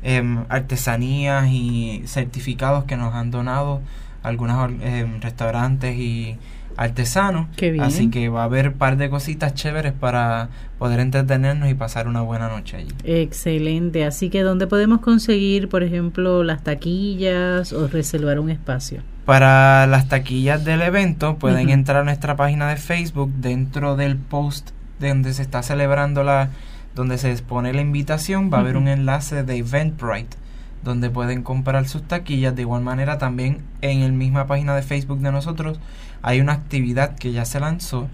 em, 0.03 0.45
artesanías 0.49 1.49
y 1.51 2.03
certificados 2.07 2.85
que 2.85 2.97
nos 2.97 3.15
han 3.15 3.31
donado 3.31 3.81
algunos 4.23 4.71
em, 4.83 5.21
restaurantes 5.21 5.97
y 5.97 6.37
artesanos. 6.77 7.49
Así 7.81 8.11
que 8.11 8.29
va 8.29 8.43
a 8.43 8.45
haber 8.45 8.69
un 8.69 8.75
par 8.75 8.97
de 8.97 9.09
cositas 9.11 9.55
chéveres 9.55 9.93
para 9.93 10.49
poder 10.79 11.01
entretenernos 11.01 11.71
y 11.71 11.75
pasar 11.75 12.09
una 12.09 12.21
buena 12.21 12.49
noche 12.49 12.77
allí. 12.77 12.89
Excelente. 13.05 14.05
Así 14.05 14.31
que, 14.31 14.43
¿dónde 14.43 14.67
podemos 14.67 15.01
conseguir, 15.01 15.69
por 15.69 15.83
ejemplo, 15.83 16.43
las 16.43 16.63
taquillas 16.63 17.73
o 17.73 17.89
reservar 17.89 18.39
un 18.39 18.51
espacio? 18.51 19.03
Para 19.25 19.87
las 19.87 20.09
taquillas 20.09 20.65
del 20.65 20.83
evento 20.83 21.37
pueden 21.37 21.71
entrar 21.71 22.03
a 22.03 22.05
nuestra 22.05 22.37
página 22.37 22.69
de 22.69 22.77
Facebook 22.77 23.33
dentro 23.39 23.97
del 23.97 24.17
post 24.17 24.71
donde 25.01 25.35
se 25.35 25.43
está 25.43 25.63
celebrando 25.63 26.23
la 26.23 26.51
donde 26.95 27.19
se 27.19 27.31
expone 27.31 27.75
la 27.75 27.83
invitación 27.83 28.51
va 28.51 28.59
a 28.59 28.61
haber 28.63 28.79
un 28.79 28.89
enlace 28.89 29.43
de 29.43 29.59
Eventbrite 29.59 30.39
donde 30.87 31.11
pueden 31.11 31.43
comprar 31.43 31.87
sus 31.89 32.03
taquillas. 32.03 32.55
De 32.55 32.63
igual 32.63 32.83
manera, 32.83 33.19
también 33.19 33.59
en 33.83 34.01
la 34.01 34.09
misma 34.09 34.47
página 34.47 34.75
de 34.75 34.83
Facebook 34.83 35.19
de 35.19 35.33
nosotros 35.33 35.79
hay 36.27 36.41
una 36.41 36.55
actividad 36.55 37.15
que 37.15 37.31
ya 37.31 37.45
se 37.45 37.61
lanzó 37.61 38.09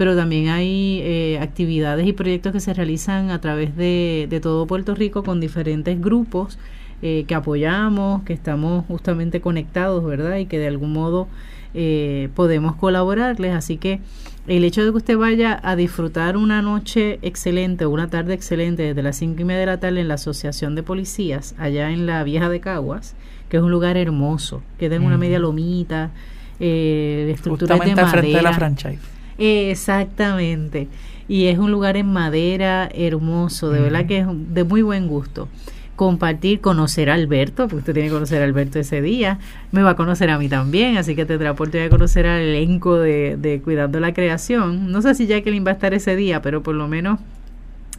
pero 0.00 0.16
también 0.16 0.48
hay 0.48 1.02
eh, 1.02 1.38
actividades 1.42 2.06
y 2.06 2.14
proyectos 2.14 2.54
que 2.54 2.60
se 2.60 2.72
realizan 2.72 3.28
a 3.28 3.38
través 3.38 3.76
de, 3.76 4.28
de 4.30 4.40
todo 4.40 4.66
Puerto 4.66 4.94
Rico 4.94 5.22
con 5.22 5.40
diferentes 5.40 6.00
grupos 6.00 6.58
eh, 7.02 7.26
que 7.28 7.34
apoyamos, 7.34 8.22
que 8.22 8.32
estamos 8.32 8.86
justamente 8.86 9.42
conectados, 9.42 10.02
¿verdad? 10.02 10.38
Y 10.38 10.46
que 10.46 10.58
de 10.58 10.68
algún 10.68 10.94
modo 10.94 11.28
eh, 11.74 12.30
podemos 12.34 12.76
colaborarles. 12.76 13.54
Así 13.54 13.76
que 13.76 14.00
el 14.46 14.64
hecho 14.64 14.82
de 14.82 14.90
que 14.90 14.96
usted 14.96 15.18
vaya 15.18 15.60
a 15.62 15.76
disfrutar 15.76 16.38
una 16.38 16.62
noche 16.62 17.18
excelente 17.20 17.84
o 17.84 17.90
una 17.90 18.08
tarde 18.08 18.32
excelente 18.32 18.82
desde 18.84 19.02
las 19.02 19.16
cinco 19.16 19.42
y 19.42 19.44
media 19.44 19.60
de 19.60 19.66
la 19.66 19.80
tarde 19.80 20.00
en 20.00 20.08
la 20.08 20.14
Asociación 20.14 20.76
de 20.76 20.82
Policías, 20.82 21.54
allá 21.58 21.90
en 21.90 22.06
la 22.06 22.24
Vieja 22.24 22.48
de 22.48 22.60
Caguas, 22.60 23.16
que 23.50 23.58
es 23.58 23.62
un 23.62 23.70
lugar 23.70 23.98
hermoso, 23.98 24.62
que 24.78 24.86
en 24.86 25.02
una 25.02 25.18
media 25.18 25.38
lomita, 25.38 26.10
eh, 26.58 27.30
estructuras 27.34 27.78
de 27.80 27.88
madera. 27.88 28.08
frente 28.08 28.34
de 28.34 28.42
la 28.42 28.54
franchise 28.54 29.19
Exactamente. 29.40 30.88
Y 31.26 31.46
es 31.46 31.58
un 31.58 31.70
lugar 31.70 31.96
en 31.96 32.12
madera 32.12 32.88
hermoso, 32.92 33.70
de 33.70 33.80
verdad 33.80 34.06
que 34.06 34.18
es 34.18 34.26
de 34.28 34.64
muy 34.64 34.82
buen 34.82 35.08
gusto. 35.08 35.48
Compartir, 35.96 36.60
conocer 36.60 37.10
a 37.10 37.14
Alberto, 37.14 37.64
porque 37.64 37.76
usted 37.76 37.92
tiene 37.94 38.08
que 38.08 38.14
conocer 38.14 38.42
a 38.42 38.44
Alberto 38.44 38.78
ese 38.78 39.02
día. 39.02 39.38
Me 39.72 39.82
va 39.82 39.90
a 39.90 39.96
conocer 39.96 40.30
a 40.30 40.38
mí 40.38 40.48
también, 40.48 40.96
así 40.96 41.14
que 41.14 41.26
tendrá 41.26 41.52
oportunidad 41.52 41.84
de 41.84 41.90
conocer 41.90 42.26
al 42.26 42.40
elenco 42.40 42.96
de, 42.98 43.36
de 43.36 43.60
Cuidando 43.60 44.00
la 44.00 44.14
Creación. 44.14 44.90
No 44.92 45.02
sé 45.02 45.14
si 45.14 45.26
Jacqueline 45.26 45.64
va 45.66 45.70
a 45.70 45.74
estar 45.74 45.94
ese 45.94 46.16
día, 46.16 46.42
pero 46.42 46.62
por 46.62 46.74
lo 46.74 46.88
menos 46.88 47.18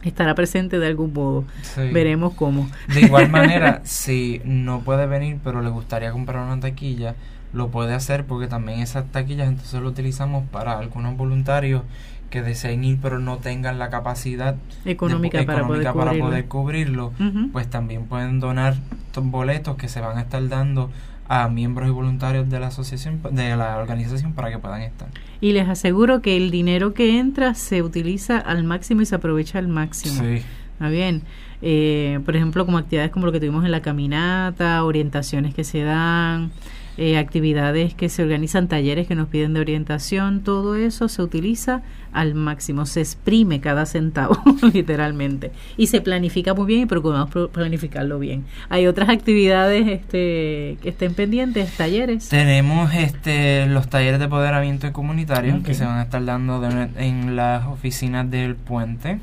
estará 0.04 0.34
presente 0.34 0.78
de 0.78 0.86
algún 0.86 1.12
modo. 1.12 1.44
Veremos 1.92 2.34
cómo. 2.34 2.68
De 2.92 3.02
igual 3.02 3.30
manera, 3.30 3.80
si 3.84 4.40
no 4.44 4.80
puede 4.80 5.06
venir, 5.06 5.38
pero 5.42 5.62
le 5.62 5.70
gustaría 5.70 6.12
comprar 6.12 6.44
una 6.44 6.60
taquilla, 6.60 7.14
lo 7.52 7.68
puede 7.68 7.94
hacer 7.94 8.24
porque 8.24 8.46
también 8.46 8.80
esas 8.80 9.06
taquillas 9.12 9.48
entonces 9.48 9.80
lo 9.80 9.88
utilizamos 9.88 10.44
para 10.50 10.78
algunos 10.78 11.16
voluntarios 11.16 11.82
que 12.30 12.42
deseen 12.42 12.82
ir 12.84 12.98
pero 13.00 13.18
no 13.18 13.38
tengan 13.38 13.78
la 13.78 13.90
capacidad 13.90 14.56
económica, 14.84 15.44
para, 15.44 15.66
poder 15.66 16.46
cubrirlo, 16.46 17.12
pues 17.52 17.68
también 17.68 18.06
pueden 18.06 18.40
donar 18.40 18.76
boletos 19.20 19.76
que 19.76 19.88
se 19.88 20.00
van 20.00 20.16
a 20.16 20.22
estar 20.22 20.48
dando 20.48 20.90
a 21.28 21.48
miembros 21.48 21.88
y 21.88 21.92
voluntarios 21.92 22.48
de 22.50 22.60
la 22.60 22.68
asociación, 22.68 23.20
de 23.30 23.56
la 23.56 23.78
organización 23.78 24.32
para 24.32 24.50
que 24.50 24.58
puedan 24.58 24.82
estar. 24.82 25.08
Y 25.40 25.52
les 25.52 25.68
aseguro 25.68 26.20
que 26.20 26.36
el 26.36 26.50
dinero 26.50 26.94
que 26.94 27.18
entra 27.18 27.54
se 27.54 27.82
utiliza 27.82 28.38
al 28.38 28.64
máximo 28.64 29.02
y 29.02 29.06
se 29.06 29.14
aprovecha 29.14 29.58
al 29.58 29.68
máximo. 29.68 30.22
Sí. 30.22 30.42
Está 30.74 30.88
bien. 30.88 31.22
Eh, 31.62 32.20
por 32.24 32.34
ejemplo, 32.34 32.66
como 32.66 32.78
actividades 32.78 33.12
como 33.12 33.26
lo 33.26 33.32
que 33.32 33.38
tuvimos 33.38 33.64
en 33.64 33.70
la 33.70 33.80
caminata, 33.82 34.84
orientaciones 34.84 35.54
que 35.54 35.64
se 35.64 35.82
dan, 35.82 36.50
eh, 36.98 37.16
actividades 37.16 37.94
que 37.94 38.08
se 38.08 38.22
organizan, 38.22 38.68
talleres 38.68 39.06
que 39.06 39.14
nos 39.14 39.28
piden 39.28 39.54
de 39.54 39.60
orientación, 39.60 40.42
todo 40.42 40.76
eso 40.76 41.08
se 41.08 41.22
utiliza 41.22 41.82
al 42.12 42.34
máximo, 42.34 42.84
se 42.84 43.00
exprime 43.00 43.60
cada 43.60 43.86
centavo, 43.86 44.36
literalmente, 44.74 45.52
y 45.76 45.86
se 45.86 46.00
planifica 46.02 46.52
muy 46.52 46.66
bien 46.66 46.80
y 46.82 46.86
procuramos 46.86 47.30
planificarlo 47.50 48.18
bien. 48.18 48.44
Hay 48.68 48.86
otras 48.86 49.08
actividades 49.08 49.88
este, 49.88 50.76
que 50.82 50.88
estén 50.90 51.14
pendientes, 51.14 51.74
talleres. 51.76 52.28
Tenemos 52.28 52.92
este 52.94 53.66
los 53.66 53.88
talleres 53.88 54.20
de 54.20 54.28
poderamiento 54.28 54.92
comunitario 54.92 55.62
que 55.62 55.74
se 55.74 55.84
van 55.84 55.98
a 55.98 56.02
estar 56.02 56.22
dando 56.24 56.62
en 56.96 57.36
las 57.36 57.66
oficinas 57.66 58.30
del 58.30 58.54
puente, 58.54 59.18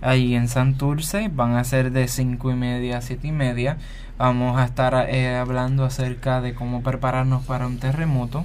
ahí 0.00 0.34
en 0.34 0.48
Santurce, 0.48 1.30
van 1.32 1.56
a 1.56 1.64
ser 1.64 1.92
de 1.92 2.08
cinco 2.08 2.50
y 2.50 2.54
media 2.54 2.98
a 2.98 3.00
siete 3.02 3.28
y 3.28 3.32
media 3.32 3.76
Vamos 4.18 4.58
a 4.58 4.64
estar 4.64 5.08
eh, 5.10 5.36
hablando 5.36 5.84
acerca 5.84 6.40
de 6.40 6.54
cómo 6.54 6.82
prepararnos 6.82 7.44
para 7.44 7.66
un 7.66 7.78
terremoto. 7.78 8.44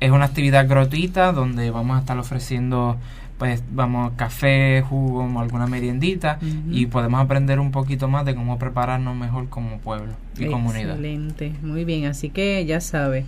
Es 0.00 0.10
una 0.10 0.24
actividad 0.24 0.68
gratuita 0.68 1.32
donde 1.32 1.70
vamos 1.70 1.96
a 1.96 2.00
estar 2.00 2.18
ofreciendo 2.18 2.96
pues 3.38 3.60
vamos 3.72 4.12
café, 4.14 4.84
jugo, 4.88 5.28
alguna 5.40 5.66
meriendita 5.66 6.38
y 6.70 6.86
podemos 6.86 7.20
aprender 7.20 7.58
un 7.58 7.72
poquito 7.72 8.06
más 8.06 8.24
de 8.24 8.36
cómo 8.36 8.56
prepararnos 8.56 9.16
mejor 9.16 9.48
como 9.48 9.78
pueblo 9.78 10.12
y 10.38 10.46
comunidad. 10.46 10.90
Excelente, 10.90 11.52
muy 11.60 11.84
bien, 11.84 12.04
así 12.04 12.30
que 12.30 12.64
ya 12.66 12.80
sabe, 12.80 13.24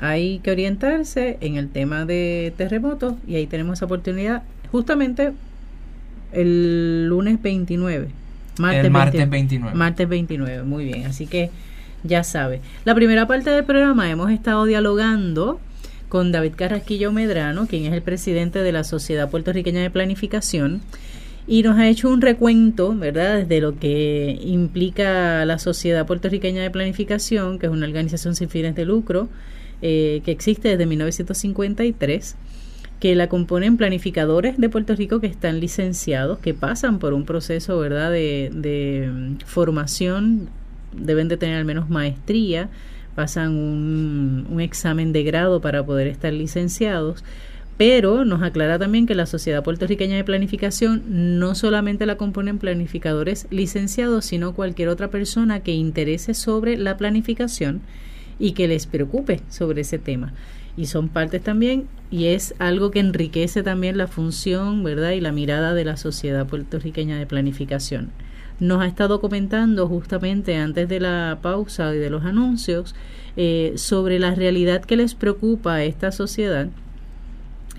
hay 0.00 0.40
que 0.40 0.50
orientarse 0.50 1.38
en 1.40 1.54
el 1.54 1.68
tema 1.68 2.06
de 2.06 2.52
terremotos 2.56 3.14
y 3.24 3.36
ahí 3.36 3.46
tenemos 3.46 3.78
esa 3.78 3.84
oportunidad 3.84 4.42
justamente 4.72 5.32
el 6.32 7.06
lunes 7.06 7.40
29 7.40 8.08
Martes 8.58 8.84
el 8.84 8.90
martes 8.90 9.30
29. 9.30 9.76
Martes 9.76 10.08
29, 10.08 10.62
muy 10.62 10.84
bien. 10.84 11.06
Así 11.06 11.26
que 11.26 11.50
ya 12.02 12.24
sabe. 12.24 12.60
La 12.84 12.94
primera 12.94 13.26
parte 13.26 13.50
del 13.50 13.64
programa 13.64 14.10
hemos 14.10 14.30
estado 14.30 14.64
dialogando 14.64 15.60
con 16.08 16.32
David 16.32 16.52
Carrasquillo 16.56 17.12
Medrano, 17.12 17.66
quien 17.66 17.86
es 17.86 17.92
el 17.92 18.02
presidente 18.02 18.58
de 18.58 18.72
la 18.72 18.84
Sociedad 18.84 19.30
Puertorriqueña 19.30 19.80
de 19.80 19.90
Planificación, 19.90 20.82
y 21.46 21.62
nos 21.62 21.78
ha 21.78 21.88
hecho 21.88 22.08
un 22.10 22.20
recuento, 22.20 22.94
¿verdad?, 22.94 23.46
de 23.46 23.60
lo 23.60 23.78
que 23.78 24.38
implica 24.44 25.44
la 25.46 25.58
Sociedad 25.58 26.06
Puertorriqueña 26.06 26.62
de 26.62 26.70
Planificación, 26.70 27.58
que 27.58 27.66
es 27.66 27.72
una 27.72 27.86
organización 27.86 28.36
sin 28.36 28.48
fines 28.48 28.74
de 28.74 28.84
lucro 28.84 29.28
eh, 29.80 30.20
que 30.24 30.30
existe 30.30 30.68
desde 30.68 30.86
1953 30.86 32.36
que 33.02 33.16
la 33.16 33.28
componen 33.28 33.78
planificadores 33.78 34.58
de 34.58 34.68
Puerto 34.68 34.94
Rico 34.94 35.18
que 35.18 35.26
están 35.26 35.58
licenciados, 35.58 36.38
que 36.38 36.54
pasan 36.54 37.00
por 37.00 37.14
un 37.14 37.24
proceso, 37.24 37.76
¿verdad?, 37.80 38.12
de, 38.12 39.10
mm, 39.12 39.44
formación, 39.44 40.48
deben 40.92 41.26
de 41.26 41.36
tener 41.36 41.56
al 41.56 41.64
menos 41.64 41.90
maestría, 41.90 42.68
pasan 43.16 43.56
un, 43.56 44.46
un 44.48 44.60
examen 44.60 45.12
de 45.12 45.24
grado 45.24 45.60
para 45.60 45.84
poder 45.84 46.06
estar 46.06 46.32
licenciados 46.32 47.24
pero 47.76 48.24
nos 48.24 48.42
aclara 48.42 48.78
también 48.78 49.06
que 49.06 49.16
la 49.16 49.26
Sociedad 49.26 49.64
Puertorriqueña 49.64 50.14
de 50.14 50.22
Planificación 50.22 51.02
no 51.40 51.56
solamente 51.56 52.06
la 52.06 52.16
componen 52.16 52.58
planificadores 52.58 53.48
licenciados, 53.50 54.26
sino 54.26 54.54
cualquier 54.54 54.88
otra 54.88 55.10
persona 55.10 55.60
que 55.60 55.72
interese 55.72 56.34
sobre 56.34 56.76
la 56.76 56.96
planificación 56.96 57.80
y 58.38 58.52
que 58.52 58.68
les 58.68 58.86
preocupe 58.86 59.40
sobre 59.48 59.80
ese 59.80 59.98
tema 59.98 60.32
y 60.76 60.86
son 60.86 61.08
partes 61.08 61.42
también 61.42 61.86
y 62.12 62.26
es 62.26 62.54
algo 62.58 62.90
que 62.90 63.00
enriquece 63.00 63.62
también 63.62 63.96
la 63.96 64.06
función, 64.06 64.84
¿verdad? 64.84 65.12
Y 65.12 65.20
la 65.20 65.32
mirada 65.32 65.72
de 65.72 65.86
la 65.86 65.96
sociedad 65.96 66.46
puertorriqueña 66.46 67.18
de 67.18 67.26
planificación. 67.26 68.10
Nos 68.60 68.82
ha 68.82 68.86
estado 68.86 69.20
comentando 69.20 69.88
justamente 69.88 70.56
antes 70.56 70.88
de 70.90 71.00
la 71.00 71.38
pausa 71.40 71.94
y 71.94 71.98
de 71.98 72.10
los 72.10 72.24
anuncios 72.24 72.94
eh, 73.36 73.72
sobre 73.76 74.18
la 74.18 74.34
realidad 74.34 74.84
que 74.84 74.96
les 74.96 75.14
preocupa 75.14 75.76
a 75.76 75.84
esta 75.84 76.12
sociedad, 76.12 76.68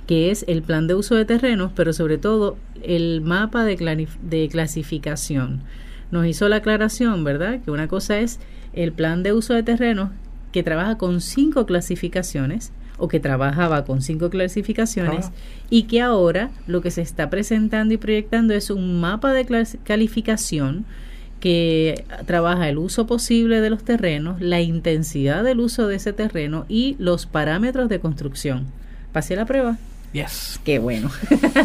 que 0.07 0.31
es 0.31 0.45
el 0.47 0.63
plan 0.63 0.87
de 0.87 0.95
uso 0.95 1.13
de 1.13 1.25
terrenos, 1.25 1.71
pero 1.75 1.93
sobre 1.93 2.17
todo 2.17 2.57
el 2.81 3.21
mapa 3.21 3.63
de, 3.63 4.07
de 4.23 4.49
clasificación. 4.49 5.61
Nos 6.09 6.25
hizo 6.25 6.49
la 6.49 6.57
aclaración, 6.57 7.23
¿verdad? 7.23 7.61
Que 7.63 7.69
una 7.69 7.87
cosa 7.87 8.19
es 8.19 8.39
el 8.73 8.93
plan 8.93 9.21
de 9.21 9.31
uso 9.31 9.53
de 9.53 9.61
terrenos 9.61 10.09
que 10.51 10.63
trabaja 10.63 10.97
con 10.97 11.21
cinco 11.21 11.67
clasificaciones 11.67 12.71
o 13.03 13.09
que 13.09 13.19
trabajaba 13.19 13.83
con 13.83 14.01
cinco 14.01 14.29
clasificaciones 14.29 15.29
y 15.69 15.83
que 15.83 15.99
ahora 15.99 16.51
lo 16.67 16.81
que 16.81 16.89
se 16.89 17.01
está 17.01 17.29
presentando 17.29 17.93
y 17.93 17.97
proyectando 17.97 18.53
es 18.53 18.69
un 18.69 19.01
mapa 19.01 19.33
de 19.33 19.45
calificación 19.83 20.85
que 21.41 22.05
trabaja 22.25 22.69
el 22.69 22.77
uso 22.77 23.05
posible 23.05 23.59
de 23.59 23.69
los 23.69 23.83
terrenos, 23.83 24.39
la 24.39 24.61
intensidad 24.61 25.43
del 25.43 25.59
uso 25.59 25.85
de 25.87 25.97
ese 25.97 26.13
terreno 26.13 26.65
y 26.69 26.95
los 26.97 27.25
parámetros 27.25 27.89
de 27.89 27.99
construcción. 27.99 28.67
Pasé 29.11 29.35
la 29.35 29.43
prueba. 29.43 29.77
Yes. 30.13 30.61
Qué 30.63 30.79
bueno. 30.79 31.11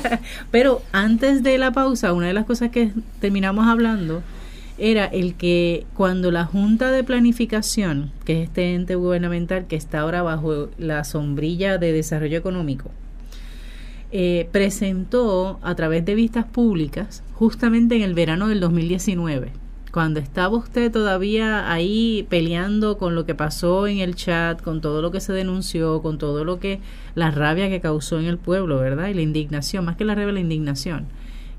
Pero 0.50 0.82
antes 0.90 1.44
de 1.44 1.56
la 1.56 1.70
pausa, 1.70 2.14
una 2.14 2.26
de 2.26 2.32
las 2.32 2.46
cosas 2.46 2.72
que 2.72 2.90
terminamos 3.20 3.68
hablando 3.68 4.24
era 4.78 5.04
el 5.06 5.34
que 5.34 5.86
cuando 5.94 6.30
la 6.30 6.44
Junta 6.44 6.90
de 6.90 7.04
Planificación, 7.04 8.12
que 8.24 8.42
es 8.42 8.48
este 8.48 8.74
ente 8.74 8.94
gubernamental 8.94 9.66
que 9.66 9.76
está 9.76 10.00
ahora 10.00 10.22
bajo 10.22 10.70
la 10.78 11.04
sombrilla 11.04 11.78
de 11.78 11.92
desarrollo 11.92 12.38
económico, 12.38 12.90
eh, 14.10 14.48
presentó 14.52 15.58
a 15.62 15.74
través 15.74 16.04
de 16.04 16.14
vistas 16.14 16.46
públicas 16.46 17.22
justamente 17.34 17.96
en 17.96 18.02
el 18.02 18.14
verano 18.14 18.48
del 18.48 18.60
2019 18.60 19.52
cuando 19.92 20.20
estaba 20.20 20.56
usted 20.56 20.92
todavía 20.92 21.72
ahí 21.72 22.26
peleando 22.28 22.98
con 22.98 23.14
lo 23.14 23.24
que 23.26 23.34
pasó 23.34 23.86
en 23.86 23.98
el 23.98 24.14
chat, 24.14 24.60
con 24.62 24.80
todo 24.80 25.02
lo 25.02 25.10
que 25.10 25.20
se 25.20 25.32
denunció, 25.32 26.02
con 26.02 26.18
todo 26.18 26.44
lo 26.44 26.60
que 26.60 26.80
la 27.14 27.30
rabia 27.30 27.68
que 27.68 27.80
causó 27.80 28.20
en 28.20 28.26
el 28.26 28.38
pueblo, 28.38 28.78
¿verdad? 28.78 29.08
Y 29.08 29.14
la 29.14 29.22
indignación, 29.22 29.84
más 29.84 29.96
que 29.96 30.04
la 30.04 30.14
rabia, 30.14 30.32
la 30.32 30.40
indignación 30.40 31.06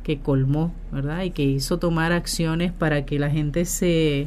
que 0.10 0.18
colmó, 0.18 0.74
¿verdad? 0.91 1.22
Y 1.22 1.30
que 1.30 1.43
hizo 1.43 1.78
tomar 1.78 2.14
acciones 2.14 2.72
para 2.72 3.05
que 3.05 3.20
la 3.20 3.30
gente 3.30 3.66
se, 3.66 4.26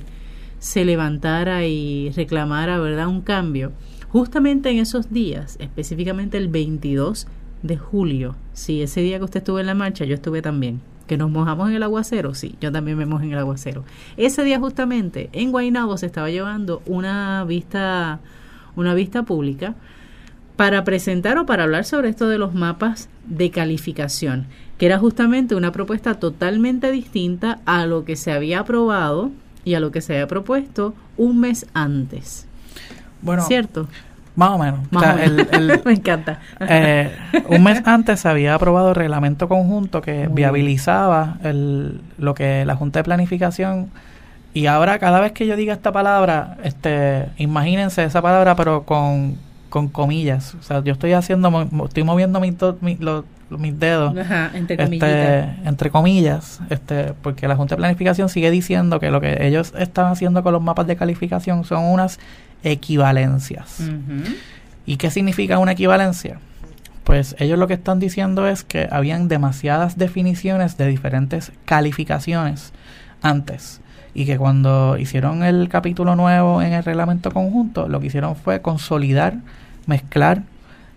se 0.61 0.85
levantara 0.85 1.67
y 1.67 2.11
reclamara, 2.11 2.79
¿verdad? 2.79 3.09
Un 3.09 3.21
cambio. 3.21 3.73
Justamente 4.09 4.71
en 4.71 4.79
esos 4.79 5.13
días, 5.13 5.57
específicamente 5.59 6.39
el 6.39 6.47
22 6.47 7.27
de 7.65 7.77
julio, 7.77 8.37
sí, 8.53 8.81
ese 8.81 9.01
día 9.01 9.19
que 9.19 9.25
usted 9.25 9.39
estuvo 9.39 9.59
en 9.59 9.67
la 9.67 9.75
marcha, 9.75 10.05
yo 10.05 10.15
estuve 10.15 10.41
también 10.41 10.81
que 11.09 11.17
nos 11.17 11.33
mojamos 11.33 11.69
en 11.69 11.75
el 11.75 11.83
aguacero, 11.83 12.33
sí, 12.33 12.55
yo 12.61 12.71
también 12.71 12.97
me 12.97 13.05
mojé 13.05 13.25
en 13.25 13.33
el 13.33 13.39
aguacero. 13.39 13.83
Ese 14.17 14.45
día 14.45 14.61
justamente 14.61 15.31
en 15.33 15.51
Guaynabo 15.51 15.97
se 15.97 16.07
estaba 16.07 16.31
llevando 16.31 16.81
una 16.87 17.43
vista, 17.43 18.21
una 18.77 18.95
vista 18.95 19.25
pública 19.25 19.75
para 20.63 20.85
presentar 20.85 21.39
o 21.39 21.45
para 21.45 21.65
hablar 21.65 21.85
sobre 21.85 22.09
esto 22.09 22.29
de 22.29 22.39
los 22.39 22.55
mapas 22.55 23.09
de 23.27 23.51
calificación, 23.51 24.47
que 24.79 24.87
era 24.87 24.97
justamente 24.97 25.57
una 25.57 25.73
propuesta 25.73 26.21
totalmente 26.21 26.93
distinta 26.93 27.59
a 27.67 27.85
lo 27.85 28.05
que 28.05 28.15
se 28.15 28.31
había 28.31 28.61
aprobado 28.61 29.33
y 29.65 29.75
a 29.75 29.81
lo 29.81 29.91
que 29.91 30.01
se 30.01 30.13
había 30.13 30.29
propuesto 30.29 30.95
un 31.17 31.41
mes 31.41 31.67
antes. 31.75 32.47
Bueno, 33.23 33.43
¿cierto? 33.43 33.89
Más 34.37 34.51
o 34.51 34.59
menos. 34.59 34.83
Me 35.85 35.95
encanta. 35.95 36.39
Eh, 36.61 37.11
un 37.49 37.65
mes 37.65 37.83
antes 37.85 38.21
se 38.21 38.29
había 38.29 38.55
aprobado 38.55 38.91
el 38.91 38.95
reglamento 38.95 39.49
conjunto 39.49 40.01
que 40.01 40.29
viabilizaba 40.31 41.39
el, 41.43 42.01
lo 42.19 42.35
que 42.35 42.65
la 42.65 42.77
Junta 42.77 43.01
de 43.01 43.03
Planificación 43.03 43.91
y 44.55 44.67
ahora 44.67 45.01
cada 45.01 45.19
vez 45.19 45.33
que 45.33 45.45
yo 45.45 45.57
diga 45.57 45.75
esta 45.75 45.91
palabra, 45.91 46.57
este, 46.63 47.31
imagínense 47.37 48.05
esa 48.05 48.23
palabra 48.23 48.55
pero 48.55 48.85
con, 48.85 49.39
con 49.73 49.89
comillas. 49.89 50.55
O 50.61 50.63
sea, 50.63 50.85
yo 50.85 50.93
estoy 50.93 51.15
haciendo, 51.15 51.67
estoy 51.87 52.05
moviendo 52.05 52.41
mis, 52.41 52.53
mis 53.49 53.81
dedos 53.81 54.15
entre, 54.53 54.85
este, 54.85 55.41
entre 55.65 55.91
comillas, 55.91 56.61
este, 56.69 57.15
porque 57.23 57.49
la 57.49 57.57
Junta 57.57 57.75
de 57.75 57.79
Planificación 57.79 58.29
sigue 58.29 58.51
diciendo 58.51 59.01
que 59.01 59.11
lo 59.11 59.23
que 59.23 59.47
ellos 59.47 59.73
están 59.79 60.13
haciendo 60.13 60.43
con 60.43 60.53
los 60.53 60.61
mapas 60.61 60.87
de 60.87 60.97
calificación 60.97 61.65
son 61.65 61.85
unas 61.85 62.21
equivalencias. 62.63 63.79
¿Y 64.85 64.99
qué 64.99 65.11
significa 65.11 65.59
una 65.59 65.73
equivalencia? 65.73 66.39
Pues 67.05 67.35
ellos 67.39 67.59
lo 67.59 67.67
que 67.67 67.75
están 67.75 67.99
diciendo 67.99 68.47
es 68.47 68.65
que 68.65 68.89
habían 68.93 69.27
demasiadas 69.27 69.97
definiciones 69.97 70.77
de 70.77 70.87
diferentes 70.87 71.51
calificaciones 71.65 72.75
antes 73.23 73.81
y 74.13 74.27
que 74.27 74.37
cuando 74.37 74.99
hicieron 74.99 75.43
el 75.43 75.71
capítulo 75.71 76.15
nuevo 76.15 76.61
en 76.61 76.75
el 76.75 76.85
reglamento 76.85 77.31
conjunto, 77.31 77.89
lo 77.89 78.01
que 78.01 78.09
hicieron 78.09 78.37
fue 78.37 78.61
consolidar, 78.61 79.39
mezclar 79.87 80.43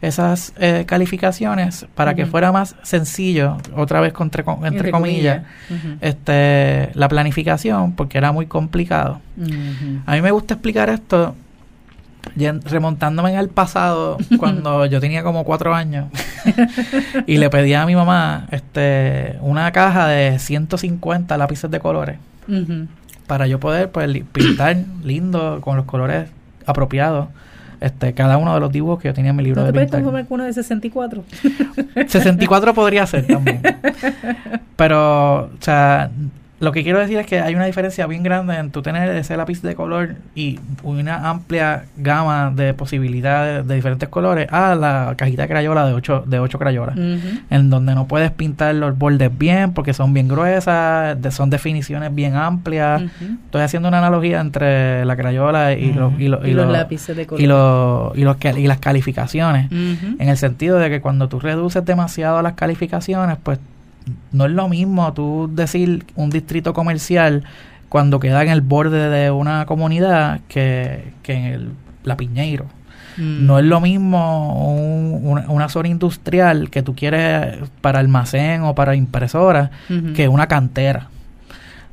esas 0.02 0.54
eh, 0.58 0.84
calificaciones 0.86 1.88
para 1.96 2.14
que 2.14 2.26
fuera 2.26 2.52
más 2.52 2.76
sencillo, 2.84 3.58
otra 3.76 4.02
vez 4.02 4.14
entre, 4.20 4.44
entre, 4.64 4.92
comillas, 4.92 5.44
este, 6.02 6.92
la 6.94 7.08
planificación, 7.08 7.94
porque 7.94 8.18
era 8.18 8.32
muy 8.32 8.46
complicado. 8.46 9.20
A 10.06 10.14
mí 10.14 10.22
me 10.22 10.32
gusta 10.32 10.56
explicar 10.56 10.90
esto 10.90 11.36
remontándome 12.66 13.36
el 13.36 13.50
pasado, 13.50 14.18
cuando 14.38 14.86
yo 14.86 15.00
tenía 15.00 15.24
como 15.24 15.44
cuatro 15.44 15.74
años, 15.74 16.08
y 17.26 17.38
le 17.38 17.50
pedí 17.50 17.74
a 17.74 17.86
mi 17.86 17.96
mamá 17.96 18.48
este 18.52 19.38
una 19.42 19.72
caja 19.72 20.08
de 20.08 20.40
150 20.40 21.38
lápices 21.38 21.72
de 21.72 21.80
colores 21.80 22.18
para 23.28 23.48
yo 23.48 23.60
poder 23.60 23.90
pues 23.90 24.08
pintar 24.32 24.78
lindo 25.04 25.60
con 25.62 25.78
los 25.78 25.86
colores 25.86 26.30
apropiados 26.66 27.28
este 27.82 28.14
cada 28.14 28.38
uno 28.38 28.54
de 28.54 28.60
los 28.60 28.72
dibujos 28.72 29.02
que 29.02 29.08
yo 29.10 29.14
tenía 29.14 29.32
en 29.32 29.38
mi 29.38 29.44
libro 29.44 29.62
¿No 29.62 29.68
de 29.68 29.74
te 29.74 29.80
pintar. 29.80 30.04
con 30.04 30.26
uno 30.30 30.44
de 30.44 30.54
64? 30.54 31.24
64 32.08 32.74
podría 32.76 33.06
ser 33.06 33.28
también. 33.28 33.62
Pero, 34.76 35.46
o 35.46 35.50
sea, 35.60 36.10
lo 36.66 36.72
que 36.72 36.84
quiero 36.84 37.00
decir 37.00 37.20
es 37.20 37.28
que 37.28 37.40
hay 37.40 37.54
una 37.54 37.66
diferencia 37.66 38.08
bien 38.08 38.24
grande 38.24 38.56
en 38.56 38.72
tú 38.72 38.82
tener 38.82 39.08
ese 39.16 39.38
lápiz 39.38 39.62
de 39.62 39.76
color 39.76 40.16
y 40.34 40.60
una 40.82 41.30
amplia 41.30 41.86
gama 41.96 42.52
de 42.56 42.74
posibilidades 42.74 43.68
de 43.68 43.76
diferentes 43.76 44.10
colores 44.10 44.52
a 44.52 44.74
la 44.74 45.14
cajita 45.16 45.44
de 45.44 45.48
crayola 45.48 45.86
de 45.86 45.94
8 45.94 46.24
de 46.26 46.40
ocho 46.40 46.58
crayolas, 46.58 46.98
en 46.98 47.70
donde 47.70 47.94
no 47.94 48.08
puedes 48.08 48.32
pintar 48.32 48.74
los 48.74 48.98
bordes 48.98 49.30
bien 49.38 49.74
porque 49.74 49.94
son 49.94 50.12
bien 50.12 50.28
gruesas, 50.28 51.18
son 51.30 51.52
definiciones 51.52 52.14
bien 52.16 52.36
amplias. 52.36 53.04
Estoy 53.46 53.62
haciendo 53.62 53.88
una 53.90 54.00
analogía 54.00 54.42
entre 54.42 55.06
la 55.06 55.16
crayola 55.16 55.74
y, 55.74 55.94
los, 55.94 56.20
y, 56.20 56.28
los, 56.30 56.72
lápices 56.72 57.16
de 57.16 57.28
color. 57.28 57.42
Y, 57.42 57.46
los, 57.46 58.18
y, 58.18 58.24
los, 58.24 58.38
y 58.58 58.68
las 58.68 58.80
calificaciones, 58.80 59.72
en 59.72 60.30
el 60.30 60.38
sentido 60.38 60.80
de 60.80 60.90
que 60.90 61.00
cuando 61.00 61.30
tú 61.30 61.40
reduces 61.40 61.86
demasiado 61.86 62.42
las 62.42 62.54
calificaciones, 62.54 63.38
pues 63.44 63.60
no 64.32 64.46
es 64.46 64.52
lo 64.52 64.70
mismo 64.70 65.12
tú 65.14 65.50
decir 65.52 66.06
un 66.16 66.30
distrito 66.30 66.74
comercial 66.74 67.44
cuando 67.90 68.20
queda 68.20 68.44
en 68.44 68.50
el 68.50 68.62
borde 68.62 69.10
de 69.10 69.32
una 69.32 69.66
comunidad 69.66 70.42
que, 70.48 71.14
en 71.28 71.44
el, 71.46 71.72
la 72.04 72.18
Piñeiro. 72.18 72.66
Mm. 73.18 73.46
No 73.46 73.60
es 73.60 73.66
lo 73.66 73.80
mismo 73.80 74.54
una, 75.48 75.70
zona 75.70 75.88
industrial 75.88 76.70
que 76.70 76.84
tú 76.84 76.96
quieres 76.96 77.58
para 77.82 78.00
almacén 78.00 78.64
o 78.64 78.76
para 78.76 78.96
impresora 78.96 79.72
que 80.16 80.28
una 80.28 80.48
cantera. 80.48 81.10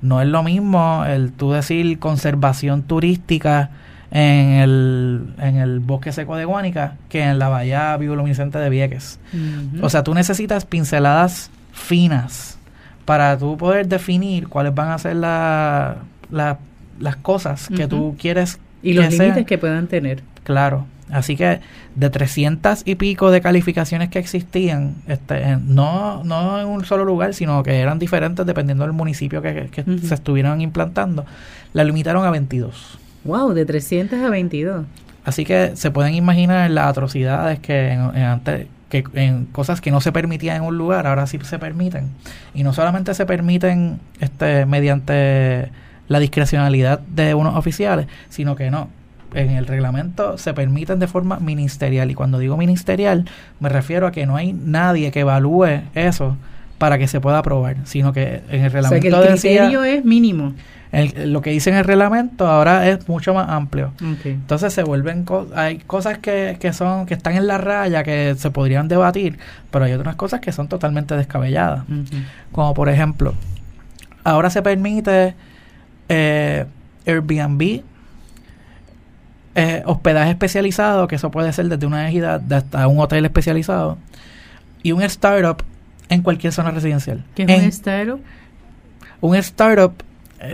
No 0.01 0.21
es 0.21 0.27
lo 0.27 0.43
mismo 0.43 1.05
el 1.07 1.31
tú 1.31 1.53
decir 1.53 2.01
conservación 2.01 2.83
turística 2.83 3.71
en 4.11 4.55
el, 4.55 5.35
en 5.39 5.57
el 5.57 5.79
bosque 5.79 6.11
seco 6.11 6.37
de 6.37 6.45
Guánica 6.45 6.97
que 7.09 7.23
en 7.23 7.39
la 7.39 7.49
bahía 7.49 7.97
bioluminiscente 7.97 8.59
de 8.59 8.69
Vieques. 8.69 9.21
O 9.81 9.89
sea, 9.89 10.03
tú 10.03 10.15
necesitas 10.15 10.65
pinceladas 10.65 11.51
finas 11.73 12.59
para 13.05 13.37
tú 13.37 13.57
poder 13.57 13.89
definir 13.89 14.49
cuáles 14.49 14.75
van 14.75 14.91
a 14.91 14.99
ser 14.99 15.17
la, 15.17 15.97
las 16.31 17.17
cosas 17.17 17.69
que 17.75 17.89
tú 17.89 18.17
quieres 18.19 18.59
y 18.83 18.95
los 18.95 19.11
límites 19.11 19.47
que 19.47 19.59
puedan 19.59 19.87
tener. 19.87 20.23
Claro. 20.45 20.87
Así 21.11 21.37
que 21.37 21.61
de 21.95 22.09
300 22.09 22.83
y 22.87 22.95
pico 22.95 23.31
de 23.31 23.43
calificaciones 23.43 24.09
que 24.09 24.19
existían, 24.19 24.95
este, 25.09 25.59
no, 25.63 26.25
no 26.25 26.59
en 26.59 26.67
un 26.67 26.87
solo 26.87 27.05
lugar, 27.05 27.35
sino 27.35 27.63
que 27.63 27.81
eran 27.81 27.99
diferentes 27.99 28.47
dependiendo 28.47 28.85
del 28.85 28.95
municipio 28.95 29.43
que, 29.43 29.69
se 30.03 30.15
estuvieran 30.15 30.63
implantando, 30.63 31.27
la 31.75 31.85
limitaron 31.85 32.25
a 32.25 32.31
22. 32.31 32.99
¡Wow! 33.25 33.53
De 33.53 33.67
300 33.67 34.21
a 34.21 34.31
22. 34.31 34.87
Así 35.25 35.45
que 35.45 35.77
se 35.77 35.91
pueden 35.91 36.15
imaginar 36.15 36.71
las 36.71 36.87
atrocidades 36.87 37.61
que 37.61 37.93
antes 37.93 38.67
que 38.93 39.05
en 39.15 39.47
cosas 39.47 39.81
que 39.81 39.91
no 39.91 40.03
se 40.03 40.13
permitían 40.13 40.57
en 40.57 40.63
un 40.65 40.77
lugar, 40.77 41.07
ahora 41.07 41.27
sí 41.27 41.39
se 41.45 41.59
permiten. 41.59 42.11
Y 42.53 42.63
no 42.63 42.75
solamente 42.75 43.15
se 43.15 43.25
permiten 43.25 44.01
este 44.21 44.67
mediante 44.67 45.71
la 46.09 46.19
discrecionalidad 46.19 46.99
de 47.01 47.33
unos 47.33 47.57
oficiales, 47.57 48.07
sino 48.29 48.55
que 48.55 48.71
no. 48.71 48.91
En 49.33 49.49
el 49.53 49.67
reglamento 49.67 50.37
se 50.37 50.53
permiten 50.53 50.99
de 50.99 51.07
forma 51.07 51.41
ministerial. 51.41 52.11
Y 52.11 52.15
cuando 52.15 52.39
digo 52.39 52.59
ministerial, 52.59 53.25
me 53.61 53.71
refiero 53.71 54.07
a 54.07 54.13
que 54.13 54.27
no 54.27 54.37
hay 54.37 54.53
nadie 54.53 55.11
que 55.11 55.21
evalúe 55.21 55.85
eso 55.95 56.37
para 56.77 56.99
que 56.99 57.09
se 57.09 57.19
pueda 57.19 57.39
aprobar, 57.39 57.79
sino 57.85 58.13
que 58.13 58.43
en 58.51 58.65
el 58.65 58.73
reglamento 58.73 59.09
o 59.09 59.23
sea, 59.23 59.23
que 59.23 59.33
el 59.33 59.39
criterio 59.39 59.85
es 59.85 60.05
mínimo 60.05 60.53
lo 60.93 61.41
que 61.41 61.51
dice 61.51 61.71
en 61.71 61.77
el 61.77 61.85
reglamento 61.85 62.47
ahora 62.47 62.87
es 62.89 63.09
mucho 63.09 63.33
más 63.33 63.49
amplio. 63.49 63.93
Entonces 64.25 64.75
se 64.75 64.83
vuelven 64.83 65.25
hay 65.55 65.79
cosas 65.79 66.19
que, 66.19 66.59
que 66.61 66.73
son 66.75 67.07
que 67.07 67.15
están 67.15 67.35
en 67.35 67.47
la 67.47 67.57
raya 67.57 68.03
que 68.03 68.35
se 68.37 68.51
podrían 68.51 68.89
debatir, 68.89 69.39
pero 69.71 69.87
hay 69.87 69.93
otras 69.95 70.17
cosas 70.17 70.41
que 70.41 70.53
son 70.53 70.69
totalmente 70.69 71.17
descabelladas. 71.17 71.85
Como 72.53 72.75
por 72.75 72.91
ejemplo, 72.91 73.35
ahora 74.23 74.51
se 74.51 74.61
permite 74.61 75.35
eh, 76.11 76.67
Airbnb, 77.07 77.83
eh, 79.55 79.83
hospedaje 79.87 80.31
especializado, 80.31 81.09
que 81.09 81.17
eso 81.17 81.31
puede 81.31 81.53
ser 81.55 81.69
desde 81.69 81.87
una 81.87 82.07
ejida 82.07 82.41
hasta 82.51 82.87
un 82.87 83.01
hotel 83.01 83.25
especializado, 83.25 83.97
y 84.83 84.93
un 84.93 85.03
startup 85.03 85.63
en 86.11 86.21
cualquier 86.21 86.53
zona 86.53 86.71
residencial. 86.71 87.25
¿Qué 87.35 87.45
es 87.45 87.63
un 87.63 87.69
startup? 87.69 88.21
Un 89.23 89.37
startup 89.37 89.95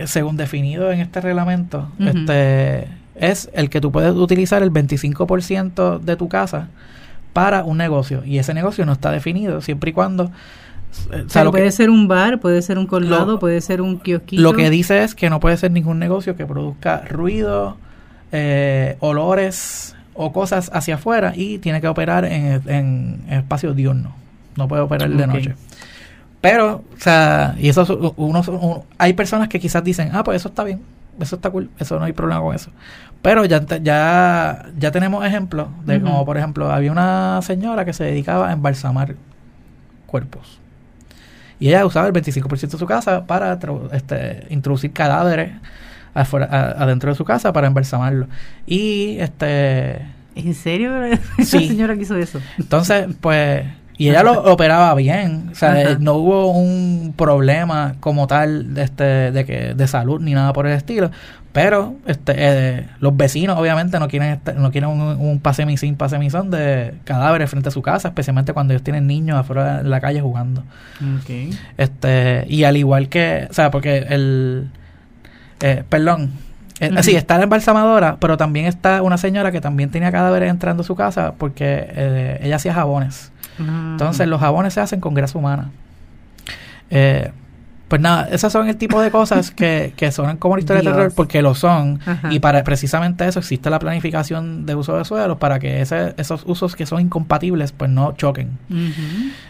según 0.05 0.37
definido 0.37 0.91
en 0.91 0.99
este 0.99 1.21
reglamento, 1.21 1.89
este 1.99 2.87
es 3.15 3.49
el 3.53 3.69
que 3.69 3.81
tú 3.81 3.91
puedes 3.91 4.13
utilizar 4.13 4.63
el 4.63 4.71
25% 4.71 5.99
de 5.99 6.15
tu 6.15 6.29
casa 6.29 6.69
para 7.33 7.63
un 7.63 7.77
negocio 7.77 8.23
y 8.25 8.37
ese 8.37 8.53
negocio 8.53 8.85
no 8.85 8.93
está 8.93 9.11
definido 9.11 9.61
siempre 9.61 9.91
y 9.91 9.93
cuando 9.93 10.31
eh, 11.11 11.23
o 11.27 11.29
sea, 11.29 11.49
puede 11.51 11.71
ser 11.71 11.89
un 11.89 12.07
bar, 12.07 12.39
puede 12.39 12.61
ser 12.61 12.77
un 12.77 12.87
colmado, 12.87 13.39
puede 13.39 13.61
ser 13.61 13.81
un 13.81 13.99
kiosquito. 13.99 14.41
Lo 14.41 14.53
que 14.53 14.69
dice 14.69 15.03
es 15.03 15.13
que 15.13 15.29
no 15.29 15.39
puede 15.39 15.57
ser 15.57 15.71
ningún 15.71 15.99
negocio 15.99 16.35
que 16.35 16.45
produzca 16.45 17.03
ruido, 17.07 17.77
eh, 18.31 18.97
olores 18.99 19.95
o 20.13 20.33
cosas 20.33 20.71
hacia 20.73 20.95
afuera 20.95 21.33
y 21.35 21.59
tiene 21.59 21.79
que 21.79 21.87
operar 21.87 22.25
en, 22.25 22.61
en, 22.67 23.21
espacio 23.29 23.73
diurno. 23.73 24.15
No 24.55 24.67
puede 24.67 24.81
operar 24.81 25.09
de 25.09 25.27
noche. 25.27 25.55
Pero, 26.41 26.83
o 26.95 26.99
sea, 26.99 27.55
y 27.59 27.69
eso 27.69 28.13
uno, 28.15 28.85
hay 28.97 29.13
personas 29.13 29.49
que 29.49 29.59
quizás 29.59 29.83
dicen, 29.83 30.11
ah, 30.13 30.23
pues 30.23 30.37
eso 30.37 30.49
está 30.49 30.63
bien, 30.63 30.81
eso 31.19 31.35
está 31.35 31.49
cool, 31.49 31.69
eso 31.79 31.99
no 31.99 32.05
hay 32.05 32.13
problema 32.13 32.41
con 32.41 32.55
eso. 32.55 32.71
Pero 33.21 33.43
ya, 33.43 33.65
ya, 33.81 34.67
ya 34.77 34.91
tenemos 34.91 35.25
ejemplos 35.25 35.67
de 35.85 36.01
como, 36.01 36.25
por 36.25 36.37
ejemplo, 36.37 36.71
había 36.71 36.91
una 36.91 37.41
señora 37.41 37.83
que 37.83 37.91
se 37.91 38.05
dedicaba 38.05 38.49
a 38.49 38.53
embalsamar 38.53 39.15
cuerpos. 40.05 40.59
Y 41.59 41.67
ella 41.67 41.85
usaba 41.85 42.07
el 42.07 42.13
25% 42.13 42.71
de 42.71 42.77
su 42.77 42.85
casa 42.85 43.25
para 43.25 43.59
este, 43.91 44.47
introducir 44.49 44.93
cadáveres 44.93 45.51
afuera, 46.13 46.75
adentro 46.77 47.09
de 47.09 47.15
su 47.15 47.25
casa 47.25 47.51
para 47.51 47.67
embalsamarlo. 47.67 48.27
Y 48.65 49.17
este... 49.19 50.05
¿En 50.35 50.53
serio? 50.53 50.91
Sí. 51.39 51.67
señora 51.67 51.95
que 51.95 52.03
hizo 52.03 52.15
eso. 52.15 52.39
Entonces, 52.57 53.07
pues 53.19 53.65
y 53.99 54.09
ella 54.09 54.23
lo 54.23 54.31
operaba 54.51 54.95
bien, 54.95 55.49
o 55.51 55.55
sea, 55.55 55.97
no 55.99 56.13
hubo 56.13 56.51
un 56.51 57.13
problema 57.17 57.95
como 57.99 58.27
tal 58.27 58.73
de, 58.73 58.83
este, 58.83 59.03
de, 59.03 59.45
que, 59.45 59.73
de 59.73 59.87
salud 59.87 60.21
ni 60.21 60.33
nada 60.33 60.53
por 60.53 60.65
el 60.65 60.73
estilo, 60.73 61.11
pero 61.51 61.95
este, 62.05 62.33
eh, 62.37 62.87
los 63.01 63.17
vecinos 63.17 63.59
obviamente 63.59 63.99
no 63.99 64.07
quieren 64.07 64.39
no 64.55 64.71
quieren 64.71 64.89
un, 64.89 65.01
un 65.01 65.39
pase 65.39 65.65
sin 65.75 65.97
pase 65.97 66.17
misón 66.17 66.49
de 66.49 66.93
cadáveres 67.03 67.49
frente 67.49 67.67
a 67.67 67.71
su 67.73 67.81
casa, 67.81 68.07
especialmente 68.07 68.53
cuando 68.53 68.73
ellos 68.73 68.83
tienen 68.83 69.05
niños 69.05 69.37
afuera 69.37 69.81
en 69.81 69.89
la 69.89 69.99
calle 69.99 70.21
jugando. 70.21 70.63
Este, 71.77 72.45
y 72.47 72.63
al 72.63 72.77
igual 72.77 73.09
que, 73.09 73.47
o 73.49 73.53
sea, 73.53 73.69
porque 73.69 74.05
el, 74.09 74.69
eh, 75.59 75.83
perdón, 75.89 76.31
eh, 76.79 77.03
Sí, 77.03 77.17
está 77.17 77.37
la 77.37 77.43
embalsamadora, 77.43 78.15
pero 78.21 78.37
también 78.37 78.65
está 78.65 79.01
una 79.01 79.17
señora 79.17 79.51
que 79.51 79.59
también 79.59 79.91
tenía 79.91 80.13
cadáveres 80.13 80.49
entrando 80.49 80.83
a 80.83 80.85
su 80.85 80.95
casa 80.95 81.33
porque 81.37 82.39
ella 82.41 82.55
hacía 82.55 82.73
jabones. 82.73 83.33
Entonces 83.59 84.27
los 84.27 84.39
jabones 84.39 84.73
se 84.73 84.81
hacen 84.81 84.99
con 84.99 85.13
grasa 85.13 85.37
humana. 85.37 85.71
Eh, 86.89 87.31
pues 87.89 88.01
nada, 88.01 88.27
esas 88.31 88.53
son 88.53 88.69
el 88.69 88.77
tipo 88.77 89.01
de 89.01 89.09
cosas 89.09 89.49
que, 89.55 89.93
que 89.97 90.11
son 90.11 90.37
como 90.37 90.57
historia 90.57 90.83
de 90.83 90.89
terror 90.89 91.11
porque 91.13 91.41
lo 91.41 91.55
son. 91.55 91.99
Y 92.29 92.39
para 92.39 92.63
precisamente 92.63 93.27
eso 93.27 93.39
existe 93.39 93.69
la 93.69 93.79
planificación 93.79 94.65
de 94.65 94.75
uso 94.75 94.95
de 94.95 95.05
suelos 95.05 95.37
para 95.37 95.59
que 95.59 95.81
ese, 95.81 96.13
esos 96.17 96.43
usos 96.45 96.75
que 96.75 96.85
son 96.85 97.01
incompatibles 97.01 97.71
pues 97.71 97.89
no 97.89 98.13
choquen. 98.13 98.57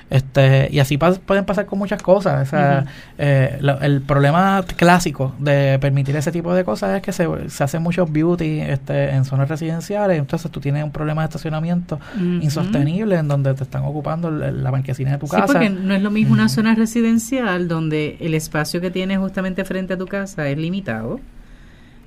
Este 0.09 0.69
Y 0.71 0.79
así 0.79 0.97
pueden 0.97 1.45
pasar 1.45 1.65
con 1.65 1.77
muchas 1.77 2.01
cosas. 2.01 2.47
O 2.47 2.49
sea, 2.49 2.85
eh, 3.17 3.59
el 3.81 4.01
problema 4.01 4.63
clásico 4.75 5.35
de 5.39 5.77
permitir 5.79 6.15
ese 6.15 6.31
tipo 6.31 6.53
de 6.53 6.63
cosas 6.63 6.97
es 6.97 7.01
que 7.01 7.11
se, 7.11 7.27
se 7.49 7.63
hace 7.63 7.79
mucho 7.79 8.05
beauty 8.05 8.61
este, 8.61 9.11
en 9.11 9.25
zonas 9.25 9.49
residenciales. 9.49 10.17
Entonces 10.17 10.49
tú 10.51 10.59
tienes 10.59 10.83
un 10.83 10.91
problema 10.91 11.21
de 11.21 11.25
estacionamiento 11.25 11.99
insostenible 12.41 13.15
en 13.17 13.27
donde 13.27 13.53
te 13.53 13.63
están 13.63 13.83
ocupando 13.83 14.31
la 14.31 14.71
banquesina 14.71 15.11
de 15.11 15.17
tu 15.19 15.27
casa. 15.27 15.45
Sí, 15.45 15.53
porque 15.53 15.69
no 15.69 15.93
es 15.93 16.01
lo 16.01 16.11
mismo 16.11 16.33
una 16.33 16.49
zona 16.49 16.75
residencial 16.75 17.67
donde 17.67 18.17
el 18.19 18.33
espacio 18.33 18.81
que 18.81 18.91
tienes 18.91 19.19
justamente 19.19 19.63
frente 19.65 19.93
a 19.93 19.97
tu 19.97 20.07
casa 20.07 20.47
es 20.49 20.57
limitado. 20.57 21.19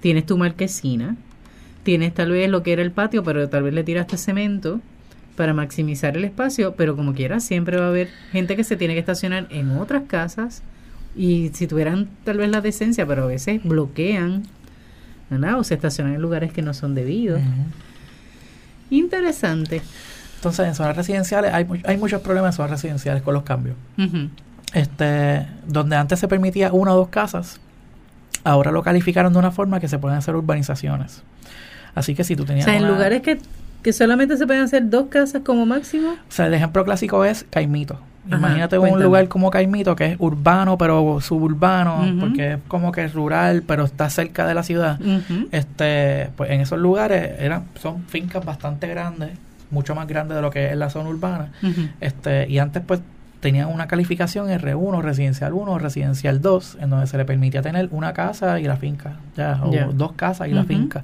Tienes 0.00 0.26
tu 0.26 0.36
marquesina, 0.36 1.14
tienes 1.84 2.12
tal 2.12 2.32
vez 2.32 2.50
lo 2.50 2.64
que 2.64 2.72
era 2.72 2.82
el 2.82 2.90
patio, 2.90 3.22
pero 3.22 3.48
tal 3.48 3.62
vez 3.62 3.72
le 3.72 3.84
tiraste 3.84 4.16
cemento 4.16 4.80
para 5.36 5.54
maximizar 5.54 6.16
el 6.16 6.24
espacio, 6.24 6.74
pero 6.76 6.96
como 6.96 7.14
quieras, 7.14 7.44
siempre 7.44 7.78
va 7.78 7.86
a 7.86 7.88
haber 7.88 8.08
gente 8.32 8.56
que 8.56 8.64
se 8.64 8.76
tiene 8.76 8.94
que 8.94 9.00
estacionar 9.00 9.46
en 9.50 9.70
otras 9.70 10.04
casas 10.06 10.62
y 11.16 11.50
si 11.54 11.66
tuvieran 11.66 12.08
tal 12.24 12.38
vez 12.38 12.50
la 12.50 12.60
decencia, 12.60 13.06
pero 13.06 13.24
a 13.24 13.26
veces 13.26 13.62
bloquean, 13.64 14.44
¿verdad? 15.30 15.58
O 15.58 15.64
se 15.64 15.74
estacionan 15.74 16.14
en 16.14 16.22
lugares 16.22 16.52
que 16.52 16.62
no 16.62 16.74
son 16.74 16.94
debidos. 16.94 17.40
Interesante. 18.90 19.82
Entonces, 20.36 20.66
en 20.66 20.74
zonas 20.74 20.96
residenciales 20.96 21.52
hay, 21.52 21.66
hay 21.84 21.96
muchos 21.96 22.20
problemas 22.20 22.54
en 22.54 22.56
zonas 22.56 22.70
residenciales 22.72 23.22
con 23.22 23.34
los 23.34 23.42
cambios 23.42 23.76
este, 24.72 25.46
donde 25.66 25.96
antes 25.96 26.18
se 26.18 26.28
permitía 26.28 26.72
una 26.72 26.92
o 26.92 26.96
dos 26.96 27.08
casas, 27.08 27.60
ahora 28.44 28.72
lo 28.72 28.82
calificaron 28.82 29.32
de 29.32 29.38
una 29.38 29.50
forma 29.50 29.80
que 29.80 29.88
se 29.88 29.98
pueden 29.98 30.18
hacer 30.18 30.34
urbanizaciones. 30.34 31.22
Así 31.94 32.14
que 32.14 32.24
si 32.24 32.36
tú 32.36 32.44
tenías... 32.44 32.66
O 32.66 32.70
sea, 32.70 32.78
en 32.78 32.88
lugares 32.88 33.20
que, 33.22 33.38
que 33.82 33.92
solamente 33.92 34.36
se 34.36 34.46
pueden 34.46 34.62
hacer 34.62 34.88
dos 34.88 35.06
casas 35.08 35.42
como 35.44 35.66
máximo. 35.66 36.12
O 36.12 36.32
sea, 36.32 36.46
el 36.46 36.54
ejemplo 36.54 36.84
clásico 36.84 37.24
es 37.24 37.44
Caimito. 37.50 37.98
Imagínate 38.30 38.78
un 38.78 39.02
lugar 39.02 39.26
como 39.28 39.50
Caimito, 39.50 39.96
que 39.96 40.12
es 40.12 40.16
urbano 40.20 40.78
pero 40.78 41.20
suburbano, 41.20 42.04
porque 42.20 42.52
es 42.52 42.58
como 42.68 42.92
que 42.92 43.04
es 43.04 43.14
rural, 43.14 43.62
pero 43.66 43.84
está 43.84 44.08
cerca 44.10 44.46
de 44.46 44.54
la 44.54 44.62
ciudad. 44.62 45.00
Este, 45.50 46.30
pues 46.36 46.50
en 46.50 46.60
esos 46.60 46.78
lugares 46.78 47.32
eran, 47.40 47.64
son 47.80 48.04
fincas 48.04 48.44
bastante 48.44 48.86
grandes, 48.86 49.30
mucho 49.70 49.94
más 49.94 50.06
grandes 50.06 50.36
de 50.36 50.42
lo 50.42 50.50
que 50.50 50.70
es 50.70 50.76
la 50.76 50.88
zona 50.88 51.08
urbana. 51.08 51.48
Este, 52.00 52.48
y 52.48 52.58
antes 52.58 52.82
pues 52.86 53.00
tenían 53.40 53.68
una 53.68 53.88
calificación 53.88 54.48
R1, 54.48 55.02
residencial 55.02 55.52
1, 55.52 55.78
residencial 55.80 56.40
2, 56.40 56.78
en 56.80 56.90
donde 56.90 57.08
se 57.08 57.18
le 57.18 57.24
permitía 57.24 57.60
tener 57.60 57.88
una 57.90 58.12
casa 58.12 58.60
y 58.60 58.64
la 58.64 58.76
finca, 58.76 59.16
ya, 59.36 59.60
o 59.64 59.92
dos 59.92 60.12
casas 60.12 60.46
y 60.46 60.52
la 60.52 60.62
finca. 60.62 61.02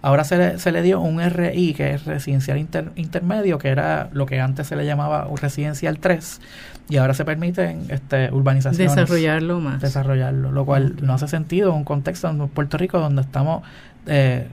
Ahora 0.00 0.22
se 0.24 0.36
le, 0.36 0.58
se 0.58 0.70
le 0.70 0.82
dio 0.82 1.00
un 1.00 1.20
RI, 1.20 1.74
que 1.74 1.94
es 1.94 2.04
residencial 2.04 2.58
intermedio, 2.94 3.58
que 3.58 3.68
era 3.68 4.08
lo 4.12 4.26
que 4.26 4.40
antes 4.40 4.68
se 4.68 4.76
le 4.76 4.86
llamaba 4.86 5.26
un 5.26 5.36
residencial 5.36 5.98
3, 5.98 6.40
y 6.88 6.96
ahora 6.98 7.14
se 7.14 7.24
permiten 7.24 7.86
este, 7.88 8.30
urbanizaciones. 8.32 8.94
Desarrollarlo 8.94 9.60
más. 9.60 9.80
Desarrollarlo, 9.80 10.52
lo 10.52 10.64
cual 10.64 10.96
no 11.02 11.14
hace 11.14 11.26
sentido 11.26 11.70
en 11.70 11.76
un 11.76 11.84
contexto 11.84 12.28
en 12.28 12.48
Puerto 12.48 12.78
Rico 12.78 12.98
donde 13.00 13.22
estamos... 13.22 13.62
Eh, 14.06 14.46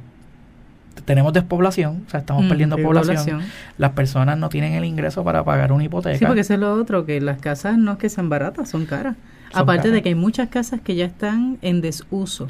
tenemos 1.04 1.34
despoblación, 1.34 2.04
o 2.08 2.10
sea, 2.10 2.22
estamos 2.22 2.46
perdiendo 2.46 2.78
población. 2.78 3.42
Las 3.78 3.92
personas 3.92 4.38
no 4.38 4.50
tienen 4.50 4.74
el 4.74 4.86
ingreso 4.86 5.24
para 5.24 5.44
pagar 5.44 5.72
una 5.72 5.84
hipoteca. 5.84 6.18
Sí, 6.18 6.26
porque 6.26 6.42
eso 6.42 6.54
es 6.54 6.60
lo 6.60 6.74
otro, 6.74 7.06
que 7.06 7.20
las 7.22 7.40
casas 7.40 7.78
no 7.78 7.94
es 7.94 7.98
que 7.98 8.10
sean 8.10 8.30
baratas, 8.30 8.70
son 8.70 8.86
caras. 8.86 9.16
Aparte 9.56 9.92
de 9.92 10.02
que 10.02 10.10
hay 10.10 10.16
muchas 10.16 10.50
casas 10.50 10.82
que 10.82 10.96
ya 10.96 11.06
están 11.06 11.58
en 11.62 11.82
desuso 11.82 12.48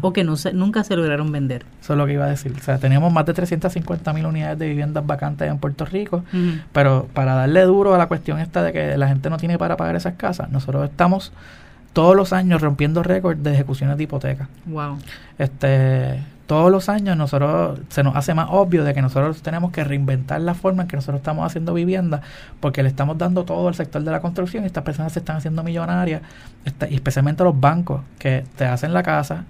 o 0.00 0.12
que 0.12 0.24
no 0.24 0.36
se, 0.36 0.52
nunca 0.52 0.84
se 0.84 0.96
lograron 0.96 1.30
vender. 1.32 1.64
Eso 1.80 1.94
es 1.94 1.98
lo 1.98 2.06
que 2.06 2.14
iba 2.14 2.24
a 2.24 2.28
decir. 2.28 2.52
O 2.56 2.62
sea, 2.62 2.78
tenemos 2.78 3.12
más 3.12 3.26
de 3.26 3.34
350 3.34 4.12
mil 4.12 4.26
unidades 4.26 4.58
de 4.58 4.68
viviendas 4.68 5.06
vacantes 5.06 5.48
en 5.50 5.58
Puerto 5.58 5.84
Rico, 5.84 6.24
pero 6.72 7.08
para 7.12 7.34
darle 7.34 7.62
duro 7.62 7.94
a 7.94 7.98
la 7.98 8.06
cuestión 8.06 8.38
esta 8.40 8.62
de 8.62 8.72
que 8.72 8.96
la 8.96 9.08
gente 9.08 9.30
no 9.30 9.36
tiene 9.36 9.58
para 9.58 9.76
pagar 9.76 9.96
esas 9.96 10.14
casas, 10.14 10.50
nosotros 10.50 10.88
estamos 10.88 11.32
todos 11.92 12.16
los 12.16 12.32
años 12.32 12.60
rompiendo 12.60 13.02
récords 13.02 13.42
de 13.42 13.54
ejecuciones 13.54 13.96
de 13.96 14.04
hipoteca. 14.04 14.48
Wow. 14.66 14.98
Este, 15.38 16.20
todos 16.46 16.70
los 16.70 16.88
años 16.88 17.16
nosotros 17.16 17.80
se 17.88 18.02
nos 18.02 18.16
hace 18.16 18.34
más 18.34 18.48
obvio 18.50 18.84
de 18.84 18.92
que 18.92 19.02
nosotros 19.02 19.42
tenemos 19.42 19.72
que 19.72 19.82
reinventar 19.82 20.40
la 20.40 20.54
forma 20.54 20.82
en 20.82 20.88
que 20.88 20.96
nosotros 20.96 21.20
estamos 21.20 21.46
haciendo 21.46 21.72
vivienda 21.72 22.20
porque 22.60 22.82
le 22.82 22.88
estamos 22.88 23.16
dando 23.16 23.44
todo 23.44 23.68
al 23.68 23.74
sector 23.74 24.02
de 24.02 24.10
la 24.10 24.20
construcción 24.20 24.64
y 24.64 24.66
estas 24.66 24.84
personas 24.84 25.12
se 25.12 25.20
están 25.20 25.36
haciendo 25.36 25.62
millonarias, 25.62 26.22
especialmente 26.90 27.44
los 27.44 27.58
bancos 27.58 28.02
que 28.18 28.44
te 28.56 28.64
hacen 28.66 28.92
la 28.92 29.02
casa, 29.02 29.44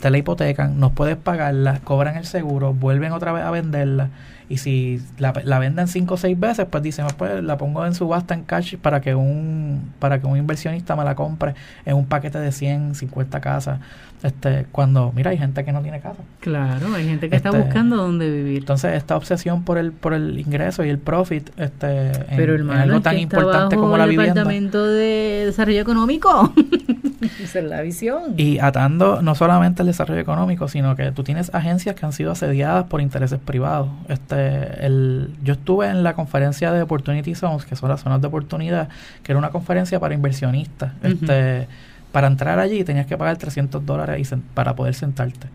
te 0.00 0.10
la 0.10 0.18
hipotecan, 0.18 0.78
no 0.78 0.90
puedes 0.90 1.16
pagarla, 1.16 1.80
cobran 1.82 2.16
el 2.16 2.26
seguro, 2.26 2.74
vuelven 2.74 3.12
otra 3.12 3.32
vez 3.32 3.44
a 3.44 3.50
venderla 3.50 4.10
y 4.48 4.58
si 4.58 5.02
la, 5.18 5.32
la 5.44 5.58
venden 5.58 5.88
cinco 5.88 6.14
o 6.14 6.16
seis 6.16 6.38
veces, 6.38 6.66
pues 6.70 6.82
dicen, 6.82 7.06
pues 7.16 7.42
la 7.42 7.56
pongo 7.56 7.84
en 7.84 7.94
subasta 7.94 8.34
en 8.34 8.44
cash 8.44 8.76
para 8.76 9.00
que 9.00 9.14
un 9.14 9.92
para 9.98 10.20
que 10.20 10.26
un 10.26 10.36
inversionista 10.36 10.94
me 10.94 11.04
la 11.04 11.16
compre 11.16 11.54
en 11.84 11.96
un 11.96 12.06
paquete 12.06 12.38
de 12.38 12.52
100, 12.52 12.94
50 12.94 13.40
casas. 13.40 13.80
Este, 14.22 14.66
cuando, 14.72 15.12
mira, 15.14 15.30
hay 15.30 15.38
gente 15.38 15.64
que 15.64 15.72
no 15.72 15.82
tiene 15.82 16.00
casa. 16.00 16.22
Claro, 16.40 16.94
hay 16.94 17.06
gente 17.06 17.28
que 17.28 17.36
está 17.36 17.50
este, 17.50 17.60
buscando 17.60 17.96
dónde 17.96 18.30
vivir. 18.30 18.58
Entonces, 18.58 18.94
esta 18.94 19.16
obsesión 19.16 19.62
por 19.64 19.78
el 19.78 19.92
por 19.92 20.14
el 20.14 20.38
ingreso 20.38 20.84
y 20.84 20.88
el 20.88 20.98
profit 20.98 21.50
este, 21.58 22.10
en, 22.30 22.70
algo 22.70 23.00
tan 23.00 23.18
importante 23.18 23.76
como 23.76 23.96
la 23.96 24.06
vivienda. 24.06 24.34
Departamento 24.34 24.86
de 24.86 25.44
Desarrollo 25.46 25.80
Económico. 25.80 26.52
Esa 27.42 27.58
es 27.60 27.64
la 27.64 27.80
visión. 27.82 28.34
Y 28.36 28.58
atando 28.58 29.22
no 29.22 29.34
solamente 29.34 29.82
el 29.82 29.86
desarrollo 29.86 30.20
económico, 30.20 30.68
sino 30.68 30.96
que 30.96 31.12
tú 31.12 31.22
tienes 31.22 31.54
agencias 31.54 31.96
que 31.96 32.04
han 32.04 32.12
sido 32.12 32.32
asediadas 32.32 32.84
por 32.84 33.00
intereses 33.00 33.38
privados. 33.38 33.88
Este, 34.08 34.84
el, 34.84 35.30
yo 35.42 35.54
estuve 35.54 35.88
en 35.88 36.02
la 36.02 36.14
conferencia 36.14 36.72
de 36.72 36.82
Opportunity 36.82 37.34
Zones, 37.34 37.64
que 37.64 37.76
son 37.76 37.88
las 37.88 38.00
zonas 38.00 38.20
de 38.20 38.26
oportunidad, 38.26 38.88
que 39.22 39.32
era 39.32 39.38
una 39.38 39.50
conferencia 39.50 39.98
para 40.00 40.14
inversionistas. 40.14 40.92
Este 41.02 41.68
para 42.16 42.28
entrar 42.28 42.58
allí 42.58 42.82
tenías 42.82 43.04
que 43.04 43.18
pagar 43.18 43.36
300 43.36 43.84
dólares 43.84 44.34
para 44.54 44.74
poder 44.74 44.94
sentarte. 44.94 45.48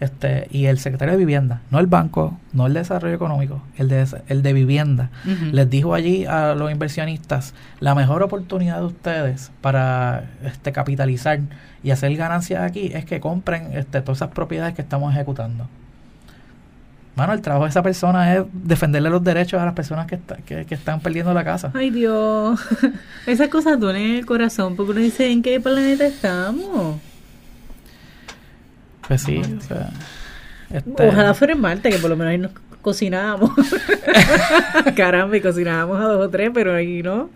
Este, 0.00 0.48
y 0.50 0.64
el 0.64 0.78
secretario 0.78 1.12
de 1.12 1.18
vivienda, 1.18 1.60
no 1.70 1.80
el 1.80 1.86
banco, 1.86 2.38
no 2.54 2.66
el 2.66 2.72
de 2.72 2.78
desarrollo 2.78 3.14
económico, 3.14 3.62
el 3.76 3.88
de, 3.88 4.06
el 4.28 4.42
de 4.42 4.54
vivienda, 4.54 5.10
les 5.52 5.68
dijo 5.68 5.92
allí 5.92 6.24
a 6.24 6.54
los 6.54 6.72
inversionistas, 6.72 7.52
la 7.80 7.94
mejor 7.94 8.22
oportunidad 8.22 8.78
de 8.78 8.86
ustedes 8.86 9.52
para 9.60 10.30
este, 10.44 10.72
capitalizar 10.72 11.40
y 11.82 11.90
hacer 11.90 12.16
ganancias 12.16 12.62
aquí 12.62 12.90
es 12.94 13.04
que 13.04 13.20
compren 13.20 13.74
este, 13.74 14.00
todas 14.00 14.16
esas 14.16 14.30
propiedades 14.30 14.74
que 14.74 14.80
estamos 14.80 15.12
ejecutando. 15.12 15.68
Mano, 17.18 17.32
el 17.32 17.40
trabajo 17.40 17.64
de 17.64 17.70
esa 17.70 17.82
persona 17.82 18.32
es 18.32 18.44
defenderle 18.52 19.10
los 19.10 19.24
derechos 19.24 19.60
a 19.60 19.64
las 19.64 19.74
personas 19.74 20.06
que, 20.06 20.20
que, 20.46 20.72
están 20.72 21.00
perdiendo 21.00 21.34
la 21.34 21.42
casa. 21.42 21.72
Ay, 21.74 21.90
Dios. 21.90 22.60
Esas 23.26 23.48
cosas 23.48 23.80
duelen 23.80 24.18
el 24.18 24.24
corazón 24.24 24.76
porque 24.76 24.92
uno 24.92 25.00
dice, 25.00 25.28
¿en 25.28 25.42
qué 25.42 25.58
planeta 25.58 26.06
estamos? 26.06 27.00
Pues 29.08 29.22
sí, 29.22 29.40
o 29.40 29.60
sea... 29.60 29.90
Este... 30.70 31.08
Ojalá 31.08 31.34
fuera 31.34 31.54
en 31.54 31.60
Marte, 31.60 31.90
que 31.90 31.98
por 31.98 32.08
lo 32.08 32.16
menos 32.16 32.30
ahí 32.30 32.38
nos 32.38 32.52
cocinábamos. 32.82 33.50
Caramba, 34.94 35.36
y 35.36 35.40
cocinábamos 35.40 36.00
a 36.00 36.04
dos 36.04 36.24
o 36.24 36.30
tres, 36.30 36.52
pero 36.54 36.72
ahí 36.72 37.02
no. 37.02 37.30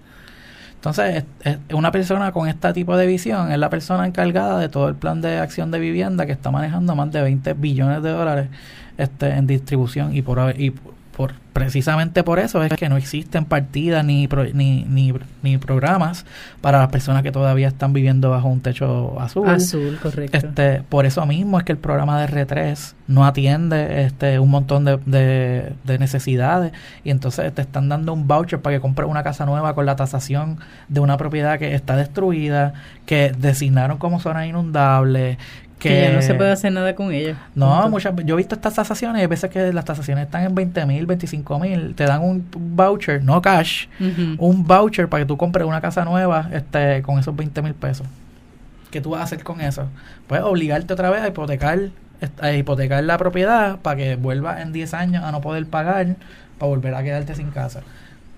Entonces, 0.76 1.24
una 1.72 1.90
persona 1.90 2.30
con 2.30 2.48
este 2.48 2.72
tipo 2.72 2.96
de 2.96 3.08
visión 3.08 3.50
es 3.50 3.58
la 3.58 3.68
persona 3.68 4.06
encargada 4.06 4.60
de 4.60 4.68
todo 4.68 4.88
el 4.88 4.94
plan 4.94 5.20
de 5.22 5.38
acción 5.38 5.72
de 5.72 5.80
vivienda 5.80 6.24
que 6.24 6.32
está 6.32 6.52
manejando 6.52 6.94
más 6.94 7.10
de 7.10 7.20
20 7.20 7.54
billones 7.54 8.00
de 8.00 8.10
dólares 8.10 8.48
este, 8.98 9.28
en 9.30 9.46
distribución 9.46 10.14
y 10.16 10.22
por, 10.22 10.54
y 10.58 10.70
por 11.16 11.34
precisamente 11.52 12.22
por 12.22 12.38
eso 12.38 12.62
es 12.62 12.72
que 12.72 12.88
no 12.88 12.96
existen 12.96 13.44
partidas 13.44 14.04
ni, 14.04 14.26
ni, 14.54 14.84
ni, 14.84 15.12
ni, 15.42 15.58
programas 15.58 16.24
para 16.60 16.78
las 16.78 16.88
personas 16.88 17.22
que 17.22 17.30
todavía 17.30 17.68
están 17.68 17.92
viviendo 17.92 18.30
bajo 18.30 18.48
un 18.48 18.60
techo 18.60 19.20
azul. 19.20 19.48
Azul, 19.48 19.98
correcto. 20.02 20.36
Este, 20.36 20.82
por 20.88 21.04
eso 21.04 21.24
mismo 21.26 21.58
es 21.58 21.64
que 21.64 21.72
el 21.72 21.78
programa 21.78 22.20
de 22.20 22.28
R3 22.28 22.94
no 23.06 23.26
atiende 23.26 24.04
este, 24.04 24.38
un 24.38 24.50
montón 24.50 24.84
de, 24.84 24.96
de, 25.84 25.98
necesidades 25.98 26.72
y 27.04 27.10
entonces 27.10 27.52
te 27.54 27.60
están 27.60 27.88
dando 27.88 28.12
un 28.14 28.26
voucher 28.26 28.60
para 28.60 28.76
que 28.76 28.80
compres 28.80 29.08
una 29.08 29.22
casa 29.22 29.44
nueva 29.44 29.74
con 29.74 29.84
la 29.84 29.96
tasación 29.96 30.58
de 30.88 31.00
una 31.00 31.18
propiedad 31.18 31.58
que 31.58 31.74
está 31.74 31.96
destruida, 31.96 32.72
que 33.04 33.32
designaron 33.36 33.98
como 33.98 34.20
zona 34.20 34.46
inundable, 34.46 35.36
que, 35.82 36.00
ya 36.02 36.12
no 36.12 36.22
se 36.22 36.34
puede 36.34 36.52
hacer 36.52 36.72
nada 36.72 36.94
con 36.94 37.12
ella. 37.12 37.36
No, 37.54 37.88
muchas 37.88 38.14
yo 38.24 38.34
he 38.34 38.38
visto 38.38 38.54
estas 38.54 38.74
tasaciones 38.74 39.20
y 39.20 39.22
hay 39.22 39.26
veces 39.26 39.50
que 39.50 39.72
las 39.72 39.84
tasaciones 39.84 40.26
están 40.26 40.44
en 40.44 40.54
20 40.54 40.86
mil, 40.86 41.06
25 41.06 41.58
mil, 41.58 41.94
te 41.94 42.04
dan 42.04 42.22
un 42.22 42.46
voucher, 42.50 43.22
no 43.22 43.42
cash, 43.42 43.86
un 44.38 44.64
voucher 44.66 45.08
para 45.08 45.24
que 45.24 45.26
tú 45.26 45.36
compres 45.36 45.66
una 45.66 45.80
casa 45.80 46.04
nueva 46.04 46.48
este 46.52 47.02
con 47.02 47.18
esos 47.18 47.34
20 47.34 47.62
mil 47.62 47.74
pesos. 47.74 48.06
¿Qué 48.90 49.00
tú 49.00 49.10
vas 49.10 49.20
a 49.20 49.24
hacer 49.24 49.42
con 49.42 49.60
eso? 49.60 49.88
Puedes 50.26 50.44
obligarte 50.44 50.92
otra 50.92 51.10
vez 51.10 51.22
a 51.22 51.28
hipotecar, 51.28 51.78
a 52.40 52.52
hipotecar 52.52 53.02
la 53.04 53.18
propiedad 53.18 53.78
para 53.78 53.96
que 53.96 54.16
vuelva 54.16 54.60
en 54.60 54.72
10 54.72 54.94
años 54.94 55.24
a 55.24 55.32
no 55.32 55.40
poder 55.40 55.66
pagar 55.66 56.16
para 56.58 56.68
volver 56.68 56.94
a 56.94 57.02
quedarte 57.02 57.34
sin 57.34 57.50
casa. 57.50 57.80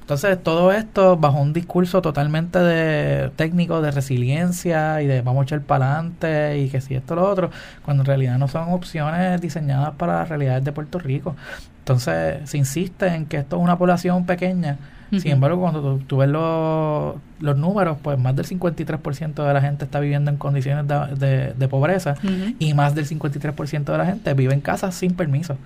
Entonces, 0.04 0.42
todo 0.42 0.70
esto 0.70 1.16
bajo 1.16 1.40
un 1.40 1.54
discurso 1.54 2.02
totalmente 2.02 2.58
de 2.58 3.30
técnico, 3.36 3.80
de 3.80 3.90
resiliencia 3.90 5.00
y 5.00 5.06
de 5.06 5.22
vamos 5.22 5.40
a 5.40 5.44
echar 5.44 5.62
para 5.62 5.94
adelante 5.94 6.58
y 6.58 6.68
que 6.68 6.82
si 6.82 6.94
esto 6.94 7.14
lo 7.14 7.26
otro, 7.26 7.50
cuando 7.86 8.02
en 8.02 8.06
realidad 8.08 8.36
no 8.36 8.46
son 8.46 8.70
opciones 8.74 9.40
diseñadas 9.40 9.94
para 9.94 10.18
las 10.18 10.28
realidades 10.28 10.62
de 10.62 10.72
Puerto 10.72 10.98
Rico. 10.98 11.36
Entonces, 11.78 12.50
se 12.50 12.58
insiste 12.58 13.06
en 13.06 13.24
que 13.24 13.38
esto 13.38 13.56
es 13.56 13.62
una 13.62 13.78
población 13.78 14.26
pequeña. 14.26 14.76
Sin 15.10 15.30
embargo, 15.30 15.60
cuando 15.60 16.00
tú, 16.06 16.18
ves 16.18 16.28
los, 16.28 17.14
los 17.40 17.56
números, 17.56 17.96
pues 18.02 18.18
más 18.18 18.36
del 18.36 18.46
53% 18.46 19.46
de 19.46 19.54
la 19.54 19.60
gente 19.62 19.86
está 19.86 20.00
viviendo 20.00 20.30
en 20.30 20.36
condiciones 20.36 20.86
de, 20.86 21.54
de, 21.54 21.68
pobreza 21.68 22.16
y 22.58 22.74
más 22.74 22.94
del 22.94 23.06
53% 23.06 23.84
de 23.84 23.98
la 23.98 24.06
gente 24.06 24.34
vive 24.34 24.52
en 24.52 24.60
casas 24.60 24.94
sin 24.96 25.14
permiso. 25.14 25.56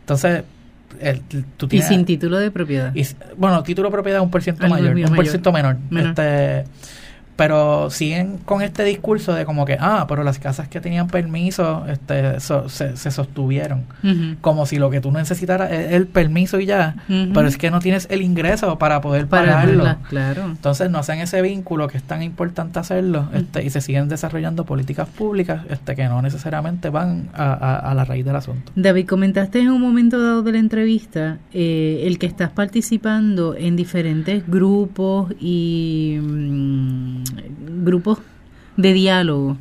Entonces, 0.00 0.44
y 1.70 1.82
sin 1.82 2.04
título 2.04 2.38
de 2.38 2.50
propiedad. 2.50 2.92
bueno, 3.36 3.62
título 3.62 3.88
de 3.88 3.92
propiedad 3.92 4.20
es 4.20 4.24
un 4.24 4.30
por 4.30 4.42
ciento 4.42 4.68
mayor, 4.68 4.94
un 4.94 5.14
por 5.14 5.26
ciento 5.26 5.52
menor. 5.52 5.76
Este, 5.90 6.64
pero 7.40 7.88
siguen 7.88 8.36
con 8.44 8.60
este 8.60 8.84
discurso 8.84 9.32
de 9.32 9.46
como 9.46 9.64
que, 9.64 9.78
ah, 9.80 10.04
pero 10.06 10.24
las 10.24 10.38
casas 10.38 10.68
que 10.68 10.78
tenían 10.78 11.08
permiso 11.08 11.86
este, 11.88 12.38
se, 12.38 13.10
sostuvieron. 13.10 13.84
Como 14.42 14.66
si 14.66 14.76
lo 14.76 14.90
que 14.90 15.00
tú 15.00 15.10
necesitaras 15.10 15.72
es 15.72 15.92
el 15.92 16.06
permiso 16.06 16.60
y 16.60 16.66
ya, 16.66 16.96
pero 17.08 17.48
es 17.48 17.56
que 17.56 17.70
no 17.70 17.80
tienes 17.80 18.08
el 18.10 18.20
ingreso 18.20 18.78
para 18.78 19.00
poder 19.00 19.26
pagarlo. 19.26 19.96
claro. 20.10 20.42
Entonces 20.50 20.90
no 20.90 20.98
hacen 20.98 21.20
ese 21.20 21.40
vínculo 21.40 21.88
que 21.88 21.96
es 21.96 22.02
tan 22.02 22.22
importante 22.22 22.78
hacerlo 22.78 23.30
este, 23.32 23.64
y 23.64 23.70
se 23.70 23.80
siguen 23.80 24.10
desarrollando 24.10 24.66
políticas 24.66 25.08
públicas 25.08 25.62
este, 25.70 25.96
que 25.96 26.04
no 26.08 26.20
necesariamente 26.20 26.90
van 26.90 27.30
a, 27.32 27.94
la 27.96 28.04
raíz 28.04 28.26
del 28.26 28.36
asunto. 28.36 28.70
David, 28.76 29.06
comentaste 29.06 29.60
en 29.60 29.70
un 29.70 29.80
momento 29.80 30.22
dado 30.22 30.42
de 30.42 30.52
la 30.52 30.58
entrevista 30.58 31.38
eh, 31.54 32.02
el 32.04 32.18
que 32.18 32.26
estás 32.26 32.50
participando 32.50 33.56
en 33.56 33.76
diferentes 33.76 34.46
grupos 34.46 35.32
y... 35.40 36.18
Mm, 36.20 37.29
grupos 37.84 38.18
de 38.76 38.92
diálogo 38.92 39.56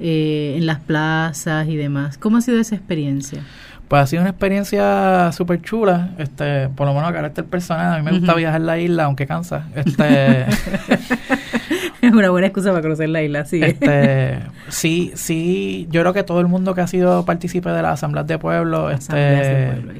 eh, 0.00 0.54
en 0.56 0.66
las 0.66 0.80
plazas 0.80 1.68
y 1.68 1.76
demás. 1.76 2.18
¿Cómo 2.18 2.38
ha 2.38 2.40
sido 2.40 2.58
esa 2.58 2.74
experiencia? 2.74 3.42
Pues 3.88 4.02
ha 4.02 4.06
sido 4.06 4.22
una 4.22 4.30
experiencia 4.30 5.30
súper 5.32 5.60
chula, 5.60 6.10
este, 6.18 6.68
por 6.70 6.86
lo 6.86 6.94
menos 6.94 7.10
a 7.10 7.12
carácter 7.12 7.44
personal. 7.44 7.94
A 7.94 7.98
mí 7.98 8.04
me 8.04 8.18
gusta 8.18 8.34
viajar 8.34 8.60
la 8.60 8.78
isla, 8.78 9.04
aunque 9.04 9.26
cansa. 9.26 9.68
Este, 9.74 10.46
es 12.00 12.12
una 12.12 12.30
buena 12.30 12.46
excusa 12.48 12.70
para 12.70 12.82
conocer 12.82 13.08
la 13.08 13.22
isla, 13.22 13.44
sí. 13.44 13.60
Este, 13.62 14.40
sí, 14.68 15.12
sí, 15.14 15.86
yo 15.90 16.00
creo 16.00 16.12
que 16.12 16.22
todo 16.22 16.40
el 16.40 16.48
mundo 16.48 16.74
que 16.74 16.80
ha 16.80 16.86
sido 16.86 17.24
partícipe 17.24 17.70
de 17.70 17.82
las 17.82 17.94
asambleas 17.94 18.26
de 18.26 18.38
pueblo, 18.38 18.90
este, 18.90 19.16
de 19.16 19.72
pueblo, 19.74 19.92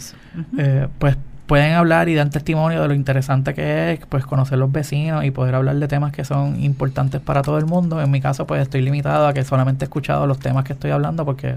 eh, 0.58 0.88
pues 0.98 1.16
pueden 1.46 1.74
hablar 1.74 2.08
y 2.08 2.14
dan 2.14 2.30
testimonio 2.30 2.80
de 2.80 2.88
lo 2.88 2.94
interesante 2.94 3.54
que 3.54 3.92
es 3.92 4.00
pues 4.06 4.24
conocer 4.24 4.58
los 4.58 4.72
vecinos 4.72 5.24
y 5.24 5.30
poder 5.30 5.54
hablar 5.54 5.76
de 5.76 5.88
temas 5.88 6.12
que 6.12 6.24
son 6.24 6.62
importantes 6.62 7.20
para 7.20 7.42
todo 7.42 7.58
el 7.58 7.66
mundo. 7.66 8.00
En 8.00 8.10
mi 8.10 8.20
caso 8.20 8.46
pues 8.46 8.62
estoy 8.62 8.82
limitado 8.82 9.26
a 9.26 9.34
que 9.34 9.44
solamente 9.44 9.84
he 9.84 9.86
escuchado 9.86 10.26
los 10.26 10.38
temas 10.38 10.64
que 10.64 10.72
estoy 10.72 10.90
hablando 10.90 11.24
porque 11.24 11.56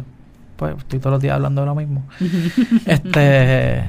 pues 0.58 0.76
estoy 0.78 1.00
todos 1.00 1.14
los 1.14 1.22
días 1.22 1.36
hablando 1.36 1.62
de 1.62 1.68
lo 1.68 1.76
mismo. 1.76 2.04
este 2.86 3.84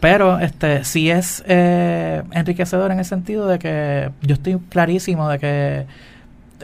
pero 0.00 0.38
este 0.38 0.84
sí 0.84 1.10
es 1.10 1.42
eh, 1.46 2.22
enriquecedor 2.32 2.92
en 2.92 2.98
el 2.98 3.06
sentido 3.06 3.48
de 3.48 3.58
que 3.58 4.10
yo 4.20 4.34
estoy 4.34 4.58
clarísimo 4.68 5.30
de 5.30 5.38
que 5.38 5.86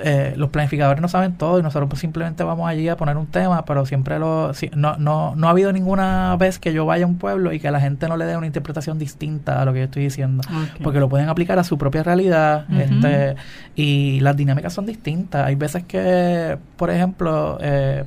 eh, 0.03 0.35
los 0.37 0.51
planificadores 0.51 1.01
no 1.01 1.09
saben 1.09 1.35
todo 1.35 1.59
y 1.59 1.63
nosotros 1.63 1.89
pues 1.89 2.01
simplemente 2.01 2.45
vamos 2.45 2.69
allí 2.69 2.89
a 2.89 2.97
poner 2.97 3.17
un 3.17 3.27
tema, 3.27 3.65
pero 3.65 3.87
siempre 3.87 4.19
lo... 4.19 4.53
no, 4.75 4.97
no, 4.97 5.35
no 5.37 5.47
ha 5.47 5.51
habido 5.51 5.73
ninguna 5.73 6.37
vez 6.37 6.59
que 6.59 6.73
yo 6.73 6.87
vaya 6.87 7.05
a 7.05 7.09
un 7.09 7.19
pueblo 7.19 7.53
y 7.53 7.61
que 7.61 7.71
la 7.71 7.81
gente 7.81 8.09
no 8.09 8.17
le 8.17 8.25
dé 8.25 8.37
una 8.37 8.47
interpretación 8.47 8.99
distinta 8.99 9.61
a 9.61 9.65
lo 9.65 9.73
que 9.73 9.81
yo 9.81 9.85
estoy 9.87 10.05
diciendo, 10.05 10.43
porque 10.83 11.01
lo 11.01 11.09
pueden 11.09 11.29
aplicar 11.29 11.59
a 11.59 11.65
su 11.65 11.79
propia 11.79 12.03
realidad 12.03 12.67
este, 12.71 13.37
y 13.77 14.21
las 14.21 14.37
dinámicas 14.37 14.73
son 14.73 14.87
distintas. 14.87 15.47
Hay 15.47 15.55
veces 15.55 15.85
que, 15.85 16.59
por 16.77 16.91
ejemplo, 16.91 17.59
eh, 17.61 18.05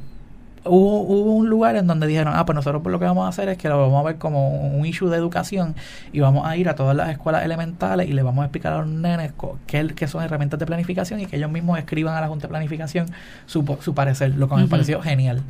hubo, 0.66 1.02
hubo 1.02 1.34
un 1.34 1.50
lugar 1.50 1.76
en 1.76 1.88
donde 1.88 2.08
dijeron, 2.08 2.34
ah, 2.36 2.46
pues 2.46 2.56
nosotros 2.56 2.84
lo 2.84 3.00
que 3.00 3.06
vamos 3.06 3.26
a 3.26 3.30
hacer 3.30 3.50
es 3.50 3.58
que 3.58 3.70
lo 3.70 3.80
vamos 3.80 4.00
a 4.00 4.08
ver 4.08 4.18
como 4.18 4.50
un 4.50 4.86
issue 4.86 5.10
de 5.10 5.18
educación 5.18 5.76
y 6.12 6.20
vamos 6.20 6.46
a 6.46 6.56
ir 6.58 6.70
a 6.70 6.76
todas 6.76 6.96
las 6.96 7.10
escuelas 7.10 7.44
elementales 7.44 8.10
y 8.10 8.14
le 8.14 8.24
vamos 8.24 8.44
a 8.44 8.46
explicar 8.46 8.74
a 8.74 8.78
los 8.80 8.88
nenes 8.88 9.34
qué, 9.68 10.08
son 10.08 10.24
herramientas 10.24 10.60
de 10.60 10.66
planificación 10.66 11.20
y 11.20 11.26
que 11.26 11.38
ellos 11.38 11.52
mismos 11.52 11.78
escriban 11.80 12.16
a 12.16 12.22
la 12.22 12.28
Junta 12.28 12.48
de 12.48 12.50
Planificación 12.50 13.08
su, 13.46 13.78
su 13.82 13.94
parecer, 13.94 14.36
lo 14.36 14.48
que 14.48 14.56
me 14.56 14.68
pareció 14.68 15.02
genial. 15.02 15.42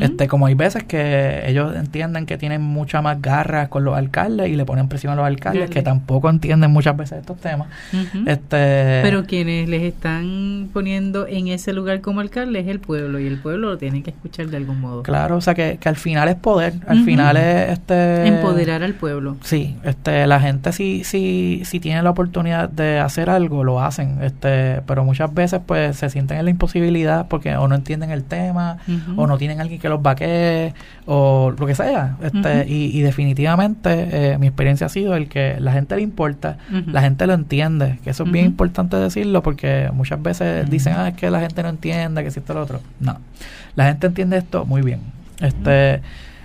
este 0.00 0.28
Como 0.28 0.46
hay 0.46 0.54
veces 0.54 0.84
que 0.84 1.42
ellos 1.46 1.74
entienden 1.76 2.26
que 2.26 2.38
tienen 2.38 2.62
mucha 2.62 3.02
más 3.02 3.20
garras 3.20 3.68
con 3.68 3.84
los 3.84 3.96
alcaldes 3.96 4.48
y 4.48 4.56
le 4.56 4.64
ponen 4.64 4.88
presión 4.88 5.12
a 5.12 5.16
los 5.16 5.24
alcaldes 5.24 5.70
que 5.70 5.82
tampoco 5.82 6.28
entienden 6.28 6.70
muchas 6.70 6.96
veces 6.96 7.20
estos 7.20 7.38
temas. 7.38 7.68
este 8.26 9.00
Pero 9.02 9.24
quienes 9.24 9.68
les 9.68 9.82
están 9.82 10.68
poniendo 10.72 11.26
en 11.26 11.48
ese 11.48 11.72
lugar 11.72 12.00
como 12.00 12.20
alcalde 12.20 12.60
es 12.60 12.68
el 12.68 12.80
pueblo 12.80 13.18
y 13.18 13.26
el 13.26 13.38
pueblo 13.38 13.70
lo 13.70 13.78
tiene 13.78 14.02
que 14.02 14.10
escuchar 14.10 14.49
de 14.50 14.56
algún 14.56 14.80
modo. 14.80 15.02
Claro, 15.02 15.36
o 15.36 15.40
sea 15.40 15.54
que, 15.54 15.78
que 15.80 15.88
al 15.88 15.96
final 15.96 16.28
es 16.28 16.36
poder, 16.36 16.74
al 16.86 17.04
final 17.04 17.36
es 17.36 17.70
este 17.70 18.26
empoderar 18.26 18.82
al 18.82 18.94
pueblo. 18.94 19.36
Sí, 19.42 19.76
este 19.84 20.26
la 20.26 20.40
gente 20.40 20.72
si 20.72 21.04
si 21.04 21.62
si 21.64 21.80
tiene 21.80 22.02
la 22.02 22.10
oportunidad 22.10 22.68
de 22.68 22.98
hacer 22.98 23.30
algo 23.30 23.64
lo 23.64 23.82
hacen, 23.82 24.18
este, 24.22 24.82
pero 24.86 25.04
muchas 25.04 25.32
veces 25.32 25.60
pues 25.64 25.96
se 25.96 26.10
sienten 26.10 26.38
en 26.38 26.44
la 26.44 26.50
imposibilidad 26.50 27.26
porque 27.28 27.56
o 27.56 27.68
no 27.68 27.74
entienden 27.74 28.10
el 28.10 28.24
tema 28.24 28.78
o 29.16 29.26
no 29.26 29.38
tienen 29.38 29.60
alguien 29.60 29.80
que 29.80 29.88
los 29.88 30.02
vaquee 30.02 30.74
o 31.06 31.52
lo 31.56 31.66
que 31.66 31.74
sea, 31.74 32.16
este 32.22 32.66
y, 32.68 32.96
y, 32.96 33.00
definitivamente 33.02 34.32
eh, 34.32 34.38
mi 34.38 34.46
experiencia 34.46 34.86
ha 34.86 34.90
sido 34.90 35.14
el 35.16 35.28
que 35.28 35.56
la 35.58 35.72
gente 35.72 35.96
le 35.96 36.02
importa, 36.02 36.58
la 36.86 37.02
gente 37.02 37.26
lo 37.26 37.34
entiende, 37.34 37.98
que 38.04 38.10
eso 38.10 38.24
es 38.24 38.30
bien 38.30 38.46
importante 38.46 38.96
decirlo 38.96 39.42
porque 39.42 39.90
muchas 39.92 40.22
veces 40.22 40.68
dicen, 40.70 40.94
ah, 40.96 41.08
es 41.08 41.14
que 41.14 41.30
la 41.30 41.40
gente 41.40 41.62
no 41.62 41.68
entiende, 41.68 42.22
que 42.22 42.30
si 42.30 42.40
esto 42.40 42.54
lo 42.54 42.62
otro. 42.62 42.80
No. 43.00 43.18
La 43.74 43.86
gente 43.86 44.06
entiende 44.06 44.36
esto 44.38 44.64
muy 44.64 44.82
bien. 44.82 45.00
Este, 45.40 46.02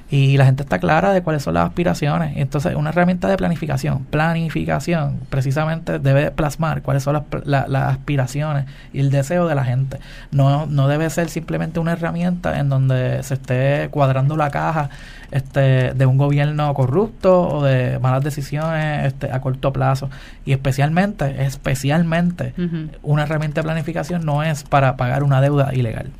y 0.09 0.38
la 0.38 0.45
gente 0.45 0.61
está 0.61 0.78
clara 0.78 1.13
de 1.13 1.23
cuáles 1.23 1.41
son 1.43 1.55
las 1.55 1.65
aspiraciones. 1.65 2.38
Entonces, 2.38 2.76
una 2.76 2.91
herramienta 2.91 3.28
de 3.28 3.38
planificación, 3.38 4.05
planificación, 4.05 5.19
precisamente 5.30 5.97
debe 5.97 6.30
plasmar 6.30 6.84
cuáles 6.84 7.03
son 7.03 7.23
las, 7.43 7.67
las 7.67 7.93
aspiraciones 7.93 8.65
y 8.93 8.99
el 8.99 9.09
deseo 9.09 9.47
de 9.47 9.55
la 9.55 9.65
gente. 9.65 9.99
No, 10.32 10.67
no 10.67 10.88
debe 10.88 11.09
ser 11.09 11.30
simplemente 11.30 11.80
una 11.80 11.93
herramienta 11.93 12.59
en 12.59 12.69
donde 12.69 13.23
se 13.23 13.34
esté 13.34 13.89
cuadrando 13.89 14.38
la 14.38 14.51
caja 14.51 14.89
este, 15.32 15.93
de 15.93 16.05
un 16.05 16.17
gobierno 16.17 16.71
corrupto 16.76 17.41
o 17.49 17.63
de 17.63 17.97
malas 17.97 18.23
decisiones 18.23 19.07
este, 19.07 19.32
a 19.32 19.41
corto 19.41 19.73
plazo. 19.73 20.11
Y 20.45 20.51
especialmente, 20.51 21.43
especialmente, 21.43 22.53
una 23.01 23.23
herramienta 23.23 23.61
de 23.61 23.63
planificación 23.63 24.23
no 24.23 24.43
es 24.43 24.63
para 24.63 24.97
pagar 24.97 25.23
una 25.23 25.41
deuda 25.41 25.73
ilegal. 25.73 26.11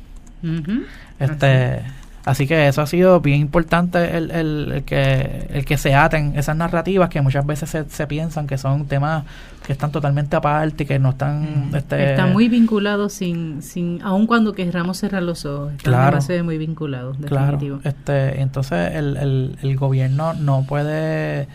Este, 1.18 1.82
Así 2.26 2.48
que 2.48 2.66
eso 2.66 2.82
ha 2.82 2.88
sido 2.88 3.20
bien 3.20 3.40
importante 3.40 4.16
el, 4.16 4.32
el, 4.32 4.82
que, 4.84 5.46
el 5.48 5.64
que 5.64 5.78
se 5.78 5.94
aten 5.94 6.36
esas 6.36 6.56
narrativas 6.56 7.08
que 7.08 7.20
muchas 7.20 7.46
veces 7.46 7.70
se, 7.70 7.88
se 7.88 8.06
piensan 8.08 8.48
que 8.48 8.58
son 8.58 8.86
temas 8.86 9.22
que 9.64 9.72
están 9.72 9.92
totalmente 9.92 10.34
aparte 10.34 10.82
y 10.82 10.86
que 10.88 10.98
no 10.98 11.10
están... 11.10 11.70
Este, 11.72 12.10
están 12.10 12.32
muy 12.32 12.48
vinculados 12.48 13.12
sin, 13.12 13.62
sin, 13.62 14.02
aun 14.02 14.26
cuando 14.26 14.54
querramos 14.54 14.98
cerrar 14.98 15.22
los 15.22 15.46
ojos, 15.46 15.74
están 15.74 16.10
claro, 16.10 16.44
muy 16.44 16.58
vinculados, 16.58 17.16
definitivo. 17.20 17.78
Claro, 17.78 17.96
este, 17.96 18.40
entonces 18.40 18.96
el, 18.96 19.16
el, 19.18 19.58
el 19.62 19.76
gobierno 19.76 20.34
no 20.34 20.64
puede 20.64 21.46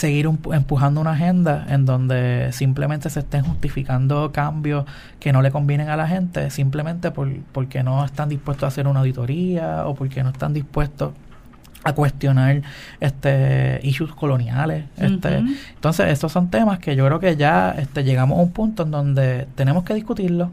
seguir 0.00 0.26
empujando 0.52 0.98
una 0.98 1.10
agenda 1.10 1.66
en 1.68 1.84
donde 1.84 2.48
simplemente 2.52 3.10
se 3.10 3.20
estén 3.20 3.42
justificando 3.42 4.32
cambios 4.32 4.86
que 5.18 5.30
no 5.30 5.42
le 5.42 5.50
convienen 5.50 5.90
a 5.90 5.96
la 5.96 6.08
gente 6.08 6.48
simplemente 6.48 7.10
por, 7.10 7.30
porque 7.52 7.82
no 7.82 8.02
están 8.02 8.30
dispuestos 8.30 8.64
a 8.64 8.68
hacer 8.68 8.88
una 8.88 9.00
auditoría 9.00 9.86
o 9.86 9.94
porque 9.94 10.22
no 10.22 10.30
están 10.30 10.54
dispuestos 10.54 11.12
a 11.84 11.92
cuestionar 11.92 12.62
este 13.00 13.80
issues 13.82 14.14
coloniales 14.14 14.84
este. 14.96 15.42
Entonces 15.74 16.08
estos 16.08 16.32
son 16.32 16.48
temas 16.48 16.78
que 16.78 16.96
yo 16.96 17.04
creo 17.04 17.20
que 17.20 17.36
ya 17.36 17.74
este 17.76 18.02
llegamos 18.02 18.38
a 18.38 18.42
un 18.42 18.52
punto 18.52 18.84
en 18.84 18.90
donde 18.90 19.48
tenemos 19.54 19.84
que 19.84 19.92
discutirlo 19.92 20.50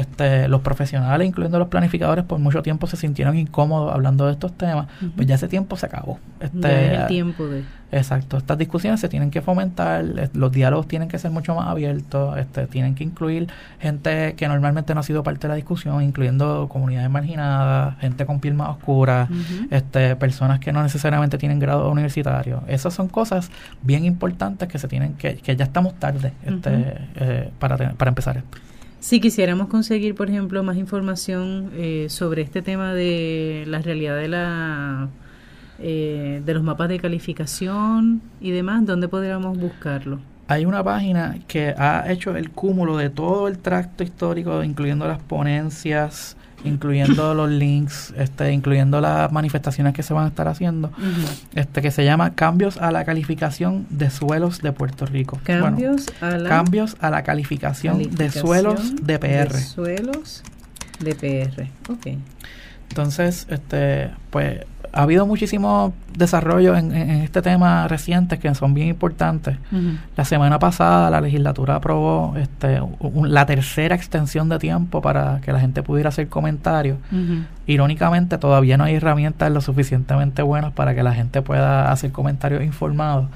este, 0.00 0.48
los 0.48 0.62
profesionales, 0.62 1.26
incluyendo 1.26 1.58
los 1.58 1.68
planificadores, 1.68 2.24
por 2.24 2.38
mucho 2.38 2.62
tiempo 2.62 2.86
se 2.86 2.96
sintieron 2.96 3.36
incómodos 3.36 3.92
hablando 3.92 4.26
de 4.26 4.32
estos 4.32 4.56
temas, 4.56 4.86
pues 5.14 5.28
ya 5.28 5.34
ese 5.34 5.48
tiempo 5.48 5.76
se 5.76 5.86
acabó. 5.86 6.18
Este, 6.40 6.94
el 6.94 7.06
tiempo 7.06 7.46
de... 7.46 7.64
Exacto, 7.92 8.36
estas 8.36 8.56
discusiones 8.56 9.00
se 9.00 9.08
tienen 9.08 9.30
que 9.30 9.42
fomentar, 9.42 10.04
los 10.32 10.52
diálogos 10.52 10.86
tienen 10.86 11.08
que 11.08 11.18
ser 11.18 11.32
mucho 11.32 11.54
más 11.56 11.68
abiertos, 11.68 12.38
este, 12.38 12.66
tienen 12.68 12.94
que 12.94 13.02
incluir 13.02 13.48
gente 13.80 14.34
que 14.36 14.46
normalmente 14.46 14.94
no 14.94 15.00
ha 15.00 15.02
sido 15.02 15.22
parte 15.22 15.42
de 15.42 15.48
la 15.48 15.54
discusión, 15.56 16.00
incluyendo 16.02 16.68
comunidades 16.68 17.10
marginadas, 17.10 17.98
gente 17.98 18.26
con 18.26 18.38
piel 18.38 18.54
más 18.54 18.70
oscura, 18.70 19.28
este, 19.70 20.14
personas 20.16 20.60
que 20.60 20.72
no 20.72 20.82
necesariamente 20.82 21.36
tienen 21.36 21.58
grado 21.58 21.90
universitario. 21.90 22.62
Esas 22.68 22.94
son 22.94 23.08
cosas 23.08 23.50
bien 23.82 24.04
importantes 24.04 24.68
que 24.68 24.78
se 24.78 24.86
tienen 24.86 25.14
que, 25.14 25.34
que 25.36 25.56
ya 25.56 25.64
estamos 25.64 25.94
tarde 25.94 26.32
este, 26.46 26.70
eh, 27.16 27.50
para, 27.58 27.76
para 27.76 28.08
empezar 28.08 28.36
esto. 28.36 28.69
Si 29.00 29.18
quisiéramos 29.18 29.68
conseguir, 29.68 30.14
por 30.14 30.28
ejemplo, 30.28 30.62
más 30.62 30.76
información 30.76 31.70
eh, 31.74 32.06
sobre 32.10 32.42
este 32.42 32.60
tema 32.60 32.92
de 32.92 33.64
la 33.66 33.80
realidad 33.80 34.16
de 34.16 34.28
la 34.28 35.08
eh, 35.78 36.42
de 36.44 36.54
los 36.54 36.62
mapas 36.62 36.90
de 36.90 36.98
calificación 36.98 38.20
y 38.42 38.50
demás, 38.50 38.84
¿dónde 38.84 39.08
podríamos 39.08 39.58
buscarlo? 39.58 40.20
Hay 40.48 40.66
una 40.66 40.84
página 40.84 41.38
que 41.48 41.74
ha 41.78 42.12
hecho 42.12 42.36
el 42.36 42.50
cúmulo 42.50 42.98
de 42.98 43.08
todo 43.08 43.48
el 43.48 43.58
tracto 43.58 44.04
histórico, 44.04 44.62
incluyendo 44.62 45.08
las 45.08 45.22
ponencias, 45.22 46.36
incluyendo 46.64 47.34
los 47.34 47.48
links, 47.50 48.12
este, 48.16 48.52
incluyendo 48.52 49.00
las 49.00 49.30
manifestaciones 49.32 49.94
que 49.94 50.02
se 50.02 50.14
van 50.14 50.24
a 50.24 50.28
estar 50.28 50.48
haciendo, 50.48 50.90
este, 51.54 51.82
que 51.82 51.90
se 51.90 52.04
llama 52.04 52.34
Cambios 52.34 52.78
a 52.78 52.90
la 52.90 53.04
calificación 53.04 53.86
de 53.90 54.10
suelos 54.10 54.60
de 54.62 54.72
Puerto 54.72 55.06
Rico. 55.06 55.38
Cambios 55.44 56.06
a 56.20 56.30
la 56.30 56.48
cambios 56.48 56.96
a 57.00 57.10
la 57.10 57.22
calificación, 57.22 58.02
de 58.14 58.30
suelos 58.30 58.96
de 59.02 59.18
PR. 59.18 59.52
De 59.52 59.60
suelos 59.60 60.42
de 60.98 61.14
PR. 61.14 61.92
Ok. 61.92 62.18
Entonces, 62.88 63.46
este, 63.50 64.10
pues 64.30 64.60
ha 64.92 65.02
habido 65.02 65.26
muchísimo 65.26 65.92
desarrollo 66.16 66.76
en, 66.76 66.92
este 66.92 67.42
tema 67.42 67.86
recientes 67.88 68.38
que 68.38 68.52
son 68.54 68.74
bien 68.74 68.88
importantes. 68.88 69.56
La 70.16 70.24
semana 70.24 70.58
pasada 70.58 71.10
la 71.10 71.20
legislatura 71.20 71.76
aprobó 71.76 72.34
este, 72.36 72.80
la 73.22 73.46
tercera 73.46 73.94
extensión 73.94 74.48
de 74.48 74.58
tiempo 74.58 75.00
para 75.00 75.40
que 75.40 75.52
la 75.52 75.60
gente 75.60 75.82
pudiera 75.82 76.08
hacer 76.08 76.28
comentarios. 76.28 76.98
Irónicamente, 77.66 78.38
todavía 78.38 78.76
no 78.76 78.84
hay 78.84 78.96
herramientas 78.96 79.50
lo 79.52 79.60
suficientemente 79.60 80.42
buenas 80.42 80.72
para 80.72 80.94
que 80.94 81.02
la 81.02 81.14
gente 81.14 81.42
pueda 81.42 81.92
hacer 81.92 82.10
comentarios 82.10 82.62
informados, 82.64 83.26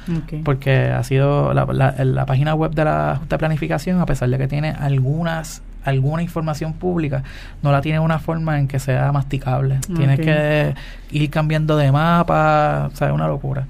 porque 0.45 0.91
ha 0.91 1.03
sido 1.05 1.55
la, 1.55 1.65
la 1.67 2.27
página 2.27 2.55
web 2.55 2.73
de 2.73 2.85
la 2.85 3.17
Junta 3.19 3.37
de 3.37 3.39
Planificación, 3.39 4.01
a 4.01 4.07
pesar 4.07 4.29
de 4.29 4.39
que 4.39 4.49
tiene 4.49 4.71
algunas 4.71 5.63
alguna 5.85 6.23
información 6.23 6.73
pública, 6.75 7.23
no 7.63 7.73
la 7.73 7.81
tiene 7.81 8.01
una 8.01 8.19
forma 8.19 8.59
en 8.59 8.69
que 8.69 8.79
sea 8.79 9.13
masticable. 9.13 9.79
Tienes 9.95 10.19
que 10.19 10.75
ir 11.11 11.31
cambiando 11.31 11.77
de 11.77 11.93
mapa, 11.93 12.91
o 12.93 12.97
sea, 12.97 13.09
es 13.09 13.15
una 13.15 13.29
locura. 13.29 13.67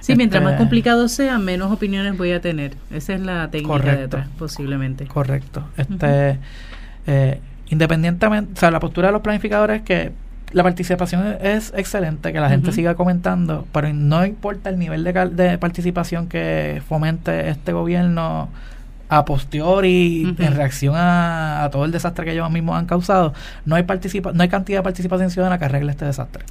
Sí, 0.00 0.16
mientras 0.16 0.42
más 0.42 0.52
este, 0.52 0.62
complicado 0.62 1.08
sea, 1.08 1.38
menos 1.38 1.70
opiniones 1.70 2.16
voy 2.16 2.32
a 2.32 2.40
tener. 2.40 2.74
Esa 2.90 3.14
es 3.14 3.20
la 3.20 3.50
técnica 3.50 3.96
detrás, 3.96 4.28
posiblemente. 4.38 5.06
Correcto. 5.06 5.64
Este, 5.76 6.38
eh, 7.06 7.40
independientemente, 7.68 8.52
o 8.54 8.56
sea, 8.56 8.70
la 8.70 8.80
postura 8.80 9.08
de 9.08 9.12
los 9.12 9.22
planificadores 9.22 9.80
es 9.80 9.82
que 9.82 10.12
la 10.52 10.62
participación 10.62 11.36
es 11.40 11.72
excelente, 11.76 12.32
que 12.32 12.40
la 12.40 12.48
gente 12.48 12.72
siga 12.72 12.94
comentando, 12.94 13.66
pero 13.72 13.92
no 13.92 14.26
importa 14.26 14.70
el 14.70 14.78
nivel 14.78 15.04
de, 15.04 15.12
de 15.12 15.58
participación 15.58 16.28
que 16.28 16.82
fomente 16.88 17.50
este 17.50 17.72
gobierno 17.72 18.48
a 19.10 19.24
posteriori, 19.24 20.36
en 20.38 20.54
reacción 20.54 20.94
a, 20.96 21.68
todo 21.72 21.84
el 21.84 21.90
desastre 21.90 22.24
que 22.24 22.32
ellos 22.32 22.48
mismos 22.50 22.78
han 22.78 22.86
causado, 22.86 23.34
no 23.64 23.74
hay 23.74 23.82
participa 23.82 24.32
no 24.32 24.42
hay 24.42 24.48
cantidad 24.48 24.78
de 24.78 24.82
participación 24.84 25.30
ciudadana 25.30 25.58
que 25.58 25.64
arregle 25.64 25.90
este 25.90 26.04
desastre. 26.04 26.44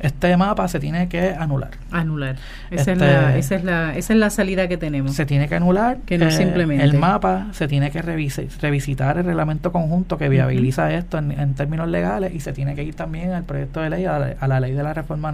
Este 0.00 0.36
mapa 0.36 0.66
se 0.66 0.80
tiene 0.80 1.08
que 1.08 1.30
anular. 1.30 1.70
Anular. 1.92 2.36
Esa, 2.72 2.92
es 2.92 2.98
la, 2.98 3.36
este 3.36 3.38
esa, 3.38 3.54
es 3.54 3.64
la, 3.64 3.96
esa 3.96 4.12
es 4.12 4.18
la 4.18 4.30
salida 4.30 4.66
que 4.66 4.76
tenemos. 4.76 5.14
Se 5.14 5.24
tiene 5.24 5.48
que 5.48 5.54
anular. 5.54 5.98
Que 6.04 6.18
no 6.18 6.26
eh, 6.26 6.32
simplemente. 6.32 6.84
El 6.84 6.98
mapa 6.98 7.46
se 7.52 7.68
tiene 7.68 7.92
que 7.92 8.02
revisitar 8.02 9.18
el 9.18 9.24
reglamento 9.24 9.70
conjunto 9.70 10.18
que 10.18 10.28
viabiliza 10.28 10.92
esto 10.92 11.18
en, 11.18 11.54
términos 11.54 11.88
legales 11.88 12.34
y 12.34 12.40
se 12.40 12.52
tiene 12.52 12.74
que 12.74 12.82
ir 12.82 12.96
también 12.96 13.32
al 13.32 13.44
proyecto 13.44 13.80
de 13.80 13.90
ley, 13.90 14.04
a 14.04 14.18
la, 14.48 14.60
ley 14.60 14.72
de 14.72 14.82
la 14.82 14.94
reforma 14.94 15.32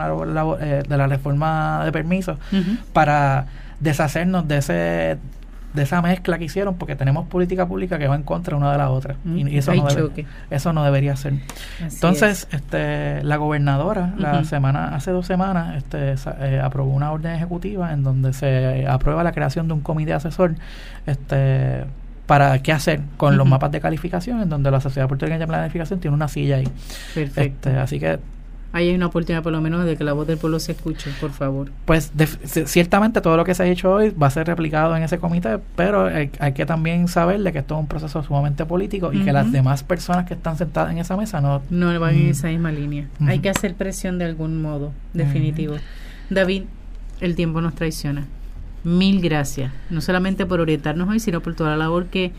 eh, 0.60 0.82
de 0.86 0.96
la 0.98 1.06
reforma 1.06 1.82
de 1.86 1.92
permisos 1.92 2.38
para 2.92 3.46
deshacernos 3.80 4.46
de 4.46 4.58
ese 4.58 5.18
de 5.72 5.82
esa 5.82 6.02
mezcla 6.02 6.38
que 6.38 6.44
hicieron 6.44 6.74
porque 6.76 6.96
tenemos 6.96 7.28
política 7.28 7.66
pública 7.66 7.98
que 7.98 8.08
va 8.08 8.16
en 8.16 8.22
contra 8.22 8.56
una 8.56 8.72
de 8.72 8.78
la 8.78 8.90
otra 8.90 9.16
y 9.24 9.56
eso 9.56 9.74
no, 9.74 9.86
eso 10.50 10.72
no 10.72 10.84
debería 10.84 11.16
ser. 11.16 11.34
Entonces 11.80 12.48
este 12.50 13.22
la 13.22 13.36
gobernadora 13.36 14.14
la 14.18 14.44
semana 14.44 14.94
hace 14.94 15.12
dos 15.12 15.26
semanas 15.26 15.76
este 15.76 16.14
eh, 16.40 16.60
aprobó 16.62 16.92
una 16.92 17.12
orden 17.12 17.34
ejecutiva 17.34 17.92
en 17.92 18.02
donde 18.02 18.32
se 18.32 18.86
aprueba 18.88 19.22
la 19.22 19.32
creación 19.32 19.68
de 19.68 19.74
un 19.74 19.80
comité 19.80 20.12
asesor 20.12 20.54
este 21.06 21.84
para 22.26 22.60
qué 22.62 22.72
hacer 22.72 23.00
con 23.16 23.36
los 23.36 23.46
mapas 23.46 23.72
de 23.72 23.80
calificación 23.80 24.40
en 24.40 24.48
donde 24.48 24.70
la 24.70 24.80
sociedad 24.80 25.08
puertorriqueña 25.08 25.40
de 25.40 25.46
planificación 25.48 25.98
tiene 25.98 26.14
una 26.14 26.28
silla 26.28 26.56
ahí. 26.56 26.68
Perfecto. 27.12 27.70
Este, 27.70 27.76
así 27.76 27.98
que 27.98 28.20
Ahí 28.72 28.88
hay 28.88 28.94
una 28.94 29.06
oportunidad 29.06 29.42
por 29.42 29.52
lo 29.52 29.60
menos 29.60 29.84
de 29.84 29.96
que 29.96 30.04
la 30.04 30.12
voz 30.12 30.28
del 30.28 30.38
pueblo 30.38 30.60
se 30.60 30.72
escuche, 30.72 31.10
por 31.20 31.30
favor. 31.30 31.72
Pues 31.86 32.12
ciertamente 32.66 33.20
todo 33.20 33.36
lo 33.36 33.44
que 33.44 33.54
se 33.54 33.64
ha 33.64 33.66
hecho 33.66 33.92
hoy 33.92 34.10
va 34.10 34.28
a 34.28 34.30
ser 34.30 34.46
replicado 34.46 34.96
en 34.96 35.02
ese 35.02 35.18
comité, 35.18 35.58
pero 35.74 36.04
hay, 36.04 36.28
que 36.28 36.66
también 36.66 37.08
saber 37.08 37.42
de 37.42 37.52
que 37.52 37.58
esto 37.58 37.74
es 37.74 37.80
un 37.80 37.88
proceso 37.88 38.22
sumamente 38.22 38.64
político 38.66 39.12
y 39.12 39.24
que 39.24 39.32
las 39.32 39.50
demás 39.50 39.82
personas 39.82 40.26
que 40.26 40.34
están 40.34 40.56
sentadas 40.56 40.92
en 40.92 40.98
esa 40.98 41.16
mesa 41.16 41.40
no... 41.40 41.62
No 41.70 41.98
van 41.98 42.14
en 42.14 42.26
mm. 42.28 42.30
esa 42.30 42.48
misma 42.48 42.70
línea. 42.70 43.08
Hay 43.26 43.40
que 43.40 43.50
hacer 43.50 43.74
presión 43.74 44.18
de 44.18 44.24
algún 44.24 44.62
modo, 44.62 44.92
definitivo. 45.14 45.74
David, 46.28 46.64
el 47.20 47.34
tiempo 47.34 47.60
nos 47.60 47.74
traiciona. 47.74 48.26
Mil 48.84 49.20
gracias, 49.20 49.72
no 49.90 50.00
solamente 50.00 50.46
por 50.46 50.60
orientarnos 50.60 51.08
hoy, 51.08 51.20
sino 51.20 51.40
por 51.42 51.54
toda 51.54 51.70
la 51.70 51.76
labor 51.76 52.06
que 52.06 52.32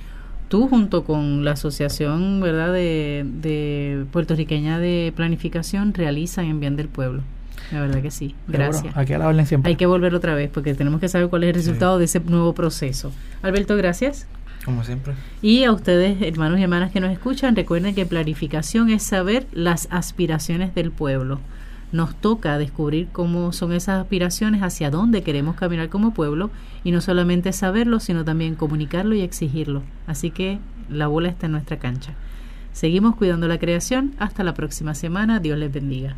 tú 0.52 0.68
junto 0.68 1.06
con 1.06 1.46
la 1.46 1.52
Asociación 1.52 2.42
¿verdad? 2.42 2.74
De, 2.74 4.06
Puertorriqueña 4.12 4.80
de 4.80 5.14
Planificación 5.16 5.94
realizan 5.94 6.46
en 6.46 6.60
bien 6.60 6.76
del 6.76 6.90
pueblo. 6.90 7.24
La 7.72 7.80
verdad 7.80 8.02
que 8.02 8.12
sí. 8.12 8.36
Gracias. 8.50 8.96
aquí 8.98 9.14
a 9.14 9.18
la 9.18 9.46
siempre. 9.46 9.70
Hay 9.70 9.78
que 9.78 9.86
volver 9.86 10.14
otra 10.14 10.36
vez 10.36 10.50
porque 10.54 10.74
tenemos 10.74 11.00
que 11.00 11.08
saber 11.08 11.30
cuál 11.30 11.46
es 11.46 11.50
el 11.52 11.56
resultado 11.56 11.98
de 11.98 12.06
ese 12.06 12.20
nuevo 12.20 12.54
proceso. 12.54 13.14
Alberto, 13.42 13.78
gracias. 13.78 14.28
Como 14.66 14.84
siempre. 14.84 15.14
Y 15.42 15.64
a 15.64 15.72
ustedes, 15.72 16.22
hermanos 16.22 16.60
y 16.60 16.64
hermanas 16.64 16.92
que 16.92 17.00
nos 17.00 17.14
escuchan, 17.14 17.56
recuerden 17.56 17.96
que 17.96 18.06
planificación 18.06 18.90
es 18.90 19.04
saber 19.04 19.48
las 19.54 19.88
aspiraciones 19.90 20.76
del 20.76 20.92
pueblo 20.92 21.40
nos 21.92 22.16
toca 22.16 22.58
descubrir 22.58 23.08
cómo 23.12 23.52
son 23.52 23.74
esas 23.74 24.02
aspiraciones, 24.02 24.64
hacia 24.64 24.90
dónde 24.90 25.24
queremos 25.24 25.56
caminar 25.56 25.90
como 25.90 26.14
pueblo 26.14 26.50
y 26.84 26.92
no 26.92 27.02
solamente 27.02 27.52
saberlo, 27.54 28.00
sino 28.00 28.24
también 28.24 28.56
comunicarlo 28.56 29.16
y 29.16 29.22
exigirlo. 29.22 29.84
Así 30.08 30.32
que 30.32 30.60
la 30.90 31.08
bola 31.08 31.30
está 31.30 31.48
en 31.48 31.54
nuestra 31.54 31.80
cancha. 31.80 32.14
Seguimos 32.74 33.16
cuidando 33.16 33.48
la 33.48 33.60
creación. 33.60 34.14
Hasta 34.18 34.44
la 34.44 34.54
próxima 34.54 34.96
semana. 34.96 35.40
Dios 35.40 35.58
les 35.58 35.72
bendiga. 35.72 36.16